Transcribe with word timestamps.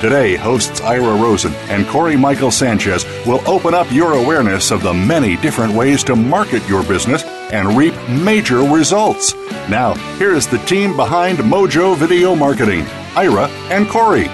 Today, 0.00 0.36
hosts 0.36 0.80
Ira 0.80 1.20
Rosen 1.20 1.52
and 1.70 1.84
Corey 1.88 2.16
Michael 2.16 2.52
Sanchez 2.52 3.04
will 3.26 3.42
open 3.48 3.74
up 3.74 3.90
your 3.90 4.12
awareness 4.12 4.70
of 4.70 4.80
the 4.80 4.94
many 4.94 5.34
different 5.38 5.74
ways 5.74 6.04
to 6.04 6.14
market 6.14 6.64
your 6.68 6.84
business 6.84 7.24
and 7.24 7.76
reap 7.76 7.94
major 8.08 8.58
results. 8.58 9.34
Now, 9.68 9.94
here 10.16 10.34
is 10.34 10.46
the 10.46 10.58
team 10.58 10.94
behind 10.94 11.38
Mojo 11.38 11.96
Video 11.96 12.36
Marketing 12.36 12.86
Ira 13.16 13.48
and 13.70 13.88
Corey. 13.88 14.28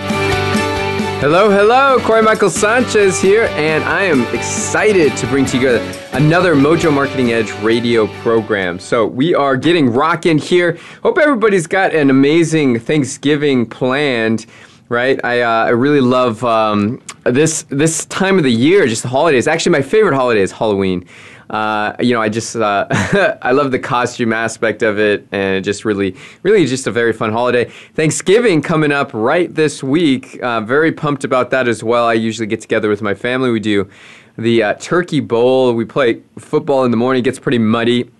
Hello, 1.21 1.48
hello, 1.48 1.99
Corey 2.01 2.21
Michael 2.21 2.51
Sanchez 2.51 3.18
here, 3.18 3.45
and 3.52 3.82
I 3.84 4.02
am 4.02 4.23
excited 4.34 5.16
to 5.16 5.26
bring 5.28 5.46
to 5.46 5.59
you 5.59 5.76
another 6.12 6.54
Mojo 6.54 6.93
Marketing 6.93 7.32
Edge 7.32 7.51
radio 7.62 8.06
program. 8.21 8.78
So, 8.78 9.06
we 9.06 9.34
are 9.34 9.56
getting 9.56 9.88
rocking 9.88 10.37
here. 10.37 10.78
Hope 11.02 11.16
everybody's 11.16 11.66
got 11.66 11.95
an 11.95 12.10
amazing 12.10 12.80
Thanksgiving 12.80 13.65
planned 13.65 14.45
right? 14.88 15.21
I, 15.24 15.40
uh, 15.40 15.66
I 15.66 15.71
really 15.71 16.01
love 16.01 16.45
um, 16.45 17.02
this 17.24 17.63
this 17.65 18.07
time 18.07 18.38
of 18.38 18.45
the 18.45 18.52
year, 18.52 18.87
just 18.87 19.02
the 19.02 19.09
holidays. 19.09 19.49
Actually, 19.49 19.73
my 19.73 19.82
favorite 19.82 20.15
holiday 20.15 20.40
is 20.40 20.52
Halloween. 20.52 21.07
Uh, 21.51 21.95
you 22.01 22.15
know, 22.15 22.23
I 22.23 22.29
just 22.29 22.57
uh, 22.57 22.87
I 23.43 23.52
love 23.52 23.71
the 23.71 23.79
costume 23.79 24.32
aspect 24.32 24.82
of 24.82 24.99
it, 24.99 25.27
and 25.32 25.65
just 25.65 25.85
really, 25.85 26.16
really 26.43 26.66
just 26.66 26.87
a 26.87 26.90
very 26.90 27.12
fun 27.12 27.32
holiday. 27.32 27.65
Thanksgiving 27.95 28.62
coming 28.62 28.93
up 28.93 29.12
right 29.12 29.55
this 29.55 29.82
week. 29.82 30.43
Uh, 30.43 30.60
very 30.60 30.93
pumped 30.93 31.24
about 31.24 31.51
that 31.51 31.68
as 31.68 31.85
well. 31.85 32.07
I 32.07 32.15
usually 32.15 32.46
get 32.46 32.60
together 32.60 32.88
with 32.88 33.02
my 33.02 33.15
family. 33.15 33.51
We 33.51 33.60
do 33.60 33.88
the 34.37 34.62
uh, 34.62 34.74
turkey 34.74 35.21
bowl. 35.21 35.73
We 35.74 35.85
play 35.85 36.23
football 36.38 36.85
in 36.85 36.90
the 36.90 36.96
morning. 36.96 37.21
It 37.21 37.24
gets 37.24 37.38
pretty 37.38 37.59
muddy 37.59 38.10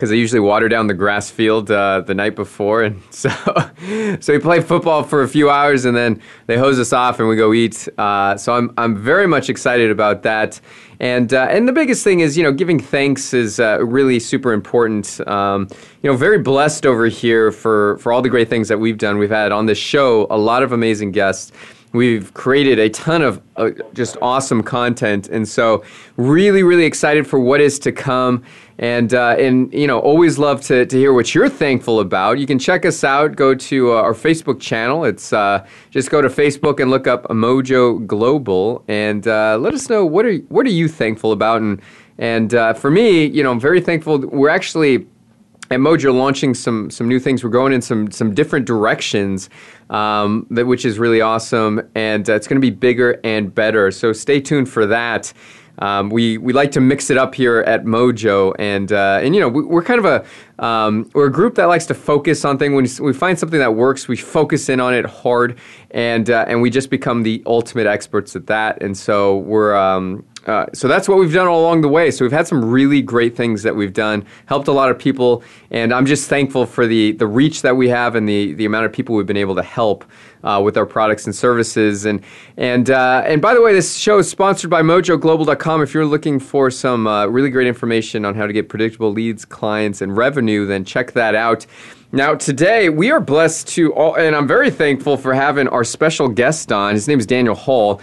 because 0.00 0.10
I 0.10 0.14
usually 0.14 0.40
water 0.40 0.66
down 0.66 0.86
the 0.86 0.94
grass 0.94 1.30
field 1.30 1.70
uh, 1.70 2.00
the 2.00 2.14
night 2.14 2.34
before, 2.34 2.82
and 2.82 3.02
so 3.10 3.28
so 4.18 4.32
we 4.32 4.38
play 4.38 4.62
football 4.62 5.02
for 5.02 5.22
a 5.22 5.28
few 5.28 5.50
hours, 5.50 5.84
and 5.84 5.94
then 5.94 6.22
they 6.46 6.56
hose 6.56 6.78
us 6.78 6.94
off, 6.94 7.20
and 7.20 7.28
we 7.28 7.36
go 7.36 7.52
eat. 7.52 7.86
Uh, 7.98 8.34
so 8.38 8.54
I'm 8.54 8.72
I'm 8.78 8.96
very 8.96 9.26
much 9.26 9.50
excited 9.50 9.90
about 9.90 10.22
that, 10.22 10.58
and 11.00 11.34
uh, 11.34 11.48
and 11.50 11.68
the 11.68 11.74
biggest 11.74 12.02
thing 12.02 12.20
is 12.20 12.34
you 12.34 12.42
know 12.42 12.50
giving 12.50 12.80
thanks 12.80 13.34
is 13.34 13.60
uh, 13.60 13.84
really 13.84 14.18
super 14.18 14.54
important. 14.54 15.20
Um, 15.28 15.68
you 16.02 16.10
know, 16.10 16.16
very 16.16 16.38
blessed 16.38 16.86
over 16.86 17.04
here 17.06 17.52
for 17.52 17.98
for 17.98 18.10
all 18.10 18.22
the 18.22 18.30
great 18.30 18.48
things 18.48 18.68
that 18.68 18.78
we've 18.78 18.96
done. 18.96 19.18
We've 19.18 19.28
had 19.28 19.52
on 19.52 19.66
this 19.66 19.78
show 19.78 20.26
a 20.30 20.38
lot 20.38 20.62
of 20.62 20.72
amazing 20.72 21.12
guests. 21.12 21.52
We've 21.92 22.32
created 22.34 22.78
a 22.78 22.88
ton 22.88 23.20
of 23.20 23.42
uh, 23.56 23.70
just 23.94 24.16
awesome 24.22 24.62
content, 24.62 25.28
and 25.28 25.48
so 25.48 25.82
really, 26.16 26.62
really 26.62 26.84
excited 26.84 27.26
for 27.26 27.40
what 27.40 27.60
is 27.60 27.80
to 27.80 27.90
come. 27.90 28.44
And 28.78 29.12
uh, 29.12 29.34
and 29.38 29.72
you 29.74 29.88
know, 29.88 29.98
always 29.98 30.38
love 30.38 30.60
to, 30.66 30.86
to 30.86 30.96
hear 30.96 31.12
what 31.12 31.34
you're 31.34 31.48
thankful 31.48 31.98
about. 31.98 32.38
You 32.38 32.46
can 32.46 32.60
check 32.60 32.86
us 32.86 33.02
out. 33.02 33.34
Go 33.34 33.56
to 33.56 33.92
uh, 33.92 33.96
our 33.96 34.14
Facebook 34.14 34.60
channel. 34.60 35.04
It's 35.04 35.32
uh, 35.32 35.66
just 35.90 36.10
go 36.10 36.22
to 36.22 36.28
Facebook 36.28 36.78
and 36.78 36.92
look 36.92 37.08
up 37.08 37.24
Mojo 37.24 38.06
Global, 38.06 38.84
and 38.86 39.26
uh, 39.26 39.58
let 39.58 39.74
us 39.74 39.90
know 39.90 40.06
what 40.06 40.24
are 40.24 40.36
what 40.48 40.66
are 40.66 40.70
you 40.70 40.86
thankful 40.86 41.32
about. 41.32 41.60
And 41.60 41.82
and 42.18 42.54
uh, 42.54 42.72
for 42.74 42.90
me, 42.90 43.26
you 43.26 43.42
know, 43.42 43.50
I'm 43.50 43.60
very 43.60 43.80
thankful. 43.80 44.18
We're 44.18 44.48
actually 44.48 45.08
at 45.70 45.78
Mojo 45.78 46.12
launching 46.12 46.52
some 46.52 46.90
some 46.90 47.06
new 47.06 47.20
things. 47.20 47.44
We're 47.44 47.50
going 47.50 47.72
in 47.72 47.80
some 47.80 48.10
some 48.10 48.34
different 48.34 48.66
directions, 48.66 49.48
um, 49.88 50.46
that, 50.50 50.66
which 50.66 50.84
is 50.84 50.98
really 50.98 51.20
awesome, 51.20 51.88
and 51.94 52.28
uh, 52.28 52.34
it's 52.34 52.48
going 52.48 52.60
to 52.60 52.64
be 52.64 52.70
bigger 52.70 53.20
and 53.22 53.54
better. 53.54 53.90
So 53.92 54.12
stay 54.12 54.40
tuned 54.40 54.68
for 54.68 54.86
that. 54.86 55.32
Um, 55.78 56.10
we 56.10 56.38
we 56.38 56.52
like 56.52 56.72
to 56.72 56.80
mix 56.80 57.08
it 57.08 57.16
up 57.16 57.34
here 57.34 57.60
at 57.60 57.84
Mojo, 57.84 58.54
and 58.58 58.92
uh, 58.92 59.20
and 59.22 59.34
you 59.34 59.40
know 59.40 59.48
we, 59.48 59.78
are 59.78 59.82
kind 59.82 60.04
of 60.04 60.06
a 60.06 60.64
um, 60.64 61.08
we're 61.14 61.28
a 61.28 61.32
group 61.32 61.54
that 61.54 61.66
likes 61.66 61.86
to 61.86 61.94
focus 61.94 62.44
on 62.44 62.58
things. 62.58 63.00
When 63.00 63.06
we 63.06 63.12
find 63.16 63.38
something 63.38 63.60
that 63.60 63.74
works, 63.74 64.08
we 64.08 64.16
focus 64.16 64.68
in 64.68 64.80
on 64.80 64.92
it 64.92 65.06
hard, 65.06 65.58
and 65.92 66.28
uh, 66.28 66.46
and 66.48 66.60
we 66.60 66.68
just 66.68 66.90
become 66.90 67.22
the 67.22 67.42
ultimate 67.46 67.86
experts 67.86 68.34
at 68.34 68.48
that. 68.48 68.82
And 68.82 68.96
so 68.96 69.38
we're 69.38 69.74
um, 69.74 70.26
uh, 70.46 70.66
so 70.72 70.88
that's 70.88 71.08
what 71.08 71.18
we've 71.18 71.32
done 71.32 71.46
all 71.46 71.60
along 71.60 71.82
the 71.82 71.88
way. 71.88 72.10
So 72.10 72.24
we've 72.24 72.32
had 72.32 72.46
some 72.46 72.64
really 72.64 73.02
great 73.02 73.36
things 73.36 73.62
that 73.62 73.76
we've 73.76 73.92
done, 73.92 74.24
helped 74.46 74.68
a 74.68 74.72
lot 74.72 74.90
of 74.90 74.98
people, 74.98 75.42
and 75.70 75.92
I'm 75.92 76.06
just 76.06 76.28
thankful 76.28 76.66
for 76.66 76.86
the 76.86 77.12
the 77.12 77.26
reach 77.26 77.62
that 77.62 77.76
we 77.76 77.88
have 77.88 78.14
and 78.14 78.28
the 78.28 78.54
the 78.54 78.64
amount 78.64 78.86
of 78.86 78.92
people 78.92 79.14
we've 79.14 79.26
been 79.26 79.36
able 79.36 79.54
to 79.56 79.62
help 79.62 80.04
uh, 80.42 80.60
with 80.64 80.76
our 80.76 80.86
products 80.86 81.26
and 81.26 81.34
services. 81.34 82.06
And 82.06 82.22
and 82.56 82.90
uh, 82.90 83.22
and 83.26 83.42
by 83.42 83.54
the 83.54 83.60
way, 83.60 83.74
this 83.74 83.96
show 83.96 84.18
is 84.18 84.30
sponsored 84.30 84.70
by 84.70 84.82
MojoGlobal.com. 84.82 85.82
If 85.82 85.92
you're 85.92 86.06
looking 86.06 86.40
for 86.40 86.70
some 86.70 87.06
uh, 87.06 87.26
really 87.26 87.50
great 87.50 87.66
information 87.66 88.24
on 88.24 88.34
how 88.34 88.46
to 88.46 88.52
get 88.52 88.68
predictable 88.68 89.12
leads, 89.12 89.44
clients, 89.44 90.00
and 90.00 90.16
revenue, 90.16 90.66
then 90.66 90.84
check 90.84 91.12
that 91.12 91.34
out. 91.34 91.66
Now, 92.12 92.34
today 92.34 92.88
we 92.88 93.12
are 93.12 93.20
blessed 93.20 93.68
to, 93.68 93.94
all, 93.94 94.16
and 94.16 94.34
I'm 94.34 94.48
very 94.48 94.68
thankful 94.68 95.16
for 95.16 95.32
having 95.32 95.68
our 95.68 95.84
special 95.84 96.28
guest 96.28 96.72
on. 96.72 96.94
His 96.94 97.06
name 97.06 97.20
is 97.20 97.26
Daniel 97.26 97.54
Hall 97.54 98.00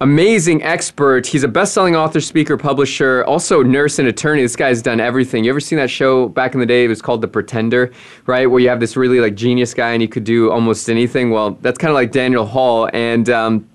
amazing 0.00 0.62
expert. 0.62 1.26
He's 1.26 1.44
a 1.44 1.48
best-selling 1.48 1.96
author, 1.96 2.20
speaker, 2.20 2.56
publisher, 2.56 3.24
also 3.24 3.62
nurse 3.62 3.98
and 3.98 4.08
attorney. 4.08 4.42
This 4.42 4.56
guy's 4.56 4.82
done 4.82 5.00
everything. 5.00 5.44
You 5.44 5.50
ever 5.50 5.60
seen 5.60 5.78
that 5.78 5.90
show 5.90 6.28
back 6.28 6.54
in 6.54 6.60
the 6.60 6.66
day? 6.66 6.84
It 6.84 6.88
was 6.88 7.02
called 7.02 7.20
The 7.20 7.28
Pretender, 7.28 7.92
right? 8.26 8.46
Where 8.46 8.60
you 8.60 8.68
have 8.68 8.80
this 8.80 8.96
really 8.96 9.20
like 9.20 9.34
genius 9.34 9.74
guy 9.74 9.92
and 9.92 10.02
he 10.02 10.08
could 10.08 10.24
do 10.24 10.50
almost 10.50 10.88
anything. 10.88 11.30
Well, 11.30 11.58
that's 11.62 11.78
kind 11.78 11.90
of 11.90 11.94
like 11.94 12.12
Daniel 12.12 12.46
Hall 12.46 12.88
and. 12.92 13.28
Um, 13.28 13.67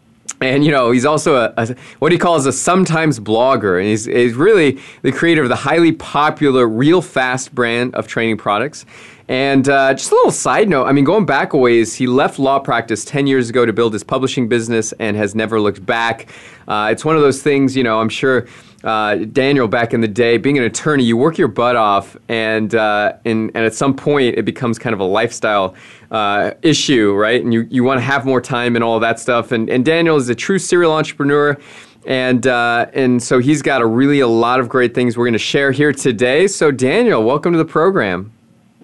and 0.43 0.65
you 0.65 0.71
know 0.71 0.91
he's 0.91 1.05
also 1.05 1.35
a, 1.35 1.53
a, 1.57 1.75
what 1.99 2.11
he 2.11 2.17
calls 2.17 2.45
a 2.45 2.51
sometimes 2.51 3.19
blogger 3.19 3.79
and 3.79 3.87
he's, 3.87 4.05
he's 4.05 4.33
really 4.33 4.79
the 5.01 5.11
creator 5.11 5.43
of 5.43 5.49
the 5.49 5.55
highly 5.55 5.91
popular 5.91 6.67
real 6.67 7.01
fast 7.01 7.53
brand 7.55 7.95
of 7.95 8.07
training 8.07 8.37
products 8.37 8.85
and 9.27 9.69
uh, 9.69 9.93
just 9.93 10.11
a 10.11 10.15
little 10.15 10.31
side 10.31 10.67
note 10.67 10.85
I 10.85 10.91
mean, 10.91 11.05
going 11.05 11.25
back 11.25 11.53
a 11.53 11.57
ways, 11.57 11.95
he 11.95 12.07
left 12.07 12.39
law 12.39 12.59
practice 12.59 13.05
10 13.05 13.27
years 13.27 13.49
ago 13.49 13.65
to 13.65 13.73
build 13.73 13.93
his 13.93 14.03
publishing 14.03 14.47
business 14.47 14.91
and 14.99 15.15
has 15.15 15.33
never 15.33 15.59
looked 15.59 15.85
back. 15.85 16.27
Uh, 16.67 16.89
it's 16.91 17.05
one 17.05 17.15
of 17.15 17.21
those 17.21 17.41
things, 17.41 17.75
you 17.75 17.83
know, 17.83 17.99
I'm 17.99 18.09
sure. 18.09 18.47
Uh, 18.83 19.15
Daniel, 19.15 19.67
back 19.67 19.93
in 19.93 20.01
the 20.01 20.07
day, 20.07 20.37
being 20.37 20.57
an 20.57 20.63
attorney, 20.63 21.03
you 21.03 21.15
work 21.15 21.37
your 21.37 21.47
butt 21.47 21.75
off, 21.75 22.17
and 22.27 22.75
uh, 22.75 23.13
and, 23.23 23.51
and 23.55 23.65
at 23.65 23.73
some 23.73 23.95
point 23.95 24.37
it 24.37 24.43
becomes 24.43 24.77
kind 24.77 24.93
of 24.93 24.99
a 24.99 25.05
lifestyle 25.05 25.75
uh, 26.11 26.51
issue, 26.61 27.13
right? 27.13 27.41
And 27.41 27.53
you, 27.53 27.67
you 27.69 27.83
want 27.83 27.99
to 27.99 28.03
have 28.03 28.25
more 28.25 28.41
time 28.41 28.75
and 28.75 28.83
all 28.83 28.99
that 28.99 29.19
stuff. 29.19 29.51
And, 29.51 29.69
and 29.69 29.85
Daniel 29.85 30.17
is 30.17 30.27
a 30.29 30.35
true 30.35 30.59
serial 30.59 30.91
entrepreneur 30.91 31.57
and 32.05 32.45
uh, 32.47 32.87
and 32.93 33.21
so 33.21 33.39
he's 33.39 33.61
got 33.61 33.81
a 33.81 33.85
really 33.85 34.19
a 34.19 34.27
lot 34.27 34.59
of 34.59 34.67
great 34.67 34.93
things 34.93 35.17
we're 35.17 35.25
going 35.25 35.33
to 35.33 35.39
share 35.39 35.71
here 35.71 35.93
today. 35.93 36.47
So 36.47 36.71
Daniel, 36.71 37.23
welcome 37.23 37.53
to 37.53 37.57
the 37.57 37.65
program. 37.65 38.32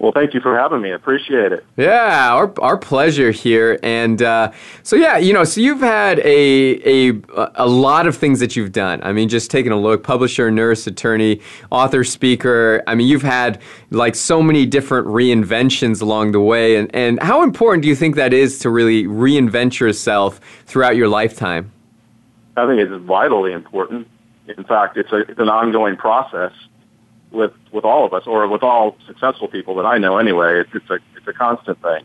Well, 0.00 0.12
thank 0.12 0.32
you 0.32 0.40
for 0.40 0.58
having 0.58 0.80
me. 0.80 0.92
I 0.92 0.94
appreciate 0.94 1.52
it. 1.52 1.62
Yeah, 1.76 2.32
our, 2.32 2.50
our 2.62 2.78
pleasure 2.78 3.32
here. 3.32 3.78
And 3.82 4.22
uh, 4.22 4.50
so, 4.82 4.96
yeah, 4.96 5.18
you 5.18 5.34
know, 5.34 5.44
so 5.44 5.60
you've 5.60 5.80
had 5.82 6.20
a, 6.20 7.10
a, 7.10 7.22
a 7.56 7.66
lot 7.66 8.06
of 8.06 8.16
things 8.16 8.40
that 8.40 8.56
you've 8.56 8.72
done. 8.72 9.02
I 9.02 9.12
mean, 9.12 9.28
just 9.28 9.50
taking 9.50 9.72
a 9.72 9.78
look 9.78 10.02
publisher, 10.02 10.50
nurse, 10.50 10.86
attorney, 10.86 11.42
author, 11.70 12.02
speaker. 12.02 12.82
I 12.86 12.94
mean, 12.94 13.08
you've 13.08 13.20
had 13.20 13.60
like 13.90 14.14
so 14.14 14.42
many 14.42 14.64
different 14.64 15.06
reinventions 15.06 16.00
along 16.00 16.32
the 16.32 16.40
way. 16.40 16.76
And, 16.76 16.92
and 16.96 17.22
how 17.22 17.42
important 17.42 17.82
do 17.82 17.88
you 17.90 17.94
think 17.94 18.16
that 18.16 18.32
is 18.32 18.58
to 18.60 18.70
really 18.70 19.04
reinvent 19.04 19.80
yourself 19.80 20.40
throughout 20.64 20.96
your 20.96 21.08
lifetime? 21.08 21.72
I 22.56 22.66
think 22.66 22.80
it's 22.80 23.04
vitally 23.04 23.52
important. 23.52 24.08
In 24.48 24.64
fact, 24.64 24.96
it's, 24.96 25.12
a, 25.12 25.18
it's 25.18 25.38
an 25.38 25.50
ongoing 25.50 25.96
process 25.96 26.52
with 27.30 27.52
with 27.72 27.84
all 27.84 28.04
of 28.04 28.12
us, 28.12 28.26
or 28.26 28.46
with 28.48 28.62
all 28.62 28.96
successful 29.06 29.48
people 29.48 29.74
that 29.76 29.86
I 29.86 29.98
know. 29.98 30.18
Anyway, 30.18 30.60
it's, 30.60 30.70
it's 30.74 30.90
a 30.90 30.98
it's 31.16 31.26
a 31.26 31.32
constant 31.32 31.80
thing. 31.82 32.04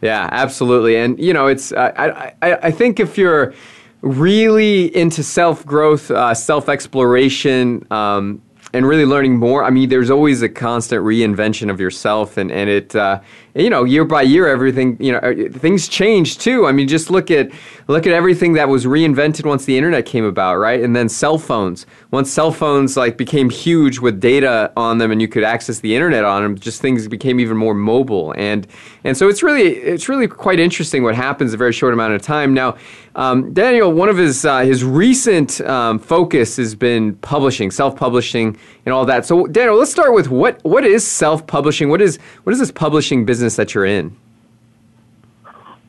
Yeah, 0.00 0.28
absolutely, 0.30 0.96
and 0.96 1.18
you 1.18 1.32
know, 1.32 1.46
it's 1.46 1.72
I 1.72 2.32
I, 2.42 2.52
I 2.54 2.70
think 2.70 3.00
if 3.00 3.18
you're 3.18 3.54
really 4.00 4.94
into 4.96 5.22
self 5.22 5.64
growth, 5.66 6.10
uh, 6.10 6.34
self 6.34 6.68
exploration. 6.68 7.86
Um, 7.90 8.42
and 8.74 8.86
really 8.86 9.06
learning 9.06 9.38
more. 9.38 9.64
I 9.64 9.70
mean, 9.70 9.88
there's 9.88 10.10
always 10.10 10.42
a 10.42 10.48
constant 10.48 11.02
reinvention 11.02 11.70
of 11.70 11.80
yourself, 11.80 12.36
and 12.36 12.52
and 12.52 12.68
it 12.68 12.94
uh, 12.94 13.20
you 13.58 13.68
know 13.68 13.84
year 13.84 14.04
by 14.04 14.22
year 14.22 14.46
everything 14.46 14.96
you 15.00 15.12
know 15.12 15.18
uh, 15.18 15.50
things 15.58 15.88
change 15.88 16.38
too. 16.38 16.66
I 16.66 16.72
mean, 16.72 16.88
just 16.88 17.10
look 17.10 17.30
at 17.30 17.50
look 17.88 18.06
at 18.06 18.12
everything 18.12 18.52
that 18.54 18.68
was 18.68 18.86
reinvented 18.86 19.44
once 19.44 19.64
the 19.64 19.76
internet 19.76 20.06
came 20.06 20.24
about, 20.24 20.56
right? 20.56 20.82
And 20.82 20.94
then 20.94 21.08
cell 21.08 21.38
phones. 21.38 21.84
Once 22.10 22.30
cell 22.30 22.52
phones 22.52 22.96
like 22.96 23.16
became 23.16 23.50
huge 23.50 23.98
with 23.98 24.20
data 24.20 24.72
on 24.76 24.98
them, 24.98 25.10
and 25.10 25.20
you 25.20 25.28
could 25.28 25.44
access 25.44 25.80
the 25.80 25.94
internet 25.94 26.24
on 26.24 26.42
them, 26.42 26.58
just 26.58 26.80
things 26.80 27.08
became 27.08 27.40
even 27.40 27.56
more 27.56 27.74
mobile, 27.74 28.32
and 28.36 28.66
and 29.04 29.16
so 29.16 29.28
it's 29.28 29.42
really 29.42 29.68
it's 29.68 30.08
really 30.08 30.28
quite 30.28 30.60
interesting 30.60 31.02
what 31.02 31.14
happens 31.14 31.52
in 31.52 31.56
a 31.56 31.58
very 31.58 31.72
short 31.72 31.92
amount 31.92 32.14
of 32.14 32.22
time. 32.22 32.54
Now, 32.54 32.76
um, 33.16 33.52
Daniel, 33.52 33.92
one 33.92 34.08
of 34.08 34.16
his 34.16 34.44
uh, 34.44 34.60
his 34.60 34.84
recent 34.84 35.60
um, 35.62 35.98
focus 35.98 36.56
has 36.56 36.74
been 36.74 37.14
publishing, 37.16 37.70
self 37.70 37.96
publishing 37.96 38.56
and 38.88 38.94
all 38.94 39.04
that. 39.04 39.26
So, 39.26 39.46
Daniel, 39.46 39.76
let's 39.76 39.90
start 39.90 40.14
with 40.14 40.30
what 40.30 40.64
what 40.64 40.82
is 40.82 41.06
self-publishing? 41.06 41.90
What 41.90 42.00
is 42.00 42.18
what 42.44 42.54
is 42.54 42.58
this 42.58 42.70
publishing 42.70 43.26
business 43.26 43.47
that 43.56 43.74
you're 43.74 43.86
in? 43.86 44.16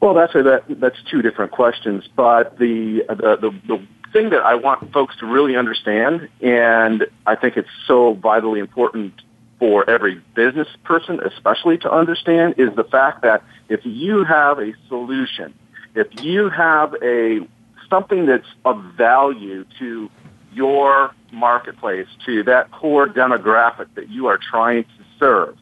Well, 0.02 0.14
that's 0.14 0.34
a, 0.36 0.44
that 0.44 0.64
that's 0.80 0.98
two 1.10 1.22
different 1.22 1.52
questions, 1.52 2.08
but 2.16 2.58
the, 2.58 3.04
the 3.10 3.38
the 3.42 3.52
the 3.68 3.88
thing 4.14 4.30
that 4.30 4.42
I 4.42 4.56
want 4.56 4.92
folks 4.94 5.18
to 5.18 5.26
really 5.26 5.56
understand, 5.56 6.30
and 6.42 7.06
I 7.26 7.36
think 7.36 7.58
it's 7.58 7.70
so 7.86 8.14
vitally 8.14 8.60
important 8.60 9.14
for 9.60 9.88
every 9.90 10.22
business 10.36 10.70
person, 10.86 11.20
especially 11.20 11.78
to 11.80 11.92
understand, 11.92 12.56
is 12.58 12.74
the 12.76 12.86
fact 12.86 13.24
that 13.24 13.44
if 13.68 13.82
you 13.84 14.24
have 14.24 14.58
a 14.58 14.74
solution, 14.88 15.54
if 15.96 16.08
you 16.24 16.50
have 16.50 16.96
a 17.04 17.46
something 17.90 18.26
that's 18.26 18.48
of 18.66 18.82
value 18.96 19.66
to 19.80 20.10
your 20.54 21.14
marketplace 21.32 22.08
to 22.26 22.44
that 22.44 22.72
core 22.72 23.08
demographic 23.08 23.88
that 23.96 24.10
you 24.10 24.28
are 24.28 24.38
trying 24.38 24.84
to 24.84 25.04
serve. 25.20 25.58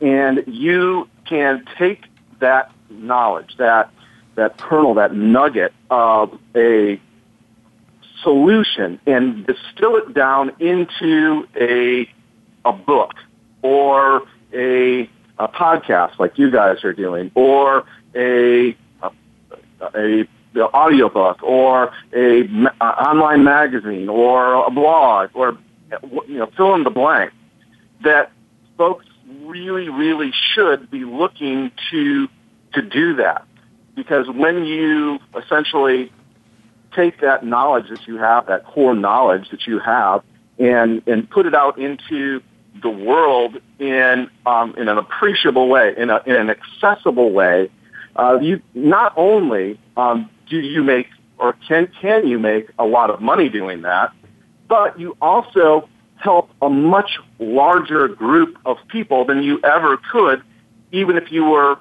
And 0.00 0.44
you 0.46 1.08
can 1.28 1.64
take 1.78 2.04
that 2.40 2.70
knowledge, 2.90 3.56
that, 3.58 3.90
that 4.34 4.58
kernel, 4.58 4.94
that 4.94 5.14
nugget 5.14 5.72
of 5.90 6.38
a 6.54 7.00
solution 8.22 8.98
and 9.06 9.46
distill 9.46 9.96
it 9.96 10.14
down 10.14 10.52
into 10.58 11.46
a, 11.58 12.08
a 12.64 12.72
book 12.72 13.14
or 13.62 14.22
a, 14.52 15.08
a 15.38 15.48
podcast 15.48 16.18
like 16.18 16.38
you 16.38 16.50
guys 16.50 16.82
are 16.84 16.92
doing 16.92 17.30
or 17.34 17.84
a, 18.14 18.76
a, 19.02 19.10
a 19.94 20.28
audiobook 20.56 21.42
or 21.42 21.92
a 22.12 22.42
uh, 22.80 22.84
online 22.84 23.44
magazine 23.44 24.08
or 24.08 24.66
a 24.66 24.70
blog 24.70 25.30
or 25.34 25.56
you 26.26 26.38
know 26.38 26.50
fill 26.56 26.74
in 26.74 26.82
the 26.82 26.90
blank 26.90 27.32
that 28.02 28.32
folks 28.76 29.06
really 29.44 29.88
really 29.88 30.32
should 30.54 30.90
be 30.90 31.04
looking 31.04 31.70
to 31.90 32.28
to 32.74 32.82
do 32.82 33.16
that 33.16 33.44
because 33.94 34.28
when 34.28 34.64
you 34.64 35.18
essentially 35.36 36.12
take 36.94 37.20
that 37.20 37.44
knowledge 37.44 37.88
that 37.90 38.06
you 38.06 38.16
have 38.16 38.46
that 38.46 38.64
core 38.64 38.94
knowledge 38.94 39.50
that 39.50 39.66
you 39.66 39.78
have 39.78 40.22
and 40.58 41.02
and 41.06 41.28
put 41.28 41.46
it 41.46 41.54
out 41.54 41.78
into 41.78 42.40
the 42.82 42.90
world 42.90 43.56
in 43.78 44.30
um, 44.44 44.74
in 44.76 44.88
an 44.88 44.98
appreciable 44.98 45.68
way 45.68 45.94
in, 45.96 46.10
a, 46.10 46.22
in 46.26 46.36
an 46.36 46.50
accessible 46.50 47.32
way 47.32 47.70
uh, 48.16 48.38
you 48.40 48.60
not 48.74 49.12
only 49.16 49.78
um, 49.96 50.30
do 50.48 50.58
you 50.58 50.82
make 50.82 51.08
or 51.38 51.54
can 51.68 51.88
can 52.00 52.26
you 52.26 52.38
make 52.38 52.70
a 52.78 52.84
lot 52.84 53.10
of 53.10 53.20
money 53.20 53.48
doing 53.48 53.82
that? 53.82 54.12
But 54.68 54.98
you 54.98 55.16
also 55.20 55.88
help 56.16 56.50
a 56.62 56.68
much 56.68 57.18
larger 57.38 58.08
group 58.08 58.58
of 58.64 58.78
people 58.88 59.24
than 59.24 59.42
you 59.42 59.60
ever 59.62 59.96
could, 59.96 60.42
even 60.92 61.16
if 61.16 61.30
you 61.30 61.44
were 61.44 61.78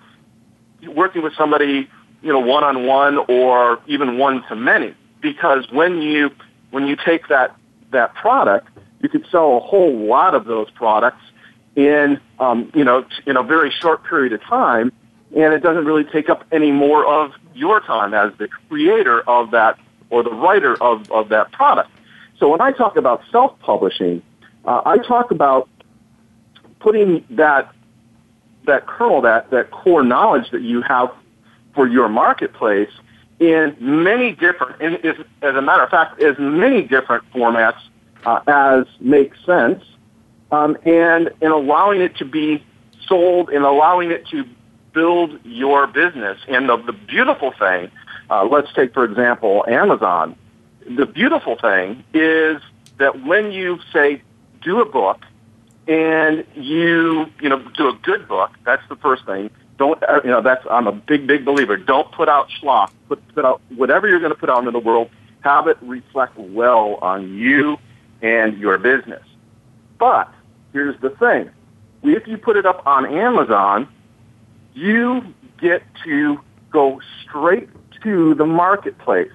working 0.87 1.21
with 1.23 1.33
somebody, 1.35 1.89
you 2.21 2.31
know, 2.31 2.39
one 2.39 2.63
on 2.63 2.85
one 2.85 3.17
or 3.29 3.79
even 3.87 4.17
one 4.17 4.43
to 4.49 4.55
many. 4.55 4.93
Because 5.21 5.69
when 5.71 6.01
you 6.01 6.31
when 6.71 6.87
you 6.87 6.95
take 6.95 7.27
that 7.29 7.55
that 7.91 8.13
product, 8.15 8.67
you 9.01 9.09
could 9.09 9.25
sell 9.31 9.57
a 9.57 9.59
whole 9.59 9.95
lot 9.95 10.35
of 10.35 10.45
those 10.45 10.69
products 10.71 11.21
in 11.75 12.19
um, 12.39 12.71
you 12.75 12.83
know 12.83 13.05
in 13.25 13.37
a 13.37 13.43
very 13.43 13.71
short 13.71 14.03
period 14.03 14.33
of 14.33 14.41
time 14.41 14.91
and 15.35 15.53
it 15.53 15.61
doesn't 15.61 15.85
really 15.85 16.05
take 16.05 16.29
up 16.29 16.45
any 16.51 16.71
more 16.71 17.05
of 17.05 17.33
your 17.53 17.81
time 17.81 18.13
as 18.13 18.31
the 18.37 18.47
creator 18.69 19.21
of 19.29 19.51
that 19.51 19.77
or 20.09 20.23
the 20.23 20.31
writer 20.31 20.81
of, 20.81 21.11
of 21.11 21.29
that 21.29 21.51
product. 21.51 21.89
So 22.39 22.49
when 22.49 22.61
I 22.61 22.71
talk 22.71 22.95
about 22.95 23.21
self-publishing, 23.31 24.21
uh, 24.65 24.81
I 24.85 24.97
talk 24.97 25.31
about 25.31 25.69
putting 26.79 27.25
that 27.31 27.71
that 28.65 28.87
kernel, 28.87 29.21
that, 29.21 29.51
that 29.51 29.71
core 29.71 30.03
knowledge 30.03 30.49
that 30.51 30.61
you 30.61 30.81
have 30.81 31.11
for 31.73 31.87
your 31.87 32.09
marketplace 32.09 32.89
in 33.39 33.75
many 33.79 34.31
different, 34.31 34.81
in, 34.81 34.95
as, 35.41 35.55
a 35.55 35.61
matter 35.61 35.83
of 35.83 35.89
fact, 35.89 36.21
as 36.21 36.37
many 36.39 36.83
different 36.83 37.29
formats 37.31 37.77
uh, 38.25 38.41
as 38.47 38.85
makes 38.99 39.37
sense, 39.45 39.83
um, 40.51 40.77
and 40.85 41.31
in 41.41 41.51
allowing 41.51 42.01
it 42.01 42.15
to 42.17 42.25
be 42.25 42.63
sold 43.07 43.49
and 43.49 43.63
allowing 43.63 44.11
it 44.11 44.25
to 44.27 44.45
build 44.93 45.39
your 45.43 45.85
business. 45.87 46.39
And 46.47 46.69
the, 46.69 46.77
the 46.77 46.93
beautiful 46.93 47.51
thing, 47.51 47.91
uh, 48.29 48.45
let's 48.45 48.71
take, 48.73 48.93
for 48.93 49.03
example, 49.03 49.65
Amazon. 49.67 50.35
The 50.89 51.05
beautiful 51.05 51.57
thing 51.57 52.03
is 52.13 52.61
that 52.97 53.25
when 53.25 53.51
you 53.51 53.79
say, 53.91 54.21
do 54.65 54.81
a 54.81 54.85
book, 54.85 55.21
and 55.87 56.43
you, 56.55 57.27
you 57.39 57.47
know, 57.47 57.59
do 57.77 57.87
a 57.87 57.93
good 58.01 58.27
book, 58.27 58.51
that's 58.65 58.81
the 58.89 58.95
first 58.97 59.25
thing. 59.25 59.51
Don't, 59.77 60.01
uh, 60.03 60.21
you 60.23 60.31
know, 60.31 60.41
that's, 60.41 60.65
I'm 60.69 60.87
a 60.87 60.91
big, 60.91 61.27
big 61.27 61.45
believer. 61.45 61.77
Don't 61.77 62.11
put 62.11 62.27
out 62.27 62.49
schlock. 62.49 62.89
Put, 63.07 63.25
put 63.35 63.45
out 63.45 63.61
whatever 63.75 64.07
you're 64.09 64.19
going 64.19 64.31
to 64.31 64.37
put 64.37 64.49
out 64.49 64.59
into 64.59 64.71
the 64.71 64.79
world, 64.79 65.09
have 65.41 65.67
it 65.67 65.77
reflect 65.81 66.37
well 66.37 66.95
on 66.95 67.35
you 67.35 67.77
and 68.21 68.57
your 68.57 68.77
business. 68.79 69.23
But 69.99 70.33
here's 70.73 70.99
the 71.01 71.11
thing. 71.11 71.51
If 72.03 72.27
you 72.27 72.37
put 72.37 72.57
it 72.57 72.65
up 72.65 72.85
on 72.87 73.05
Amazon, 73.05 73.87
you 74.73 75.21
get 75.61 75.83
to 76.03 76.39
go 76.71 76.99
straight 77.21 77.69
to 78.03 78.33
the 78.33 78.45
marketplace. 78.45 79.31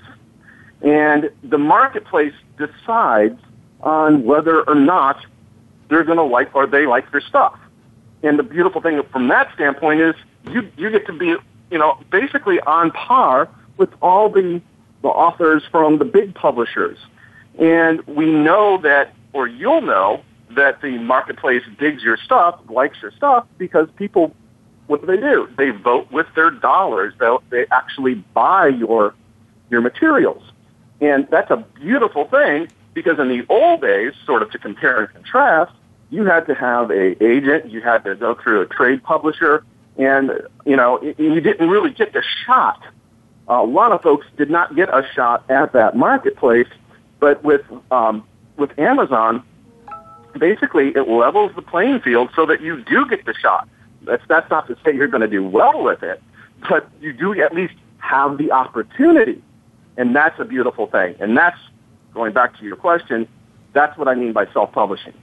And 0.83 1.31
the 1.43 1.59
marketplace 1.59 2.35
decides 2.59 3.41
on 3.83 4.25
whether 4.25 4.63
or 4.63 4.75
not 4.75 5.25
they're 5.89 6.05
going 6.05 6.19
to 6.19 6.25
like 6.25 6.55
or 6.55 6.67
they 6.67 6.87
like 6.87 7.11
your 7.13 7.21
stuff. 7.21 7.59
And 8.23 8.39
the 8.39 8.43
beautiful 8.43 8.81
thing 8.81 9.03
from 9.11 9.29
that 9.29 9.53
standpoint 9.55 10.01
is 10.01 10.15
you, 10.51 10.71
you 10.77 10.91
get 10.91 11.07
to 11.07 11.13
be, 11.13 11.37
you 11.71 11.79
know, 11.79 11.99
basically 12.11 12.61
on 12.61 12.91
par 12.91 13.49
with 13.77 13.91
all 14.03 14.29
the, 14.29 14.61
the 15.03 15.09
authors 15.09 15.63
from 15.71 15.99
the 15.99 16.05
big 16.05 16.35
publishers. 16.35 16.99
And 17.59 18.03
we 18.07 18.27
know 18.27 18.79
that, 18.79 19.15
or 19.33 19.49
you'll 19.49 19.81
know, 19.81 20.23
that 20.51 20.83
the 20.83 20.99
marketplace 20.99 21.63
digs 21.79 22.03
your 22.03 22.17
stuff, 22.17 22.61
likes 22.69 23.01
your 23.01 23.13
stuff, 23.13 23.47
because 23.57 23.89
people 23.97 24.35
what 24.91 25.03
do 25.03 25.07
they 25.07 25.19
do? 25.19 25.49
They 25.57 25.71
vote 25.71 26.11
with 26.11 26.27
their 26.35 26.51
dollars. 26.51 27.15
They 27.21 27.37
they 27.51 27.67
actually 27.71 28.15
buy 28.15 28.67
your 28.67 29.15
your 29.71 29.81
materials, 29.81 30.43
and 31.01 31.29
that's 31.31 31.51
a 31.53 31.65
beautiful 31.77 32.25
thing 32.25 32.69
because 32.95 33.19
in 33.19 33.29
the 33.29 33.45
old 33.49 33.81
days, 33.83 34.13
sort 34.27 34.43
of 34.43 34.51
to 34.51 34.59
compare 34.59 35.05
and 35.05 35.15
contrast, 35.15 35.73
you 36.11 36.25
had 36.25 36.47
to 36.47 36.55
have 36.55 36.91
a 36.91 37.23
agent, 37.23 37.71
you 37.71 37.81
had 37.81 38.05
to 38.05 38.15
go 38.17 38.35
through 38.35 38.63
a 38.63 38.67
trade 38.67 39.03
publisher, 39.03 39.65
and 39.97 40.33
you 40.67 40.77
know 40.77 41.01
you 41.03 41.41
didn't 41.41 41.69
really 41.69 41.91
get 41.91 42.13
the 42.13 42.23
shot. 42.45 42.83
a 43.49 43.63
lot 43.63 43.93
of 43.93 44.03
folks 44.03 44.27
did 44.37 44.51
not 44.51 44.75
get 44.75 44.89
a 44.89 45.07
shot 45.15 45.49
at 45.51 45.73
that 45.73 45.97
marketplace, 45.97 46.69
but 47.21 47.43
with 47.45 47.63
um, 47.91 48.25
with 48.57 48.77
Amazon, 48.79 49.43
basically 50.39 50.89
it 50.89 51.09
levels 51.09 51.53
the 51.55 51.63
playing 51.63 52.01
field 52.01 52.31
so 52.35 52.47
that 52.47 52.61
you 52.61 52.83
do 52.85 53.07
get 53.09 53.25
the 53.25 53.35
shot. 53.35 53.69
That's 54.03 54.23
that's 54.29 54.51
not 54.51 54.67
to 54.67 54.77
say 54.85 54.95
you're 54.95 55.09
going 55.09 55.21
to 55.21 55.29
do 55.29 55.47
well 55.47 55.83
with 55.83 56.03
it, 56.03 56.21
but 56.69 56.89
you 57.01 57.13
do 57.13 57.41
at 57.41 57.55
least 57.55 57.75
have 57.99 58.39
the 58.39 58.51
opportunity, 58.51 59.43
and 59.97 60.17
that's 60.17 60.39
a 60.41 60.45
beautiful 60.45 60.87
thing. 60.87 61.15
And 61.21 61.37
that's 61.37 61.59
going 62.13 62.33
back 62.33 62.59
to 62.59 62.65
your 62.65 62.77
question. 62.77 63.29
That's 63.73 63.97
what 63.99 64.09
I 64.09 64.15
mean 64.15 64.33
by 64.33 64.47
self-publishing. 64.53 65.15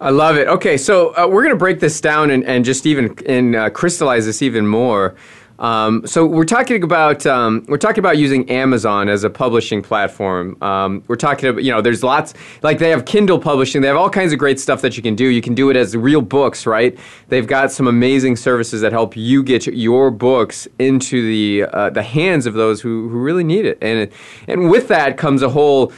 I 0.00 0.10
love 0.10 0.36
it. 0.36 0.46
Okay, 0.48 0.76
so 0.76 1.14
uh, 1.16 1.26
we're 1.26 1.42
going 1.42 1.54
to 1.54 1.58
break 1.58 1.80
this 1.80 2.00
down 2.00 2.30
and, 2.30 2.44
and 2.44 2.64
just 2.64 2.84
even 2.84 3.16
and 3.26 3.56
uh, 3.56 3.70
crystallize 3.70 4.26
this 4.26 4.42
even 4.42 4.66
more. 4.66 5.16
Um, 5.58 6.06
so 6.06 6.26
we're 6.26 6.44
talking 6.44 6.82
about 6.82 7.26
um, 7.26 7.64
we're 7.68 7.78
talking 7.78 8.00
about 8.00 8.18
using 8.18 8.48
Amazon 8.50 9.08
as 9.08 9.24
a 9.24 9.30
publishing 9.30 9.82
platform. 9.82 10.60
Um, 10.62 11.02
we're 11.08 11.16
talking 11.16 11.48
about 11.48 11.64
you 11.64 11.72
know 11.72 11.80
there's 11.80 12.02
lots 12.02 12.34
like 12.62 12.78
they 12.78 12.90
have 12.90 13.04
Kindle 13.04 13.38
publishing. 13.38 13.80
They 13.82 13.88
have 13.88 13.96
all 13.96 14.10
kinds 14.10 14.32
of 14.32 14.38
great 14.38 14.60
stuff 14.60 14.82
that 14.82 14.96
you 14.96 15.02
can 15.02 15.14
do. 15.14 15.26
You 15.26 15.42
can 15.42 15.54
do 15.54 15.70
it 15.70 15.76
as 15.76 15.96
real 15.96 16.20
books, 16.20 16.66
right? 16.66 16.98
They've 17.28 17.46
got 17.46 17.72
some 17.72 17.86
amazing 17.86 18.36
services 18.36 18.80
that 18.82 18.92
help 18.92 19.16
you 19.16 19.42
get 19.42 19.66
your 19.66 20.10
books 20.10 20.68
into 20.78 21.26
the 21.26 21.68
uh, 21.72 21.90
the 21.90 22.02
hands 22.02 22.46
of 22.46 22.54
those 22.54 22.80
who, 22.80 23.08
who 23.08 23.18
really 23.18 23.44
need 23.44 23.64
it. 23.64 23.78
And 23.80 24.10
and 24.48 24.70
with 24.70 24.88
that 24.88 25.16
comes 25.16 25.42
a 25.42 25.48
whole 25.48 25.92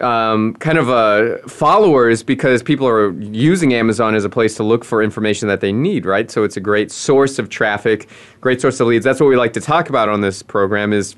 um, 0.00 0.54
kind 0.54 0.78
of 0.78 0.88
uh, 0.88 1.38
followers 1.48 2.22
because 2.22 2.62
people 2.62 2.88
are 2.88 3.10
using 3.20 3.74
Amazon 3.74 4.14
as 4.14 4.24
a 4.24 4.30
place 4.30 4.54
to 4.56 4.62
look 4.62 4.84
for 4.84 5.02
information 5.02 5.48
that 5.48 5.60
they 5.60 5.72
need, 5.72 6.06
right? 6.06 6.30
So 6.30 6.44
it's 6.44 6.56
a 6.56 6.60
great 6.60 6.90
source 6.90 7.38
of 7.38 7.48
traffic, 7.48 8.08
great 8.40 8.60
source 8.60 8.80
of 8.80 8.86
leads. 8.86 9.04
That's 9.04 9.20
what 9.20 9.26
we 9.26 9.36
like 9.36 9.52
to 9.54 9.60
talk 9.60 9.88
about 9.88 10.08
on 10.08 10.20
this 10.20 10.42
program 10.42 10.92
is 10.92 11.16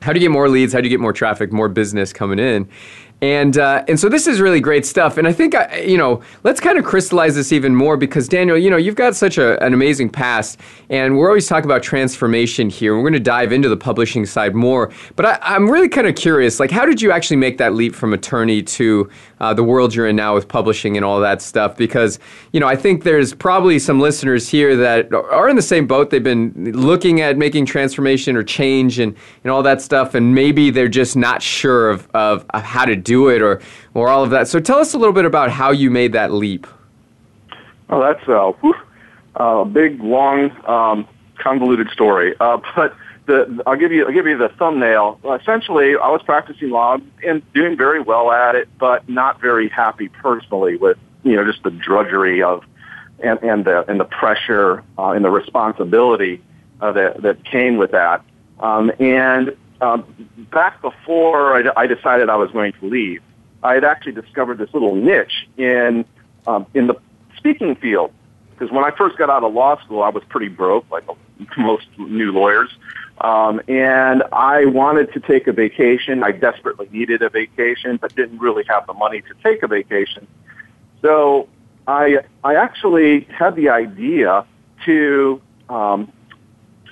how 0.00 0.12
do 0.12 0.20
you 0.20 0.24
get 0.24 0.32
more 0.32 0.48
leads? 0.48 0.72
How 0.72 0.80
do 0.80 0.86
you 0.86 0.90
get 0.90 1.00
more 1.00 1.12
traffic, 1.12 1.52
more 1.52 1.68
business 1.68 2.12
coming 2.12 2.38
in? 2.38 2.68
And 3.22 3.58
uh, 3.58 3.84
and 3.86 4.00
so 4.00 4.08
this 4.08 4.26
is 4.26 4.40
really 4.40 4.60
great 4.60 4.86
stuff. 4.86 5.18
And 5.18 5.28
I 5.28 5.32
think 5.32 5.54
I, 5.54 5.80
you 5.80 5.98
know, 5.98 6.22
let's 6.42 6.58
kind 6.58 6.78
of 6.78 6.84
crystallize 6.84 7.34
this 7.34 7.52
even 7.52 7.74
more 7.74 7.96
because 7.96 8.28
Daniel, 8.28 8.56
you 8.56 8.70
know, 8.70 8.78
you've 8.78 8.94
got 8.94 9.14
such 9.14 9.36
a, 9.36 9.62
an 9.62 9.74
amazing 9.74 10.08
past, 10.08 10.58
and 10.88 11.18
we're 11.18 11.28
always 11.28 11.46
talking 11.46 11.66
about 11.66 11.82
transformation 11.82 12.70
here. 12.70 12.96
We're 12.96 13.02
going 13.02 13.12
to 13.12 13.20
dive 13.20 13.52
into 13.52 13.68
the 13.68 13.76
publishing 13.76 14.24
side 14.24 14.54
more, 14.54 14.90
but 15.16 15.26
I, 15.26 15.56
am 15.56 15.70
really 15.70 15.88
kind 15.88 16.06
of 16.06 16.14
curious, 16.14 16.58
like, 16.58 16.70
how 16.70 16.86
did 16.86 17.02
you 17.02 17.12
actually 17.12 17.36
make 17.36 17.58
that 17.58 17.74
leap 17.74 17.94
from 17.94 18.14
attorney 18.14 18.62
to 18.62 19.10
uh, 19.40 19.54
the 19.54 19.64
world 19.64 19.94
you're 19.94 20.06
in 20.06 20.16
now 20.16 20.34
with 20.34 20.48
publishing 20.48 20.96
and 20.96 21.04
all 21.04 21.20
that 21.20 21.40
stuff? 21.42 21.76
Because 21.76 22.18
you 22.52 22.60
know, 22.60 22.66
I 22.66 22.76
think 22.76 23.04
there's 23.04 23.34
probably 23.34 23.78
some 23.78 24.00
listeners 24.00 24.48
here 24.48 24.76
that 24.76 25.12
are 25.12 25.48
in 25.48 25.56
the 25.56 25.62
same 25.62 25.86
boat. 25.86 26.10
They've 26.10 26.22
been 26.22 26.72
looking 26.72 27.20
at 27.20 27.38
making 27.38 27.66
transformation 27.66 28.36
or 28.36 28.42
change 28.42 28.98
and 28.98 29.16
and 29.44 29.50
all 29.50 29.62
that 29.62 29.80
stuff, 29.80 30.14
and 30.14 30.34
maybe 30.34 30.70
they're 30.70 30.88
just 30.88 31.16
not 31.16 31.42
sure 31.42 31.90
of 31.90 32.08
of, 32.14 32.44
of 32.50 32.62
how 32.62 32.84
to 32.84 32.96
do 32.96 33.28
it 33.28 33.42
or, 33.42 33.60
or 33.94 34.08
all 34.08 34.22
of 34.22 34.30
that. 34.30 34.48
So 34.48 34.60
tell 34.60 34.78
us 34.78 34.94
a 34.94 34.98
little 34.98 35.12
bit 35.12 35.24
about 35.24 35.50
how 35.50 35.70
you 35.70 35.90
made 35.90 36.12
that 36.12 36.32
leap. 36.32 36.66
Oh, 37.88 38.00
that's 38.00 38.26
a, 38.28 39.42
a 39.42 39.64
big, 39.64 40.00
long, 40.00 40.50
um, 40.66 41.08
convoluted 41.38 41.90
story. 41.90 42.34
Uh, 42.38 42.58
but 42.76 42.94
the, 43.30 43.62
I'll 43.66 43.76
give 43.76 43.92
you 43.92 44.06
I'll 44.06 44.12
give 44.12 44.26
you 44.26 44.36
the 44.36 44.48
thumbnail. 44.48 45.20
Essentially, 45.40 45.96
I 45.96 46.08
was 46.08 46.22
practicing 46.22 46.70
law 46.70 46.98
and 47.24 47.42
doing 47.52 47.76
very 47.76 48.00
well 48.00 48.30
at 48.32 48.56
it, 48.56 48.68
but 48.78 49.08
not 49.08 49.40
very 49.40 49.68
happy 49.68 50.08
personally 50.08 50.76
with 50.76 50.98
you 51.22 51.36
know 51.36 51.44
just 51.44 51.62
the 51.62 51.70
drudgery 51.70 52.42
of 52.42 52.64
and, 53.20 53.38
and 53.42 53.64
the 53.64 53.88
and 53.88 54.00
the 54.00 54.04
pressure 54.04 54.82
uh, 54.98 55.10
and 55.10 55.24
the 55.24 55.30
responsibility 55.30 56.42
uh, 56.80 56.92
that 56.92 57.22
that 57.22 57.44
came 57.44 57.76
with 57.76 57.92
that. 57.92 58.22
Um, 58.58 58.90
and 58.98 59.56
um, 59.80 60.04
back 60.50 60.82
before 60.82 61.56
I, 61.56 61.82
I 61.82 61.86
decided 61.86 62.28
I 62.28 62.36
was 62.36 62.50
going 62.50 62.72
to 62.72 62.86
leave, 62.86 63.22
I 63.62 63.74
had 63.74 63.84
actually 63.84 64.12
discovered 64.12 64.58
this 64.58 64.72
little 64.72 64.94
niche 64.94 65.48
in 65.56 66.04
um, 66.46 66.66
in 66.74 66.88
the 66.88 66.96
speaking 67.36 67.76
field. 67.76 68.12
Because 68.50 68.74
when 68.74 68.84
I 68.84 68.90
first 68.90 69.16
got 69.16 69.30
out 69.30 69.42
of 69.42 69.54
law 69.54 69.80
school, 69.82 70.02
I 70.02 70.10
was 70.10 70.22
pretty 70.28 70.48
broke, 70.48 70.84
like 70.90 71.04
most 71.58 71.86
new 71.98 72.32
lawyers, 72.32 72.70
um, 73.20 73.60
and 73.68 74.22
I 74.32 74.64
wanted 74.66 75.12
to 75.12 75.20
take 75.20 75.46
a 75.46 75.52
vacation. 75.52 76.22
I 76.22 76.32
desperately 76.32 76.88
needed 76.90 77.22
a 77.22 77.28
vacation, 77.28 77.96
but 77.96 78.14
didn't 78.14 78.38
really 78.38 78.64
have 78.68 78.86
the 78.86 78.94
money 78.94 79.22
to 79.22 79.34
take 79.42 79.62
a 79.62 79.68
vacation. 79.68 80.26
So 81.02 81.48
I 81.86 82.20
I 82.44 82.54
actually 82.54 83.22
had 83.22 83.56
the 83.56 83.70
idea 83.70 84.46
to 84.86 85.40
um, 85.68 86.12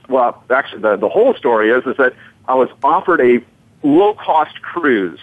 well, 0.08 0.42
actually, 0.50 0.82
the, 0.82 0.96
the 0.96 1.08
whole 1.08 1.34
story 1.34 1.70
is 1.70 1.84
is 1.86 1.96
that 1.98 2.14
I 2.46 2.54
was 2.54 2.68
offered 2.82 3.20
a 3.20 3.40
low 3.82 4.14
cost 4.14 4.60
cruise. 4.62 5.20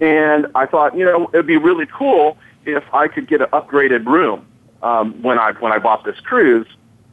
And 0.00 0.48
I 0.54 0.66
thought, 0.66 0.96
you 0.96 1.04
know, 1.04 1.30
it'd 1.32 1.46
be 1.46 1.56
really 1.56 1.86
cool 1.86 2.36
if 2.66 2.82
I 2.92 3.08
could 3.08 3.28
get 3.28 3.40
an 3.40 3.48
upgraded 3.48 4.04
room 4.06 4.46
um, 4.82 5.22
when 5.22 5.38
I 5.38 5.52
when 5.52 5.72
I 5.72 5.78
bought 5.78 6.04
this 6.04 6.18
cruise. 6.20 6.66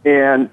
And 0.04 0.50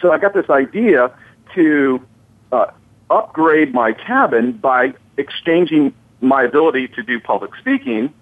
so 0.00 0.12
I 0.12 0.18
got 0.18 0.34
this 0.34 0.48
idea 0.50 1.10
to 1.54 2.04
uh, 2.52 2.66
upgrade 3.10 3.74
my 3.74 3.92
cabin 3.92 4.52
by 4.52 4.94
exchanging 5.16 5.94
my 6.20 6.42
ability 6.42 6.88
to 6.88 7.02
do 7.02 7.20
public 7.20 7.54
speaking, 7.56 8.12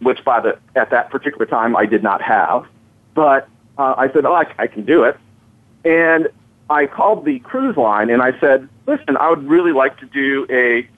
which 0.00 0.24
by 0.24 0.40
the 0.40 0.58
at 0.76 0.90
that 0.90 1.10
particular 1.10 1.46
time 1.46 1.76
I 1.76 1.86
did 1.86 2.02
not 2.02 2.22
have. 2.22 2.66
But 3.14 3.48
uh, 3.76 3.94
I 3.96 4.10
said, 4.12 4.24
oh, 4.24 4.34
I, 4.34 4.46
I 4.58 4.66
can 4.66 4.84
do 4.84 5.04
it. 5.04 5.16
And 5.84 6.28
I 6.70 6.86
called 6.86 7.24
the 7.24 7.38
cruise 7.40 7.76
line 7.76 8.10
and 8.10 8.22
I 8.22 8.38
said, 8.40 8.68
listen, 8.86 9.16
I 9.16 9.30
would 9.30 9.48
really 9.48 9.72
like 9.72 9.98
to 9.98 10.06
do 10.06 10.46
a, 10.50 10.88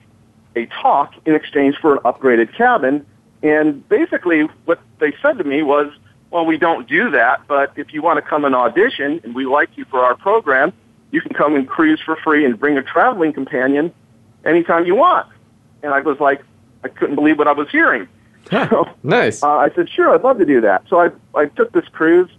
a 0.59 0.65
talk 0.67 1.13
in 1.25 1.33
exchange 1.33 1.77
for 1.77 1.93
an 1.93 1.99
upgraded 1.99 2.53
cabin. 2.55 3.05
And 3.41 3.87
basically 3.87 4.41
what 4.65 4.79
they 4.99 5.13
said 5.21 5.37
to 5.37 5.43
me 5.43 5.63
was, 5.63 5.91
well, 6.31 6.45
we 6.45 6.57
don't 6.57 6.87
do 6.87 7.11
that, 7.11 7.41
but 7.47 7.73
if 7.75 7.93
you 7.93 8.01
want 8.01 8.17
to 8.17 8.21
come 8.21 8.45
and 8.45 8.55
audition 8.55 9.19
and 9.23 9.35
we 9.35 9.45
like 9.45 9.69
you 9.75 9.85
for 9.85 9.99
our 9.99 10.15
program, 10.15 10.71
you 11.11 11.19
can 11.21 11.33
come 11.33 11.55
and 11.55 11.67
cruise 11.67 11.99
for 12.03 12.15
free 12.15 12.45
and 12.45 12.57
bring 12.57 12.77
a 12.77 12.81
traveling 12.81 13.33
companion 13.33 13.93
anytime 14.45 14.85
you 14.85 14.95
want. 14.95 15.27
And 15.83 15.93
I 15.93 15.99
was 15.99 16.19
like, 16.19 16.41
I 16.83 16.87
couldn't 16.87 17.15
believe 17.15 17.37
what 17.37 17.47
I 17.47 17.51
was 17.51 17.69
hearing. 17.69 18.07
so, 18.49 18.85
nice. 19.03 19.43
Uh, 19.43 19.57
I 19.57 19.69
said, 19.75 19.89
sure, 19.89 20.15
I'd 20.15 20.23
love 20.23 20.37
to 20.39 20.45
do 20.45 20.61
that. 20.61 20.83
So 20.89 21.01
I, 21.01 21.09
I 21.35 21.45
took 21.45 21.73
this 21.73 21.87
cruise. 21.89 22.29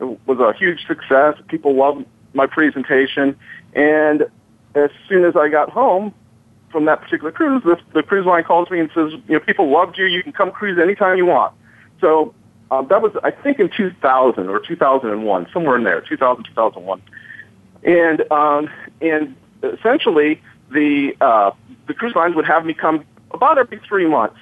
It 0.00 0.18
was 0.26 0.38
a 0.40 0.56
huge 0.58 0.86
success. 0.86 1.36
People 1.48 1.74
loved 1.76 2.06
my 2.32 2.46
presentation. 2.46 3.36
And 3.74 4.22
as 4.74 4.90
soon 5.08 5.24
as 5.24 5.36
I 5.36 5.48
got 5.48 5.68
home 5.68 6.14
from 6.70 6.86
that 6.86 7.02
particular 7.02 7.30
cruise, 7.30 7.62
the, 7.64 7.78
the 7.92 8.02
cruise 8.02 8.24
line 8.24 8.44
calls 8.44 8.70
me 8.70 8.80
and 8.80 8.90
says, 8.94 9.12
you 9.28 9.34
know, 9.34 9.40
people 9.40 9.70
loved 9.70 9.98
you. 9.98 10.06
You 10.06 10.22
can 10.22 10.32
come 10.32 10.50
cruise 10.50 10.78
anytime 10.78 11.18
you 11.18 11.26
want. 11.26 11.54
So 12.00 12.34
uh, 12.72 12.80
that 12.80 13.02
was, 13.02 13.12
I 13.22 13.30
think, 13.30 13.60
in 13.60 13.68
2000 13.68 14.48
or 14.48 14.58
2001, 14.58 15.46
somewhere 15.52 15.76
in 15.76 15.84
there, 15.84 16.00
2000, 16.00 16.44
2001. 16.44 17.02
And 17.84 18.32
um, 18.32 18.70
and 19.02 19.36
essentially, 19.62 20.40
the 20.70 21.14
uh, 21.20 21.50
the 21.86 21.92
cruise 21.92 22.14
lines 22.14 22.34
would 22.34 22.46
have 22.46 22.64
me 22.64 22.72
come 22.72 23.04
about 23.30 23.58
every 23.58 23.78
three 23.86 24.06
months 24.06 24.38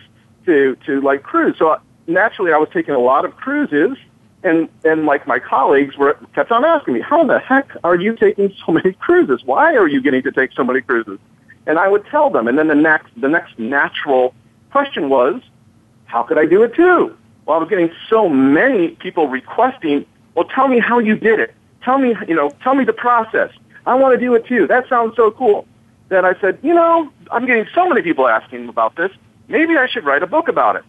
to 0.47 0.77
to 0.87 1.01
like 1.01 1.25
cruise. 1.25 1.57
So 1.59 1.81
naturally, 2.07 2.53
I 2.53 2.59
was 2.59 2.69
taking 2.73 2.95
a 2.95 3.01
lot 3.01 3.25
of 3.25 3.35
cruises 3.35 3.97
and 4.45 4.69
and 4.85 5.07
like 5.07 5.27
my 5.27 5.41
colleagues 5.41 5.97
were 5.97 6.17
kept 6.33 6.53
on 6.53 6.65
asking 6.65 6.95
me, 6.95 7.01
how 7.01 7.25
the 7.25 7.41
heck 7.41 7.71
are 7.83 7.97
you 7.97 8.15
taking 8.15 8.55
so 8.65 8.71
many 8.73 8.93
cruises? 8.93 9.43
Why 9.45 9.75
are 9.75 9.89
you 9.89 10.01
getting 10.01 10.23
to 10.23 10.31
take 10.31 10.53
so 10.53 10.63
many 10.63 10.83
cruises? 10.83 11.19
And 11.67 11.81
I 11.81 11.89
would 11.89 12.07
tell 12.07 12.31
them, 12.31 12.47
and 12.47 12.57
then 12.57 12.69
the 12.69 12.77
next 12.77 13.11
the 13.17 13.29
next 13.29 13.59
natural 13.59 14.35
question 14.71 15.09
was, 15.09 15.43
how 16.05 16.23
could 16.23 16.39
I 16.39 16.47
do 16.47 16.63
it 16.63 16.75
too? 16.75 17.17
Well, 17.47 17.57
I 17.57 17.61
was 17.61 17.69
getting 17.69 17.91
so 18.09 18.29
many 18.29 18.89
people 18.89 19.29
requesting, 19.29 20.07
well, 20.35 20.45
tell 20.47 20.69
me 20.69 20.79
how 20.79 20.99
you 20.99 21.17
did 21.17 21.41
it. 21.41 21.55
Tell 21.83 21.99
me, 21.99 22.15
you 22.29 22.35
know, 22.35 22.51
tell 22.63 22.75
me 22.75 22.85
the 22.85 22.93
process. 22.93 23.51
I 23.87 23.95
want 23.95 24.15
to 24.15 24.21
do 24.21 24.35
it 24.35 24.47
too. 24.47 24.67
That 24.67 24.89
sounds 24.89 25.17
so 25.17 25.31
cool. 25.31 25.67
Then 26.09 26.25
I 26.25 26.39
said, 26.41 26.59
you 26.63 26.75
know, 26.75 27.11
I'm 27.31 27.47
getting 27.47 27.67
so 27.75 27.89
many 27.89 28.03
people 28.03 28.29
asking 28.29 28.69
about 28.69 28.97
this. 28.97 29.11
Maybe 29.49 29.77
I 29.77 29.87
should 29.87 30.05
write 30.05 30.23
a 30.23 30.27
book 30.27 30.49
about 30.49 30.77
it. 30.77 30.85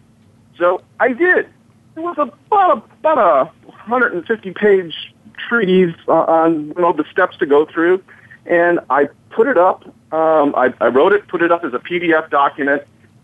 So 0.58 0.82
I 1.00 1.12
did 1.12 1.48
it 1.96 2.00
was 2.00 2.16
about 2.18 2.78
a, 2.78 2.82
about 3.00 3.18
a 3.18 3.44
150 3.66 4.52
page 4.52 5.14
treatise 5.36 5.94
on 6.08 6.68
you 6.68 6.74
know 6.82 6.92
the 6.92 7.04
steps 7.10 7.36
to 7.38 7.46
go 7.46 7.66
through, 7.66 8.02
and 8.46 8.80
I 8.90 9.08
put 9.30 9.46
it 9.46 9.58
up. 9.58 9.84
Um, 10.12 10.54
I, 10.56 10.72
I 10.80 10.88
wrote 10.88 11.12
it, 11.12 11.28
put 11.28 11.42
it 11.42 11.50
up 11.50 11.64
as 11.64 11.72
a 11.74 11.78
PDF 11.78 12.30
document, 12.30 12.82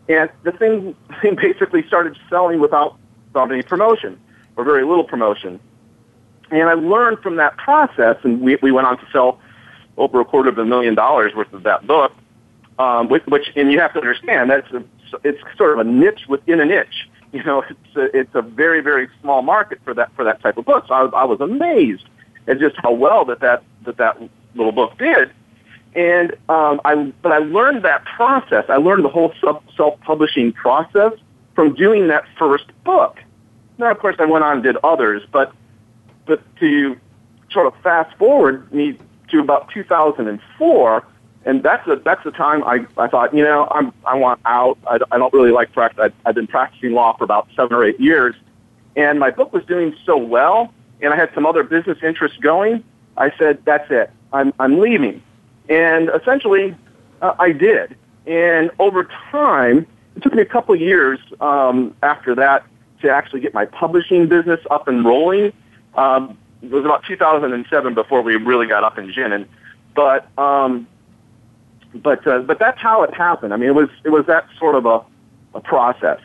and 0.08 0.30
the 0.42 0.52
thing, 0.52 0.94
thing 1.22 1.36
basically 1.36 1.86
started 1.86 2.16
selling 2.28 2.60
without, 2.60 2.96
without 3.38 3.52
any 3.52 3.62
promotion 3.62 4.18
or 4.56 4.64
very 4.64 4.84
little 4.84 5.04
promotion. 5.04 5.60
And 6.50 6.68
I 6.68 6.74
learned 6.74 7.18
from 7.20 7.36
that 7.36 7.56
process, 7.56 8.16
and 8.24 8.40
we, 8.40 8.56
we 8.62 8.72
went 8.72 8.86
on 8.86 8.98
to 8.98 9.06
sell 9.12 9.38
over 9.96 10.20
a 10.20 10.24
quarter 10.24 10.48
of 10.48 10.58
a 10.58 10.64
million 10.64 10.94
dollars 10.94 11.34
worth 11.34 11.52
of 11.52 11.62
that 11.64 11.86
book, 11.86 12.12
um, 12.78 13.08
which, 13.08 13.24
which 13.26 13.52
and 13.56 13.70
you 13.70 13.80
have 13.80 13.92
to 13.92 14.00
understand 14.00 14.50
that's 14.50 14.70
a, 14.72 14.82
it's 15.24 15.40
sort 15.56 15.78
of 15.78 15.86
a 15.86 15.90
niche 15.90 16.26
within 16.28 16.60
a 16.60 16.64
niche 16.64 17.08
you 17.32 17.42
know, 17.42 17.62
it's 17.68 17.96
a, 17.96 18.16
it's 18.18 18.34
a 18.34 18.42
very, 18.42 18.80
very 18.80 19.08
small 19.20 19.42
market 19.42 19.80
for 19.84 19.92
that, 19.94 20.14
for 20.14 20.24
that 20.24 20.40
type 20.40 20.56
of 20.56 20.64
book. 20.64 20.86
So 20.88 20.94
I, 20.94 21.04
I 21.20 21.24
was 21.24 21.40
amazed 21.40 22.04
at 22.46 22.58
just 22.58 22.76
how 22.78 22.92
well 22.92 23.26
that 23.26 23.40
that, 23.40 23.62
that, 23.84 23.98
that 23.98 24.18
little 24.54 24.72
book 24.72 24.96
did. 24.98 25.30
And, 25.94 26.32
um, 26.48 26.80
I, 26.84 27.12
but 27.22 27.32
I 27.32 27.38
learned 27.38 27.84
that 27.84 28.04
process. 28.04 28.64
I 28.68 28.76
learned 28.76 29.04
the 29.04 29.10
whole 29.10 29.34
self-publishing 29.76 30.54
process 30.54 31.12
from 31.54 31.74
doing 31.74 32.08
that 32.08 32.24
first 32.38 32.66
book. 32.84 33.18
Now, 33.78 33.90
of 33.92 33.98
course, 34.00 34.16
I 34.18 34.24
went 34.26 34.44
on 34.44 34.54
and 34.54 34.62
did 34.62 34.76
others, 34.82 35.22
but, 35.30 35.52
but 36.26 36.42
to 36.56 36.98
sort 37.50 37.66
of 37.66 37.74
fast 37.82 38.16
forward 38.18 38.72
me 38.72 38.98
to 39.30 39.40
about 39.40 39.70
2004, 39.70 41.06
and 41.44 41.62
that's 41.62 41.86
the 41.86 41.96
that's 41.96 42.22
the 42.24 42.30
time 42.30 42.64
I 42.64 42.84
I 42.96 43.08
thought 43.08 43.32
you 43.32 43.44
know 43.44 43.68
I'm 43.70 43.92
I 44.04 44.16
want 44.16 44.40
out. 44.44 44.76
I, 44.86 44.98
I 45.12 45.18
don't 45.18 45.32
really 45.32 45.52
like 45.52 45.72
practice 45.72 46.10
I, 46.10 46.28
I've 46.28 46.34
been 46.34 46.46
practicing 46.46 46.92
law 46.92 47.16
for 47.16 47.24
about 47.24 47.48
seven 47.54 47.74
or 47.74 47.84
eight 47.84 47.98
years, 48.00 48.34
and 48.96 49.18
my 49.18 49.30
book 49.30 49.52
was 49.52 49.64
doing 49.64 49.94
so 50.04 50.16
well, 50.16 50.72
and 51.00 51.14
I 51.14 51.16
had 51.16 51.32
some 51.34 51.46
other 51.46 51.62
business 51.62 51.98
interests 52.02 52.36
going. 52.38 52.82
I 53.16 53.32
said 53.38 53.64
that's 53.64 53.90
it. 53.90 54.10
I'm 54.32 54.52
I'm 54.58 54.78
leaving, 54.78 55.22
and 55.68 56.10
essentially 56.10 56.76
uh, 57.22 57.34
I 57.38 57.52
did, 57.52 57.96
and 58.26 58.70
over 58.78 59.04
time 59.30 59.86
it 60.16 60.22
took 60.22 60.34
me 60.34 60.42
a 60.42 60.46
couple 60.46 60.74
of 60.74 60.80
years 60.80 61.20
um, 61.40 61.94
after 62.02 62.34
that 62.34 62.64
to 63.02 63.10
actually 63.10 63.40
get 63.40 63.54
my 63.54 63.64
publishing 63.64 64.28
business 64.28 64.60
up 64.70 64.88
and 64.88 65.04
rolling. 65.04 65.52
Um, 65.94 66.38
it 66.62 66.70
was 66.70 66.84
about 66.84 67.04
2007 67.06 67.94
before 67.94 68.22
we 68.22 68.36
really 68.36 68.66
got 68.66 68.84
up 68.84 68.98
and 68.98 69.12
ginning, 69.12 69.46
but 69.94 70.26
um, 70.38 70.86
but 71.94 72.26
uh, 72.26 72.40
but 72.40 72.58
that's 72.58 72.80
how 72.80 73.02
it 73.02 73.14
happened. 73.14 73.54
I 73.54 73.56
mean, 73.56 73.68
it 73.68 73.74
was 73.74 73.88
it 74.04 74.10
was 74.10 74.26
that 74.26 74.46
sort 74.58 74.74
of 74.74 74.86
a, 74.86 75.02
a 75.54 75.60
process. 75.60 76.20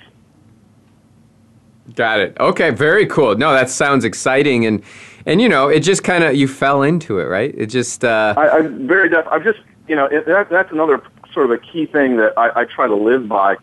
Got 1.96 2.22
it. 2.22 2.38
Okay, 2.40 2.70
very 2.70 3.06
cool. 3.06 3.36
No, 3.36 3.54
that 3.54 3.70
sounds 3.70 4.06
exciting, 4.06 4.66
and 4.66 4.84
and 5.26 5.42
you 5.42 5.50
know, 5.50 5.68
it 5.68 5.82
just 5.82 6.04
kind 6.04 6.24
of 6.24 6.36
you 6.36 6.48
fell 6.48 6.82
into 6.82 7.20
it, 7.20 7.26
right? 7.26 7.54
It 7.56 7.68
just. 7.68 8.04
Uh... 8.04 8.34
I, 8.38 8.58
I'm 8.58 8.88
very 8.88 9.10
def- 9.10 9.28
I'm 9.30 9.44
just 9.44 9.60
you 9.88 9.96
know 9.96 10.06
it, 10.06 10.26
that, 10.26 10.50
that's 10.50 10.72
another 10.72 11.02
sort 11.34 11.46
of 11.46 11.52
a 11.52 11.58
key 11.58 11.86
thing 11.86 12.18
that 12.18 12.38
I, 12.38 12.62
I 12.62 12.66
try 12.66 12.88
to 12.88 12.96
live 12.96 13.28
by 13.28 13.58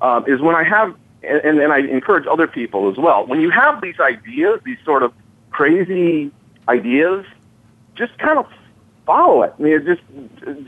um, 0.00 0.24
is 0.26 0.40
when 0.40 0.54
I 0.54 0.64
have 0.64 0.94
and, 1.24 1.58
and 1.58 1.72
I 1.72 1.78
encourage 1.78 2.26
other 2.26 2.46
people 2.46 2.90
as 2.90 2.96
well. 2.96 3.26
When 3.26 3.40
you 3.40 3.50
have 3.50 3.80
these 3.80 3.98
ideas, 4.00 4.60
these 4.64 4.78
sort 4.84 5.02
of 5.02 5.12
crazy 5.50 6.30
ideas, 6.68 7.24
just 7.94 8.16
kind 8.18 8.38
of 8.38 8.46
follow 9.06 9.42
it. 9.42 9.54
I 9.58 9.62
mean, 9.62 9.84
just 9.84 10.02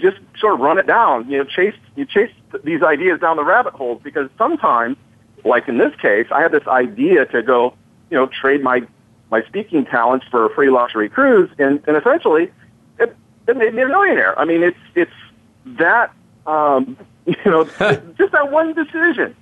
just 0.00 0.18
sort 0.38 0.54
of 0.54 0.60
run 0.60 0.78
it 0.78 0.86
down. 0.86 1.30
You 1.30 1.38
know, 1.38 1.44
chase 1.44 1.74
you 1.96 2.04
chase 2.04 2.30
these 2.64 2.82
ideas 2.82 3.20
down 3.20 3.36
the 3.36 3.44
rabbit 3.44 3.74
holes 3.74 4.00
because 4.02 4.28
sometimes, 4.38 4.96
like 5.44 5.68
in 5.68 5.78
this 5.78 5.94
case, 6.00 6.26
I 6.30 6.42
had 6.42 6.52
this 6.52 6.66
idea 6.66 7.26
to 7.26 7.42
go, 7.42 7.74
you 8.10 8.16
know, 8.16 8.26
trade 8.26 8.62
my 8.62 8.86
my 9.30 9.42
speaking 9.44 9.84
talents 9.84 10.26
for 10.30 10.46
a 10.46 10.54
free 10.54 10.70
luxury 10.70 11.08
cruise, 11.08 11.50
and, 11.58 11.82
and 11.88 11.96
essentially, 11.96 12.50
it, 12.98 13.16
it 13.48 13.56
made 13.56 13.74
me 13.74 13.82
a 13.82 13.88
millionaire. 13.88 14.38
I 14.38 14.44
mean, 14.44 14.62
it's 14.62 14.78
it's 14.94 15.12
that 15.78 16.12
um, 16.46 16.96
you 17.26 17.36
know, 17.44 17.64
just 18.18 18.32
that 18.32 18.50
one 18.50 18.74
decision. 18.74 19.34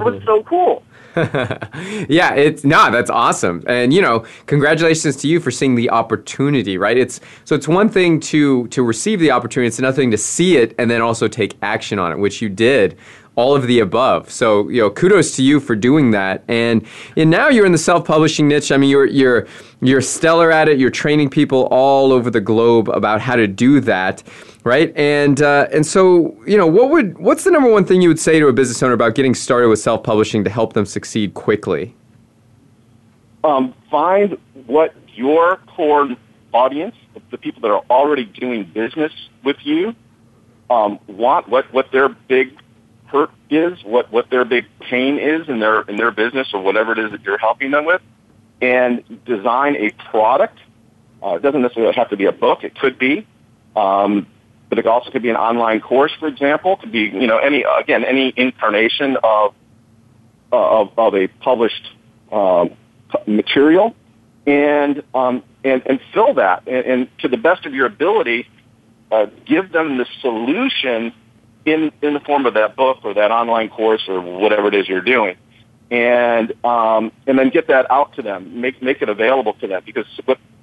It 0.00 0.04
was 0.04 0.22
so 0.24 0.42
cool. 0.44 0.82
yeah, 1.16 2.34
it's 2.34 2.64
nah, 2.64 2.90
that's 2.90 3.10
awesome. 3.10 3.64
And 3.66 3.92
you 3.92 4.00
know, 4.00 4.24
congratulations 4.46 5.16
to 5.16 5.28
you 5.28 5.40
for 5.40 5.50
seeing 5.50 5.74
the 5.74 5.90
opportunity, 5.90 6.78
right? 6.78 6.96
It's 6.96 7.20
so 7.44 7.54
it's 7.54 7.66
one 7.66 7.88
thing 7.88 8.20
to 8.20 8.68
to 8.68 8.82
receive 8.82 9.18
the 9.18 9.30
opportunity, 9.30 9.68
it's 9.68 9.78
another 9.78 9.96
thing 9.96 10.10
to 10.12 10.18
see 10.18 10.56
it 10.56 10.74
and 10.78 10.90
then 10.90 11.00
also 11.00 11.26
take 11.26 11.56
action 11.62 11.98
on 11.98 12.12
it, 12.12 12.18
which 12.18 12.40
you 12.40 12.48
did 12.48 12.96
all 13.38 13.54
of 13.54 13.68
the 13.68 13.78
above. 13.78 14.28
So, 14.30 14.68
you 14.68 14.80
know, 14.82 14.90
kudos 14.90 15.36
to 15.36 15.44
you 15.44 15.60
for 15.60 15.76
doing 15.76 16.10
that. 16.10 16.42
And 16.48 16.84
and 17.16 17.30
now 17.30 17.48
you're 17.48 17.66
in 17.66 17.70
the 17.72 17.78
self-publishing 17.78 18.48
niche. 18.48 18.72
I 18.72 18.76
mean, 18.76 18.90
you're 18.90 19.06
you're 19.06 19.46
you're 19.80 20.00
stellar 20.00 20.50
at 20.50 20.68
it. 20.68 20.80
You're 20.80 20.90
training 20.90 21.30
people 21.30 21.68
all 21.70 22.12
over 22.12 22.30
the 22.30 22.40
globe 22.40 22.88
about 22.88 23.20
how 23.20 23.36
to 23.36 23.46
do 23.46 23.78
that, 23.82 24.24
right? 24.64 24.92
And 24.96 25.40
uh, 25.40 25.68
and 25.72 25.86
so, 25.86 26.36
you 26.46 26.56
know, 26.56 26.66
what 26.66 26.90
would 26.90 27.16
what's 27.18 27.44
the 27.44 27.52
number 27.52 27.70
one 27.70 27.84
thing 27.84 28.02
you 28.02 28.08
would 28.08 28.18
say 28.18 28.40
to 28.40 28.48
a 28.48 28.52
business 28.52 28.82
owner 28.82 28.94
about 28.94 29.14
getting 29.14 29.36
started 29.36 29.68
with 29.68 29.78
self-publishing 29.78 30.42
to 30.42 30.50
help 30.50 30.72
them 30.72 30.84
succeed 30.84 31.34
quickly? 31.34 31.94
Um, 33.44 33.72
find 33.88 34.36
what 34.66 34.94
your 35.14 35.58
core 35.76 36.10
audience, 36.52 36.96
the 37.30 37.38
people 37.38 37.62
that 37.62 37.70
are 37.70 37.84
already 37.88 38.24
doing 38.24 38.64
business 38.64 39.12
with 39.44 39.58
you, 39.62 39.94
um, 40.70 40.98
want 41.06 41.48
what 41.48 41.72
what 41.72 41.92
their 41.92 42.08
big 42.08 42.50
hurt 43.08 43.30
is, 43.50 43.82
what, 43.84 44.12
what 44.12 44.30
their 44.30 44.44
big 44.44 44.66
pain 44.80 45.18
is 45.18 45.48
in 45.48 45.60
their, 45.60 45.82
in 45.82 45.96
their 45.96 46.10
business 46.10 46.48
or 46.52 46.62
whatever 46.62 46.92
it 46.92 46.98
is 46.98 47.10
that 47.10 47.22
you're 47.22 47.38
helping 47.38 47.70
them 47.70 47.84
with, 47.84 48.02
and 48.60 49.24
design 49.24 49.76
a 49.76 49.90
product. 50.10 50.58
Uh, 51.22 51.34
it 51.34 51.42
doesn't 51.42 51.62
necessarily 51.62 51.94
have 51.94 52.10
to 52.10 52.16
be 52.16 52.26
a 52.26 52.32
book. 52.32 52.64
It 52.64 52.78
could 52.78 52.98
be. 52.98 53.26
Um, 53.76 54.26
but 54.68 54.78
it 54.78 54.86
also 54.86 55.10
could 55.10 55.22
be 55.22 55.30
an 55.30 55.36
online 55.36 55.80
course, 55.80 56.12
for 56.18 56.28
example. 56.28 56.74
It 56.74 56.80
could 56.80 56.92
be, 56.92 57.00
you 57.00 57.26
know, 57.26 57.38
any, 57.38 57.64
again, 57.78 58.04
any 58.04 58.32
incarnation 58.36 59.16
of, 59.22 59.54
uh, 60.52 60.80
of, 60.80 60.98
of 60.98 61.14
a 61.14 61.28
published, 61.28 61.88
um, 62.30 62.70
material 63.26 63.94
and, 64.46 65.02
um, 65.14 65.42
and, 65.64 65.82
and 65.86 66.00
fill 66.12 66.34
that 66.34 66.62
and, 66.66 66.86
and 66.86 67.18
to 67.18 67.28
the 67.28 67.36
best 67.36 67.66
of 67.66 67.74
your 67.74 67.86
ability, 67.86 68.46
uh, 69.10 69.26
give 69.46 69.72
them 69.72 69.98
the 69.98 70.06
solution 70.20 71.12
in 71.72 71.92
in 72.02 72.14
the 72.14 72.20
form 72.20 72.46
of 72.46 72.54
that 72.54 72.76
book 72.76 72.98
or 73.04 73.14
that 73.14 73.30
online 73.30 73.68
course 73.68 74.02
or 74.08 74.20
whatever 74.20 74.68
it 74.68 74.74
is 74.74 74.88
you're 74.88 75.00
doing, 75.00 75.36
and 75.90 76.52
um, 76.64 77.12
and 77.26 77.38
then 77.38 77.50
get 77.50 77.68
that 77.68 77.90
out 77.90 78.14
to 78.14 78.22
them, 78.22 78.60
make 78.60 78.82
make 78.82 79.02
it 79.02 79.08
available 79.08 79.54
to 79.54 79.66
them 79.66 79.82
because 79.84 80.06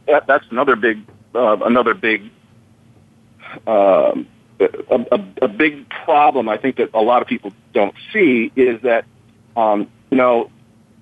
that, 0.07 0.27
that's 0.27 0.45
another 0.51 0.75
big 0.75 1.00
uh, 1.33 1.57
another 1.65 1.93
big 1.93 2.29
um, 3.67 4.27
a, 4.59 5.06
a, 5.12 5.25
a 5.43 5.47
big 5.47 5.89
problem 5.89 6.49
I 6.49 6.58
think 6.58 6.77
that 6.77 6.89
a 6.93 7.01
lot 7.01 7.21
of 7.21 7.27
people 7.27 7.51
don't 7.73 7.95
see 8.13 8.51
is 8.56 8.82
that 8.84 9.06
um, 9.56 9.89
you 10.12 10.17
know 10.17 10.49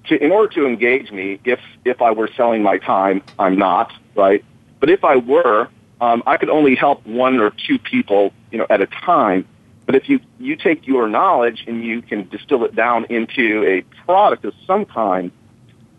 to, 0.08 0.21
in 0.21 0.32
order 0.32 0.54
to 0.56 0.65
engage 0.65 1.12
me 1.12 1.39
if 1.45 1.60
if 1.86 2.01
I 2.01 2.12
were 2.12 2.30
selling 2.36 2.63
my 2.63 2.78
time 2.78 3.21
I'm 3.38 3.58
not 3.58 3.91
right? 4.15 4.43
But 4.80 4.89
if 4.89 5.04
I 5.04 5.17
were 5.17 5.69
um, 6.01 6.23
I 6.25 6.38
could 6.38 6.49
only 6.49 6.75
help 6.75 7.06
one 7.06 7.39
or 7.39 7.51
two 7.67 7.80
people 7.80 8.34
you 8.51 8.58
know 8.58 8.67
at 8.69 8.82
a 8.82 8.88
time 8.88 9.47
but 9.93 10.01
if 10.01 10.10
you, 10.10 10.19
you 10.39 10.56
take 10.56 10.88
your 10.88 11.08
knowledge 11.08 11.65
and 11.67 11.86
you 11.86 12.01
can 12.01 12.27
distill 12.29 12.65
it 12.65 12.75
down 12.75 13.06
into 13.12 13.63
a 13.63 13.84
product 14.06 14.43
of 14.43 14.56
some 14.65 14.86
kind, 14.86 15.32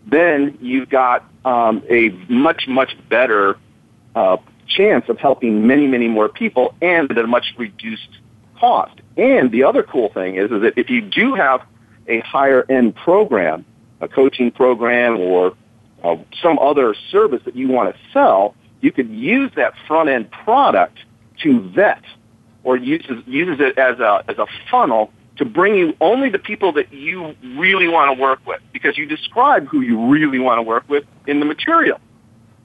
then 0.05 0.57
you've 0.59 0.89
got 0.89 1.23
um, 1.45 1.81
a 1.89 2.09
much, 2.27 2.67
much 2.67 2.97
better 3.07 3.57
uh, 4.13 4.35
chance 4.67 5.07
of 5.07 5.17
helping 5.17 5.65
many, 5.65 5.87
many 5.87 6.09
more 6.09 6.27
people 6.27 6.75
and 6.81 7.09
at 7.09 7.17
a 7.17 7.25
much 7.25 7.53
reduced 7.57 8.09
cost. 8.59 8.99
And 9.15 9.49
the 9.49 9.63
other 9.63 9.81
cool 9.81 10.09
thing 10.09 10.35
is, 10.35 10.51
is 10.51 10.61
that 10.63 10.73
if 10.75 10.89
you 10.89 10.99
do 10.99 11.33
have 11.33 11.61
a 12.09 12.19
higher 12.19 12.65
end 12.69 12.97
program, 12.97 13.63
a 14.01 14.09
coaching 14.09 14.51
program 14.51 15.21
or 15.21 15.55
uh, 16.03 16.17
some 16.43 16.59
other 16.59 16.95
service 17.13 17.43
that 17.45 17.55
you 17.55 17.69
want 17.69 17.95
to 17.95 18.01
sell, 18.11 18.55
you 18.81 18.91
could 18.91 19.09
use 19.09 19.51
that 19.55 19.73
front 19.87 20.09
end 20.09 20.29
product 20.31 20.97
to 21.43 21.61
vet 21.69 22.03
or 22.65 22.75
uses 22.75 23.23
uses 23.25 23.61
it 23.61 23.77
as 23.77 23.99
a 23.99 24.23
as 24.27 24.37
a 24.37 24.47
funnel 24.69 25.11
to 25.37 25.45
bring 25.45 25.75
you 25.75 25.95
only 26.01 26.29
the 26.29 26.39
people 26.39 26.71
that 26.73 26.91
you 26.93 27.35
really 27.55 27.87
want 27.87 28.15
to 28.15 28.21
work 28.21 28.39
with 28.45 28.61
because 28.73 28.97
you 28.97 29.05
describe 29.05 29.67
who 29.67 29.81
you 29.81 30.07
really 30.07 30.39
want 30.39 30.57
to 30.57 30.61
work 30.61 30.83
with 30.89 31.05
in 31.27 31.39
the 31.39 31.45
material. 31.45 31.99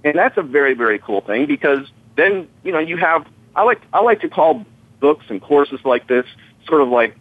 And 0.04 0.16
that's 0.16 0.36
a 0.36 0.42
very, 0.42 0.74
very 0.74 0.98
cool 0.98 1.20
thing 1.20 1.46
because 1.46 1.86
then, 2.16 2.48
you 2.62 2.72
know, 2.72 2.78
you 2.78 2.96
have, 2.96 3.26
I 3.54 3.64
like, 3.64 3.80
I 3.92 4.00
like 4.00 4.20
to 4.20 4.28
call 4.28 4.64
books 5.00 5.26
and 5.28 5.42
courses 5.42 5.80
like 5.84 6.06
this 6.06 6.26
sort 6.66 6.80
of 6.80 6.88
like 6.88 7.16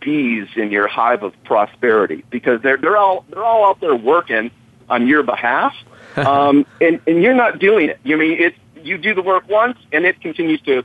bees 0.00 0.48
in 0.56 0.70
your 0.70 0.86
hive 0.86 1.22
of 1.22 1.32
prosperity 1.44 2.24
because 2.30 2.60
they're, 2.62 2.76
they're 2.76 2.96
all, 2.96 3.24
they're 3.30 3.44
all 3.44 3.70
out 3.70 3.80
there 3.80 3.96
working 3.96 4.50
on 4.88 5.06
your 5.06 5.22
behalf. 5.22 5.74
um, 6.16 6.66
and, 6.80 7.00
and 7.06 7.22
you're 7.22 7.34
not 7.34 7.58
doing 7.58 7.88
it. 7.88 8.00
You 8.04 8.16
mean 8.16 8.38
it, 8.38 8.54
you 8.82 8.98
do 8.98 9.14
the 9.14 9.22
work 9.22 9.48
once 9.48 9.78
and 9.92 10.04
it 10.04 10.20
continues 10.20 10.60
to 10.62 10.84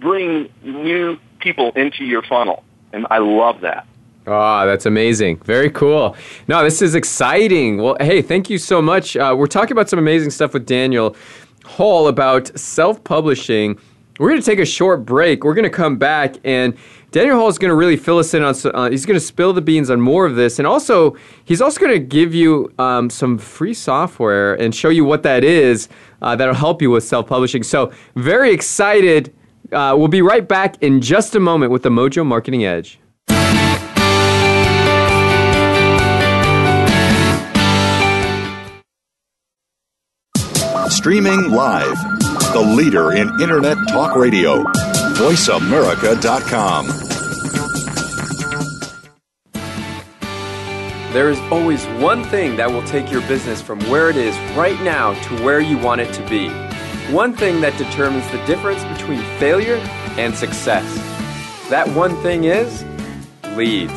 bring 0.00 0.48
new 0.62 1.18
people 1.40 1.72
into 1.72 2.04
your 2.04 2.22
funnel. 2.22 2.64
And 2.92 3.06
I 3.10 3.18
love 3.18 3.60
that. 3.60 3.86
Oh, 4.26 4.66
that's 4.66 4.86
amazing. 4.86 5.38
Very 5.38 5.70
cool. 5.70 6.16
No, 6.46 6.62
this 6.62 6.80
is 6.80 6.94
exciting. 6.94 7.78
Well, 7.78 7.96
hey, 8.00 8.22
thank 8.22 8.48
you 8.48 8.58
so 8.58 8.80
much. 8.80 9.16
Uh, 9.16 9.34
we're 9.36 9.48
talking 9.48 9.72
about 9.72 9.88
some 9.88 9.98
amazing 9.98 10.30
stuff 10.30 10.54
with 10.54 10.64
Daniel 10.64 11.16
Hall 11.64 12.06
about 12.06 12.56
self 12.56 13.02
publishing. 13.02 13.78
We're 14.20 14.28
going 14.28 14.40
to 14.40 14.46
take 14.46 14.60
a 14.60 14.66
short 14.66 15.04
break. 15.04 15.42
We're 15.42 15.54
going 15.54 15.64
to 15.64 15.70
come 15.70 15.96
back, 15.96 16.36
and 16.44 16.76
Daniel 17.10 17.36
Hall 17.36 17.48
is 17.48 17.58
going 17.58 17.70
to 17.70 17.74
really 17.74 17.96
fill 17.96 18.18
us 18.18 18.32
in 18.34 18.44
on. 18.44 18.54
Uh, 18.72 18.90
he's 18.90 19.04
going 19.04 19.18
to 19.18 19.24
spill 19.24 19.52
the 19.52 19.60
beans 19.60 19.90
on 19.90 20.00
more 20.00 20.24
of 20.24 20.36
this, 20.36 20.60
and 20.60 20.68
also 20.68 21.16
he's 21.44 21.60
also 21.60 21.80
going 21.80 21.92
to 21.92 21.98
give 21.98 22.32
you 22.32 22.72
um, 22.78 23.10
some 23.10 23.38
free 23.38 23.74
software 23.74 24.54
and 24.54 24.72
show 24.72 24.90
you 24.90 25.04
what 25.04 25.24
that 25.24 25.42
is 25.42 25.88
uh, 26.20 26.36
that'll 26.36 26.54
help 26.54 26.80
you 26.80 26.90
with 26.90 27.02
self 27.02 27.26
publishing. 27.26 27.64
So, 27.64 27.90
very 28.14 28.52
excited 28.52 29.34
uh, 29.72 29.94
we'll 29.96 30.08
be 30.08 30.22
right 30.22 30.46
back 30.46 30.82
in 30.82 31.00
just 31.00 31.34
a 31.34 31.40
moment 31.40 31.72
with 31.72 31.82
the 31.82 31.88
Mojo 31.90 32.24
Marketing 32.24 32.64
Edge. 32.64 32.98
Streaming 40.88 41.50
live, 41.50 41.96
the 42.52 42.74
leader 42.76 43.12
in 43.12 43.28
Internet 43.40 43.78
Talk 43.88 44.14
Radio, 44.14 44.62
VoiceAmerica.com. 45.14 46.86
There 51.12 51.28
is 51.28 51.38
always 51.50 51.84
one 52.00 52.24
thing 52.24 52.56
that 52.56 52.70
will 52.70 52.84
take 52.84 53.10
your 53.10 53.20
business 53.22 53.60
from 53.60 53.80
where 53.90 54.08
it 54.10 54.16
is 54.16 54.36
right 54.56 54.80
now 54.82 55.12
to 55.24 55.42
where 55.42 55.60
you 55.60 55.76
want 55.76 56.00
it 56.00 56.12
to 56.14 56.26
be 56.28 56.48
one 57.10 57.34
thing 57.34 57.60
that 57.60 57.76
determines 57.78 58.26
the 58.30 58.44
difference 58.46 58.84
between 58.98 59.20
failure 59.38 59.76
and 60.16 60.34
success. 60.34 60.84
That 61.68 61.88
one 61.88 62.14
thing 62.22 62.44
is 62.44 62.84
leads. 63.56 63.92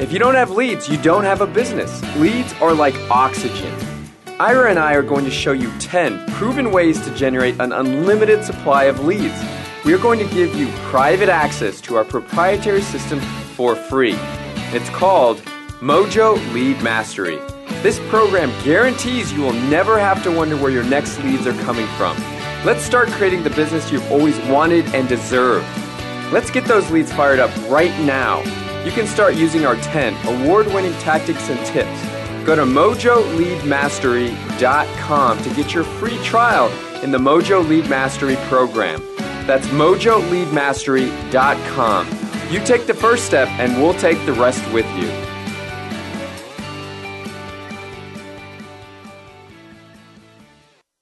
If 0.00 0.12
you 0.12 0.18
don't 0.18 0.36
have 0.36 0.50
leads, 0.50 0.88
you 0.88 0.96
don't 0.98 1.24
have 1.24 1.40
a 1.40 1.46
business. 1.46 2.02
Leads 2.16 2.52
are 2.54 2.72
like 2.72 2.94
oxygen. 3.10 3.74
Ira 4.40 4.70
and 4.70 4.78
I 4.78 4.94
are 4.94 5.02
going 5.02 5.24
to 5.24 5.30
show 5.30 5.50
you 5.50 5.70
10 5.80 6.30
proven 6.32 6.70
ways 6.70 7.04
to 7.04 7.14
generate 7.16 7.60
an 7.60 7.72
unlimited 7.72 8.44
supply 8.44 8.84
of 8.84 9.04
leads. 9.04 9.42
We 9.84 9.92
are 9.92 9.98
going 9.98 10.20
to 10.20 10.34
give 10.34 10.54
you 10.54 10.68
private 10.90 11.28
access 11.28 11.80
to 11.82 11.96
our 11.96 12.04
proprietary 12.04 12.82
system 12.82 13.20
for 13.56 13.74
free. 13.74 14.14
It's 14.70 14.88
called 14.90 15.38
Mojo 15.80 16.36
Lead 16.52 16.80
Mastery. 16.82 17.38
This 17.82 17.98
program 18.08 18.52
guarantees 18.64 19.32
you 19.32 19.40
will 19.40 19.52
never 19.52 19.98
have 19.98 20.22
to 20.22 20.30
wonder 20.30 20.56
where 20.56 20.70
your 20.70 20.84
next 20.84 21.18
leads 21.24 21.46
are 21.46 21.60
coming 21.64 21.86
from. 21.96 22.16
Let's 22.64 22.82
start 22.82 23.08
creating 23.10 23.44
the 23.44 23.50
business 23.50 23.92
you've 23.92 24.10
always 24.10 24.36
wanted 24.48 24.92
and 24.94 25.06
deserved. 25.08 25.64
Let's 26.32 26.50
get 26.50 26.64
those 26.64 26.90
leads 26.90 27.12
fired 27.12 27.38
up 27.38 27.52
right 27.70 27.96
now. 28.00 28.40
You 28.84 28.90
can 28.90 29.06
start 29.06 29.36
using 29.36 29.64
our 29.64 29.76
10 29.76 30.16
award 30.26 30.66
winning 30.66 30.94
tactics 30.94 31.48
and 31.48 31.64
tips. 31.66 32.02
Go 32.44 32.56
to 32.56 32.62
mojoleadmastery.com 32.62 35.42
to 35.42 35.54
get 35.54 35.72
your 35.72 35.84
free 35.84 36.18
trial 36.24 36.68
in 37.02 37.12
the 37.12 37.18
Mojo 37.18 37.64
Lead 37.68 37.88
Mastery 37.88 38.34
program. 38.48 39.00
That's 39.46 39.68
mojoleadmastery.com. 39.68 42.08
You 42.50 42.58
take 42.64 42.86
the 42.86 42.94
first 42.94 43.26
step, 43.26 43.46
and 43.60 43.80
we'll 43.80 43.94
take 43.94 44.18
the 44.26 44.32
rest 44.32 44.68
with 44.72 44.86
you. 44.98 45.27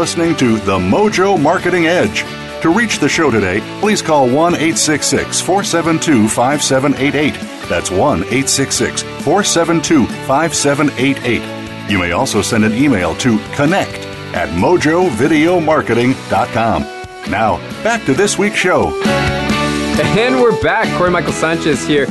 listening 0.00 0.34
to 0.34 0.56
The 0.60 0.78
Mojo 0.78 1.38
Marketing 1.38 1.86
Edge. 1.86 2.24
To 2.62 2.70
reach 2.70 3.00
the 3.00 3.08
show 3.08 3.30
today, 3.30 3.60
please 3.80 4.00
call 4.00 4.24
1 4.24 4.54
866 4.54 5.42
472 5.42 6.26
5788. 6.26 7.34
That's 7.68 7.90
1 7.90 8.00
866 8.00 9.02
472 9.02 10.06
5788. 10.06 11.90
You 11.90 11.98
may 11.98 12.12
also 12.12 12.40
send 12.40 12.64
an 12.64 12.72
email 12.72 13.14
to 13.16 13.38
connect 13.52 13.98
at 14.34 14.48
mojovideomarketing.com. 14.48 16.82
Now, 17.30 17.58
back 17.84 18.02
to 18.06 18.14
this 18.14 18.38
week's 18.38 18.56
show. 18.56 18.98
And 19.04 20.40
we're 20.40 20.58
back. 20.62 20.88
Corey 20.96 21.10
Michael 21.10 21.34
Sanchez 21.34 21.86
here. 21.86 22.06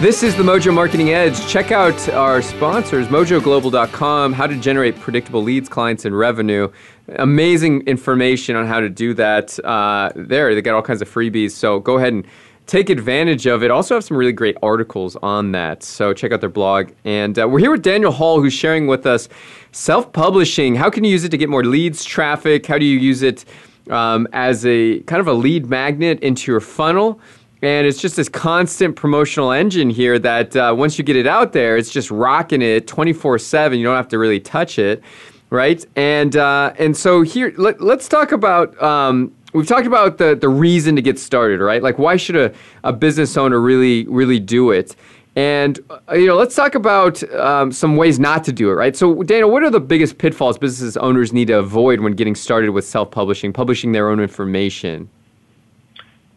This 0.00 0.22
is 0.22 0.34
the 0.34 0.42
Mojo 0.42 0.72
Marketing 0.72 1.10
Edge. 1.10 1.46
Check 1.46 1.72
out 1.72 2.08
our 2.08 2.40
sponsors, 2.40 3.08
mojoglobal.com, 3.08 4.32
how 4.32 4.46
to 4.46 4.56
generate 4.56 4.98
predictable 4.98 5.42
leads, 5.42 5.68
clients, 5.68 6.06
and 6.06 6.16
revenue. 6.16 6.72
Amazing 7.16 7.82
information 7.82 8.56
on 8.56 8.66
how 8.66 8.80
to 8.80 8.88
do 8.88 9.12
that 9.12 9.62
uh, 9.62 10.10
there. 10.16 10.54
They 10.54 10.62
got 10.62 10.74
all 10.74 10.80
kinds 10.80 11.02
of 11.02 11.10
freebies. 11.10 11.50
So 11.50 11.80
go 11.80 11.98
ahead 11.98 12.14
and 12.14 12.26
take 12.66 12.88
advantage 12.88 13.44
of 13.44 13.62
it. 13.62 13.70
Also, 13.70 13.94
have 13.94 14.02
some 14.02 14.16
really 14.16 14.32
great 14.32 14.56
articles 14.62 15.16
on 15.16 15.52
that. 15.52 15.82
So 15.82 16.14
check 16.14 16.32
out 16.32 16.40
their 16.40 16.48
blog. 16.48 16.92
And 17.04 17.38
uh, 17.38 17.46
we're 17.46 17.58
here 17.58 17.72
with 17.72 17.82
Daniel 17.82 18.10
Hall, 18.10 18.40
who's 18.40 18.54
sharing 18.54 18.86
with 18.86 19.04
us 19.04 19.28
self 19.72 20.14
publishing. 20.14 20.76
How 20.76 20.88
can 20.88 21.04
you 21.04 21.10
use 21.10 21.24
it 21.24 21.28
to 21.28 21.36
get 21.36 21.50
more 21.50 21.62
leads, 21.62 22.06
traffic? 22.06 22.64
How 22.64 22.78
do 22.78 22.86
you 22.86 22.98
use 22.98 23.20
it 23.20 23.44
um, 23.90 24.26
as 24.32 24.64
a 24.64 25.00
kind 25.00 25.20
of 25.20 25.26
a 25.26 25.34
lead 25.34 25.66
magnet 25.66 26.20
into 26.20 26.50
your 26.50 26.60
funnel? 26.60 27.20
And 27.62 27.86
it's 27.86 28.00
just 28.00 28.16
this 28.16 28.28
constant 28.28 28.96
promotional 28.96 29.52
engine 29.52 29.90
here 29.90 30.18
that 30.18 30.56
uh, 30.56 30.74
once 30.76 30.96
you 30.96 31.04
get 31.04 31.16
it 31.16 31.26
out 31.26 31.52
there, 31.52 31.76
it's 31.76 31.90
just 31.90 32.10
rocking 32.10 32.62
it 32.62 32.86
24 32.86 33.38
7. 33.38 33.78
You 33.78 33.84
don't 33.84 33.96
have 33.96 34.08
to 34.08 34.18
really 34.18 34.40
touch 34.40 34.78
it, 34.78 35.02
right? 35.50 35.84
And, 35.94 36.36
uh, 36.36 36.72
and 36.78 36.96
so 36.96 37.22
here, 37.22 37.52
let, 37.58 37.80
us 37.80 38.08
talk 38.08 38.32
about. 38.32 38.80
Um, 38.82 39.34
we've 39.52 39.66
talked 39.66 39.86
about 39.86 40.16
the, 40.16 40.34
the 40.34 40.48
reason 40.48 40.96
to 40.96 41.02
get 41.02 41.18
started, 41.18 41.60
right? 41.60 41.82
Like, 41.82 41.98
why 41.98 42.16
should 42.16 42.36
a, 42.36 42.54
a 42.82 42.94
business 42.94 43.36
owner 43.36 43.60
really, 43.60 44.06
really 44.06 44.40
do 44.40 44.70
it? 44.70 44.96
And 45.36 45.78
uh, 45.90 46.14
you 46.14 46.26
know, 46.26 46.36
let's 46.36 46.54
talk 46.54 46.74
about 46.74 47.22
um, 47.34 47.72
some 47.72 47.96
ways 47.96 48.18
not 48.18 48.42
to 48.44 48.52
do 48.52 48.70
it, 48.70 48.74
right? 48.74 48.96
So, 48.96 49.22
Dana, 49.22 49.46
what 49.46 49.62
are 49.62 49.70
the 49.70 49.80
biggest 49.80 50.18
pitfalls 50.18 50.58
business 50.58 50.96
owners 50.96 51.32
need 51.32 51.48
to 51.48 51.58
avoid 51.58 52.00
when 52.00 52.14
getting 52.14 52.34
started 52.34 52.70
with 52.70 52.86
self-publishing, 52.86 53.52
publishing 53.52 53.92
their 53.92 54.08
own 54.08 54.18
information? 54.18 55.08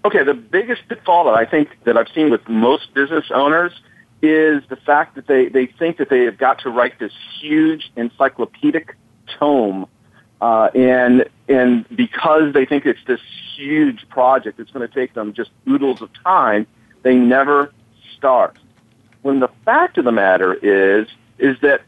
Okay, 0.06 0.24
the 0.24 0.34
biggest 0.34 0.88
pitfall 0.90 1.26
that 1.26 1.36
I 1.36 1.46
think 1.46 1.70
that 1.86 1.98
I've 1.98 2.10
seen 2.14 2.30
with 2.30 2.48
most 2.50 2.94
business 2.94 3.26
owners 3.34 3.72
is 4.22 4.62
the 4.70 4.76
fact 4.76 5.16
that 5.16 5.28
they, 5.28 5.48
they 5.48 5.66
think 5.66 5.98
that 5.98 6.10
they 6.10 6.24
have 6.24 6.38
got 6.38 6.60
to 6.60 6.70
write 6.70 7.00
this 7.00 7.14
huge 7.40 7.92
encyclopedic 7.96 8.96
tome. 9.40 9.86
Uh, 10.42 10.70
and, 10.76 11.30
and 11.48 11.86
because 11.96 12.54
they 12.54 12.66
think 12.66 12.86
it's 12.86 13.00
this 13.08 13.22
huge 13.56 14.08
project, 14.10 14.60
it's 14.60 14.72
going 14.72 14.86
to 14.86 14.94
take 14.94 15.14
them 15.14 15.34
just 15.34 15.52
oodles 15.70 16.02
of 16.02 16.10
time, 16.24 16.68
they 17.04 17.16
never 17.16 17.74
start. 18.18 18.58
When 19.22 19.40
the 19.40 19.50
fact 19.64 19.98
of 19.98 20.04
the 20.04 20.12
matter 20.12 20.54
is, 20.54 21.08
is 21.38 21.58
that 21.62 21.82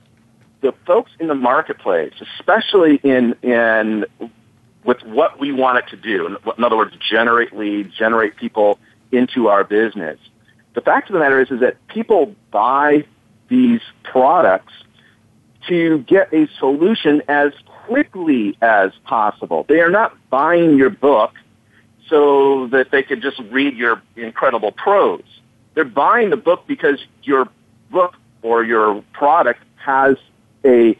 the 0.62 0.73
folks 0.88 1.12
in 1.19 1.28
the 1.28 1.36
marketplace, 1.36 2.13
especially 2.21 2.95
in, 3.04 3.36
in 3.41 4.06
with 4.86 5.04
what 5.04 5.39
we 5.39 5.52
want 5.52 5.80
it 5.80 5.88
to 5.89 5.98
do. 5.98 6.38
In 6.58 6.63
other 6.63 6.78
words, 6.78 6.95
generate 7.10 7.56
leads, 7.56 7.93
generate 7.95 8.36
people 8.36 8.80
into 9.12 9.48
our 9.48 9.63
business. 9.63 10.19
The 10.74 10.82
fact 10.82 11.10
of 11.10 11.13
the 11.13 11.19
matter 11.19 11.41
is, 11.41 11.52
is 11.52 11.60
that 11.62 11.86
people 11.88 12.36
buy 12.52 13.06
these 13.50 13.82
products 14.04 14.74
to 15.67 16.00
get 16.00 16.32
a 16.34 16.48
solution 16.60 17.24
as 17.28 17.52
quickly 17.88 18.58
as 18.62 18.91
possible. 19.04 19.65
They 19.67 19.80
are 19.80 19.89
not 19.89 20.15
buying 20.30 20.78
your 20.78 20.89
book 20.89 21.34
so 22.08 22.67
that 22.67 22.91
they 22.91 23.02
could 23.02 23.21
just 23.21 23.39
read 23.52 23.76
your 23.76 24.02
incredible 24.15 24.71
prose. 24.71 25.24
They're 25.74 25.86
buying 25.86 26.30
the 26.30 26.38
book 26.38 26.65
because 26.67 27.04
your 27.24 27.50
book 27.89 28.15
or 28.43 28.63
your 28.63 29.04
product 29.13 29.62
has 29.78 30.17
a 30.63 30.98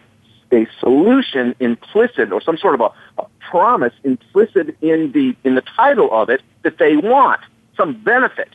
a 0.52 0.68
solution 0.80 1.56
implicit 1.60 2.32
or 2.32 2.40
some 2.40 2.58
sort 2.58 2.76
of 2.76 2.82
a, 2.82 3.22
a 3.22 3.26
promise 3.50 3.94
implicit 4.04 4.76
in 4.82 5.12
the 5.12 5.36
in 5.44 5.56
the 5.56 5.62
title 5.62 6.10
of 6.12 6.30
it 6.30 6.42
that 6.64 6.78
they 6.78 6.98
want 6.98 7.42
some 7.78 7.94
benefit, 7.94 8.50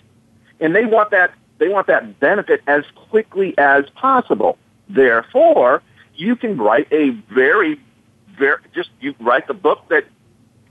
and 0.60 0.74
they 0.74 0.84
want 0.84 1.10
that 1.10 1.32
they 1.58 1.68
want 1.68 1.86
that 1.86 2.18
benefit 2.20 2.62
as 2.66 2.84
quickly 3.10 3.56
as 3.58 3.84
possible. 3.90 4.58
Therefore, 4.88 5.82
you 6.14 6.36
can 6.36 6.56
write 6.56 6.88
a 6.92 7.10
very 7.32 7.80
very 8.38 8.58
just 8.74 8.90
you 9.00 9.14
write 9.20 9.46
the 9.46 9.54
book 9.54 9.88
that 9.88 10.04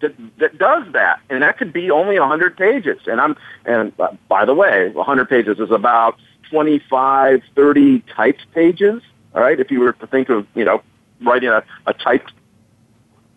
that, 0.02 0.16
that 0.38 0.58
does 0.58 0.92
that, 0.94 1.20
and 1.30 1.44
that 1.44 1.58
could 1.58 1.74
be 1.74 1.92
only 1.92 2.16
a 2.16 2.22
100 2.22 2.58
pages. 2.58 3.00
And 3.06 3.20
I'm 3.20 3.36
and 3.66 3.94
uh, 4.00 4.10
by 4.28 4.46
the 4.46 4.54
way, 4.54 4.88
a 4.88 4.92
100 4.92 5.30
pages 5.30 5.60
is 5.60 5.72
about 5.72 6.18
25, 6.50 7.42
30 7.56 8.00
typed 8.02 8.52
pages. 8.54 9.02
All 9.36 9.42
right, 9.42 9.60
if 9.60 9.70
you 9.70 9.80
were 9.82 9.94
to 9.94 10.08
think 10.08 10.30
of 10.30 10.48
you 10.56 10.66
know 10.66 10.82
writing 11.22 11.50
a, 11.50 11.64
a 11.86 11.94
typed 11.94 12.34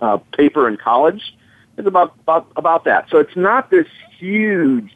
uh, 0.02 0.18
paper 0.36 0.68
in 0.68 0.76
college. 0.76 1.34
It's 1.78 1.88
about, 1.88 2.14
about 2.20 2.52
about 2.56 2.84
that. 2.84 3.08
So 3.08 3.18
it's 3.18 3.34
not 3.36 3.70
this 3.70 3.86
huge, 4.18 4.92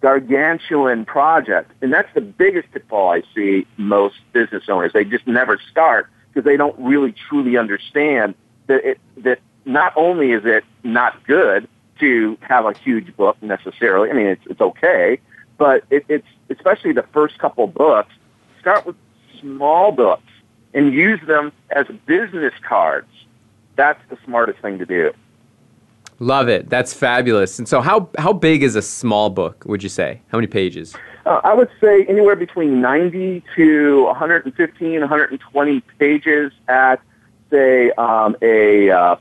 gargantuan 0.00 1.04
project, 1.04 1.72
and 1.82 1.92
that's 1.92 2.12
the 2.14 2.20
biggest 2.20 2.70
pitfall 2.70 3.10
I 3.10 3.22
see 3.34 3.66
most 3.76 4.16
business 4.32 4.64
owners. 4.68 4.92
They 4.92 5.04
just 5.04 5.26
never 5.26 5.58
start 5.70 6.08
because 6.28 6.44
they 6.44 6.56
don't 6.56 6.78
really 6.78 7.12
truly 7.28 7.56
understand 7.56 8.36
that 8.68 8.84
it 8.84 9.00
that 9.16 9.40
not 9.64 9.92
only 9.96 10.30
is 10.30 10.44
it 10.44 10.64
not 10.84 11.24
good 11.24 11.66
to 11.98 12.38
have 12.42 12.66
a 12.66 12.72
huge 12.72 13.16
book 13.16 13.36
necessarily. 13.42 14.10
I 14.10 14.12
mean, 14.12 14.26
it's 14.26 14.46
it's 14.46 14.60
okay, 14.60 15.18
but 15.58 15.84
it, 15.90 16.04
it's 16.08 16.26
especially 16.50 16.92
the 16.92 17.06
first 17.12 17.38
couple 17.38 17.66
books. 17.66 18.12
Start 18.60 18.86
with 18.86 18.96
small 19.40 19.90
books 19.90 20.30
and 20.72 20.92
use 20.92 21.20
them 21.26 21.52
as 21.70 21.86
business 22.06 22.54
cards. 22.62 23.08
That's 23.76 24.00
the 24.10 24.18
smartest 24.24 24.60
thing 24.60 24.78
to 24.78 24.86
do. 24.86 25.12
Love 26.18 26.48
it. 26.48 26.68
That's 26.68 26.92
fabulous. 26.92 27.58
And 27.58 27.68
so, 27.68 27.80
how 27.80 28.08
how 28.18 28.32
big 28.32 28.62
is 28.62 28.76
a 28.76 28.82
small 28.82 29.30
book? 29.30 29.64
Would 29.66 29.82
you 29.82 29.88
say? 29.88 30.20
How 30.28 30.38
many 30.38 30.46
pages? 30.46 30.94
Uh, 31.26 31.40
I 31.42 31.54
would 31.54 31.70
say 31.80 32.04
anywhere 32.06 32.36
between 32.36 32.80
90 32.80 33.44
to 33.56 34.04
115, 34.04 35.00
120 35.00 35.80
pages 35.98 36.52
at 36.68 37.00
say 37.50 37.90
um, 37.92 38.36
a 38.42 38.90
uh, 38.90 39.16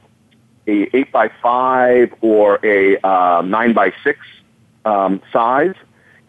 a 0.68 0.96
eight 0.96 1.12
by 1.12 1.30
five 1.42 2.14
or 2.22 2.60
a 2.64 2.98
uh, 3.06 3.42
nine 3.42 3.74
by 3.74 3.94
six 4.04 4.20
um, 4.86 5.22
size. 5.32 5.76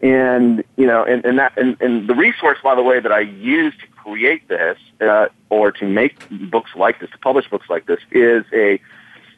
And 0.02 0.64
you 0.76 0.86
know, 0.86 1.04
and, 1.04 1.24
and 1.24 1.38
that 1.38 1.56
and, 1.56 1.80
and 1.80 2.08
the 2.08 2.14
resource, 2.14 2.58
by 2.62 2.74
the 2.74 2.82
way, 2.82 2.98
that 2.98 3.12
I 3.12 3.20
use 3.20 3.74
to 3.78 3.86
create 4.02 4.48
this 4.48 4.78
uh, 5.00 5.28
or 5.50 5.72
to 5.72 5.86
make 5.86 6.28
books 6.50 6.70
like 6.74 7.00
this, 7.00 7.10
to 7.10 7.18
publish 7.18 7.48
books 7.48 7.68
like 7.68 7.86
this, 7.86 8.00
is 8.10 8.44
a 8.52 8.80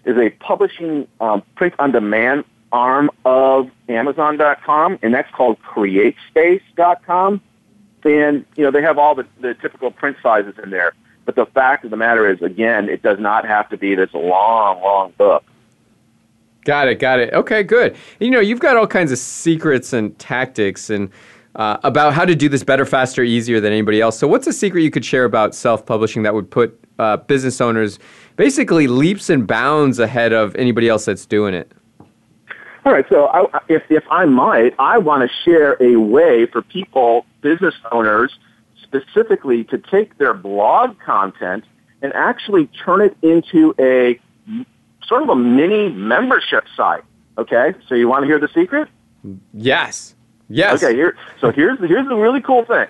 is 0.05 0.19
a 0.19 0.31
publishing 0.31 1.09
um, 1.21 1.43
print 1.55 1.75
on 1.79 1.93
demand 1.93 2.45
arm 2.73 3.11
of 3.25 3.71
Amazon.com, 3.89 4.99
and 5.03 5.15
that's 5.15 5.31
called 5.31 5.59
CreateSpace.com. 5.63 7.41
And 8.05 8.45
you 8.57 8.65
know, 8.65 8.71
they 8.71 8.83
have 8.83 8.99
all 8.99 9.15
the, 9.15 9.27
the 9.41 9.55
typical 9.55 9.91
print 9.91 10.17
sizes 10.23 10.55
in 10.63 10.71
there. 10.71 10.93
But 11.25 11.37
the 11.37 11.47
fact 11.47 11.85
of 11.85 11.91
the 11.91 11.97
matter 11.97 12.31
is, 12.31 12.43
again, 12.43 12.91
it 12.91 13.01
does 13.01 13.19
not 13.19 13.47
have 13.47 13.71
to 13.71 13.79
be 13.79 13.95
this 13.95 14.13
long, 14.13 14.83
long 14.83 15.13
book. 15.17 15.43
Got 16.65 16.89
it, 16.89 16.99
got 16.99 17.19
it. 17.19 17.33
Okay, 17.33 17.63
good. 17.63 17.97
You 18.21 18.31
know, 18.31 18.41
you've 18.41 18.61
got 18.61 18.77
all 18.77 18.87
kinds 18.87 19.11
of 19.11 19.19
secrets 19.19 19.95
and 19.95 20.19
tactics 20.19 20.91
and 20.91 21.11
uh, 21.57 21.79
about 21.85 22.13
how 22.13 22.25
to 22.25 22.35
do 22.35 22.49
this 22.49 22.65
better, 22.65 22.85
faster, 22.85 23.23
easier 23.23 23.61
than 23.61 23.73
anybody 23.73 24.01
else. 24.01 24.19
So, 24.19 24.27
what's 24.27 24.47
a 24.47 24.53
secret 24.53 24.83
you 24.83 24.91
could 24.91 25.05
share 25.05 25.25
about 25.25 25.55
self-publishing 25.55 26.23
that 26.25 26.35
would 26.35 26.51
put 26.51 26.79
uh, 26.99 27.19
business 27.19 27.61
owners 27.61 27.99
basically 28.37 28.87
leaps 28.87 29.31
and 29.31 29.47
bounds 29.47 29.99
ahead 29.99 30.33
of 30.33 30.55
anybody 30.57 30.89
else 30.89 31.05
that's 31.05 31.27
doing 31.27 31.55
it? 31.55 31.71
All 32.85 32.93
right. 32.93 33.07
So, 33.09 33.27
I, 33.27 33.61
if 33.69 33.83
if 33.91 34.05
I 34.11 34.25
might, 34.25 34.75
I 34.79 34.99
want 34.99 35.29
to 35.29 35.35
share 35.45 35.77
a 35.81 35.97
way 35.97 36.47
for 36.47 36.63
people, 36.63 37.25
business 37.41 37.75
owners, 37.93 38.37
specifically, 38.83 39.65
to 39.65 39.79
take 39.79 40.19
their 40.19 40.35
blog 40.35 40.99
content 40.99 41.65
and 42.03 42.13
actually 42.15 42.67
turn 42.85 43.01
it 43.01 43.17
into 43.23 43.75
a 43.79 44.21
sort 45.07 45.23
of 45.23 45.29
a 45.29 45.37
mini 45.37 45.91
membership 45.91 46.65
site. 46.77 47.05
Okay, 47.39 47.75
so 47.89 47.95
you 47.95 48.09
want 48.09 48.23
to 48.23 48.27
hear 48.27 48.39
the 48.39 48.49
secret? 48.55 48.89
Yes. 49.53 50.14
Yes. 50.49 50.83
Okay. 50.83 50.95
Here. 50.95 51.17
So 51.41 51.51
here's 51.51 51.79
the, 51.79 51.87
here's 51.87 52.09
the 52.09 52.17
really 52.17 52.41
cool 52.41 52.65
thing. 52.65 52.87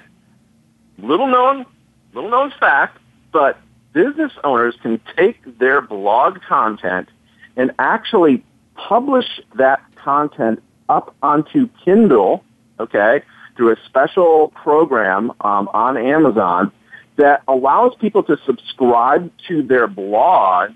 Little 0.98 1.26
known, 1.26 1.66
little 2.12 2.30
known 2.30 2.52
fact, 2.58 2.98
but 3.32 3.58
business 3.92 4.32
owners 4.42 4.74
can 4.82 5.00
take 5.16 5.58
their 5.58 5.80
blog 5.80 6.40
content 6.42 7.08
and 7.56 7.72
actually 7.78 8.44
publish 8.74 9.40
that 9.56 9.80
content 9.96 10.62
up 10.88 11.14
onto 11.22 11.68
Kindle. 11.84 12.44
Okay, 12.80 13.22
through 13.56 13.72
a 13.72 13.76
special 13.86 14.48
program 14.48 15.30
um, 15.40 15.68
on 15.72 15.96
Amazon 15.96 16.72
that 17.16 17.42
allows 17.46 17.94
people 17.96 18.22
to 18.24 18.36
subscribe 18.44 19.30
to 19.48 19.62
their 19.62 19.86
blog 19.86 20.72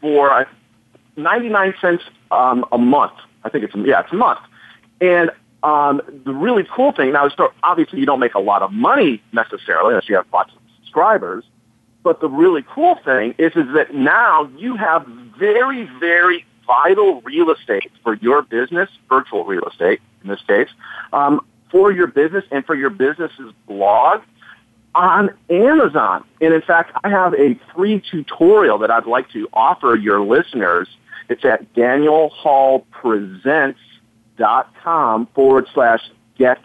for 0.00 0.46
99 1.16 1.74
cents 1.80 2.04
um, 2.30 2.64
a 2.72 2.78
month. 2.78 3.14
I 3.44 3.48
think 3.48 3.64
it's, 3.64 3.74
yeah, 3.76 4.00
it's 4.00 4.12
a 4.12 4.16
month. 4.16 4.40
And 5.00 5.30
um, 5.62 6.00
the 6.24 6.32
really 6.32 6.66
cool 6.70 6.92
thing, 6.92 7.12
now, 7.12 7.26
is 7.26 7.32
obviously 7.62 8.00
you 8.00 8.06
don't 8.06 8.20
make 8.20 8.34
a 8.34 8.40
lot 8.40 8.62
of 8.62 8.72
money 8.72 9.22
necessarily 9.32 9.90
unless 9.90 10.08
you 10.08 10.16
have 10.16 10.26
lots 10.32 10.52
of 10.52 10.58
subscribers. 10.76 11.44
But 12.02 12.20
the 12.20 12.28
really 12.28 12.64
cool 12.72 12.96
thing 13.04 13.34
is, 13.38 13.52
is 13.56 13.66
that 13.74 13.94
now 13.94 14.48
you 14.56 14.76
have 14.76 15.06
very, 15.38 15.90
very 15.98 16.44
vital 16.66 17.20
real 17.22 17.50
estate 17.50 17.90
for 18.02 18.14
your 18.14 18.42
business, 18.42 18.88
virtual 19.08 19.44
real 19.44 19.64
estate 19.64 20.00
in 20.22 20.28
this 20.28 20.42
case, 20.46 20.68
um, 21.12 21.44
for 21.70 21.90
your 21.92 22.06
business 22.06 22.44
and 22.50 22.64
for 22.64 22.74
your 22.74 22.90
business's 22.90 23.52
blog 23.66 24.22
on 24.94 25.30
Amazon. 25.50 26.24
And 26.40 26.54
in 26.54 26.62
fact, 26.62 26.92
I 27.04 27.08
have 27.10 27.34
a 27.34 27.58
free 27.74 28.02
tutorial 28.10 28.78
that 28.78 28.90
I'd 28.90 29.06
like 29.06 29.30
to 29.30 29.48
offer 29.52 29.94
your 29.94 30.20
listeners. 30.20 30.88
It's 31.28 31.44
at 31.44 31.72
danielhallpresents.com 34.36 35.26
forward 35.34 35.66
slash 35.74 36.00
get 36.38 36.60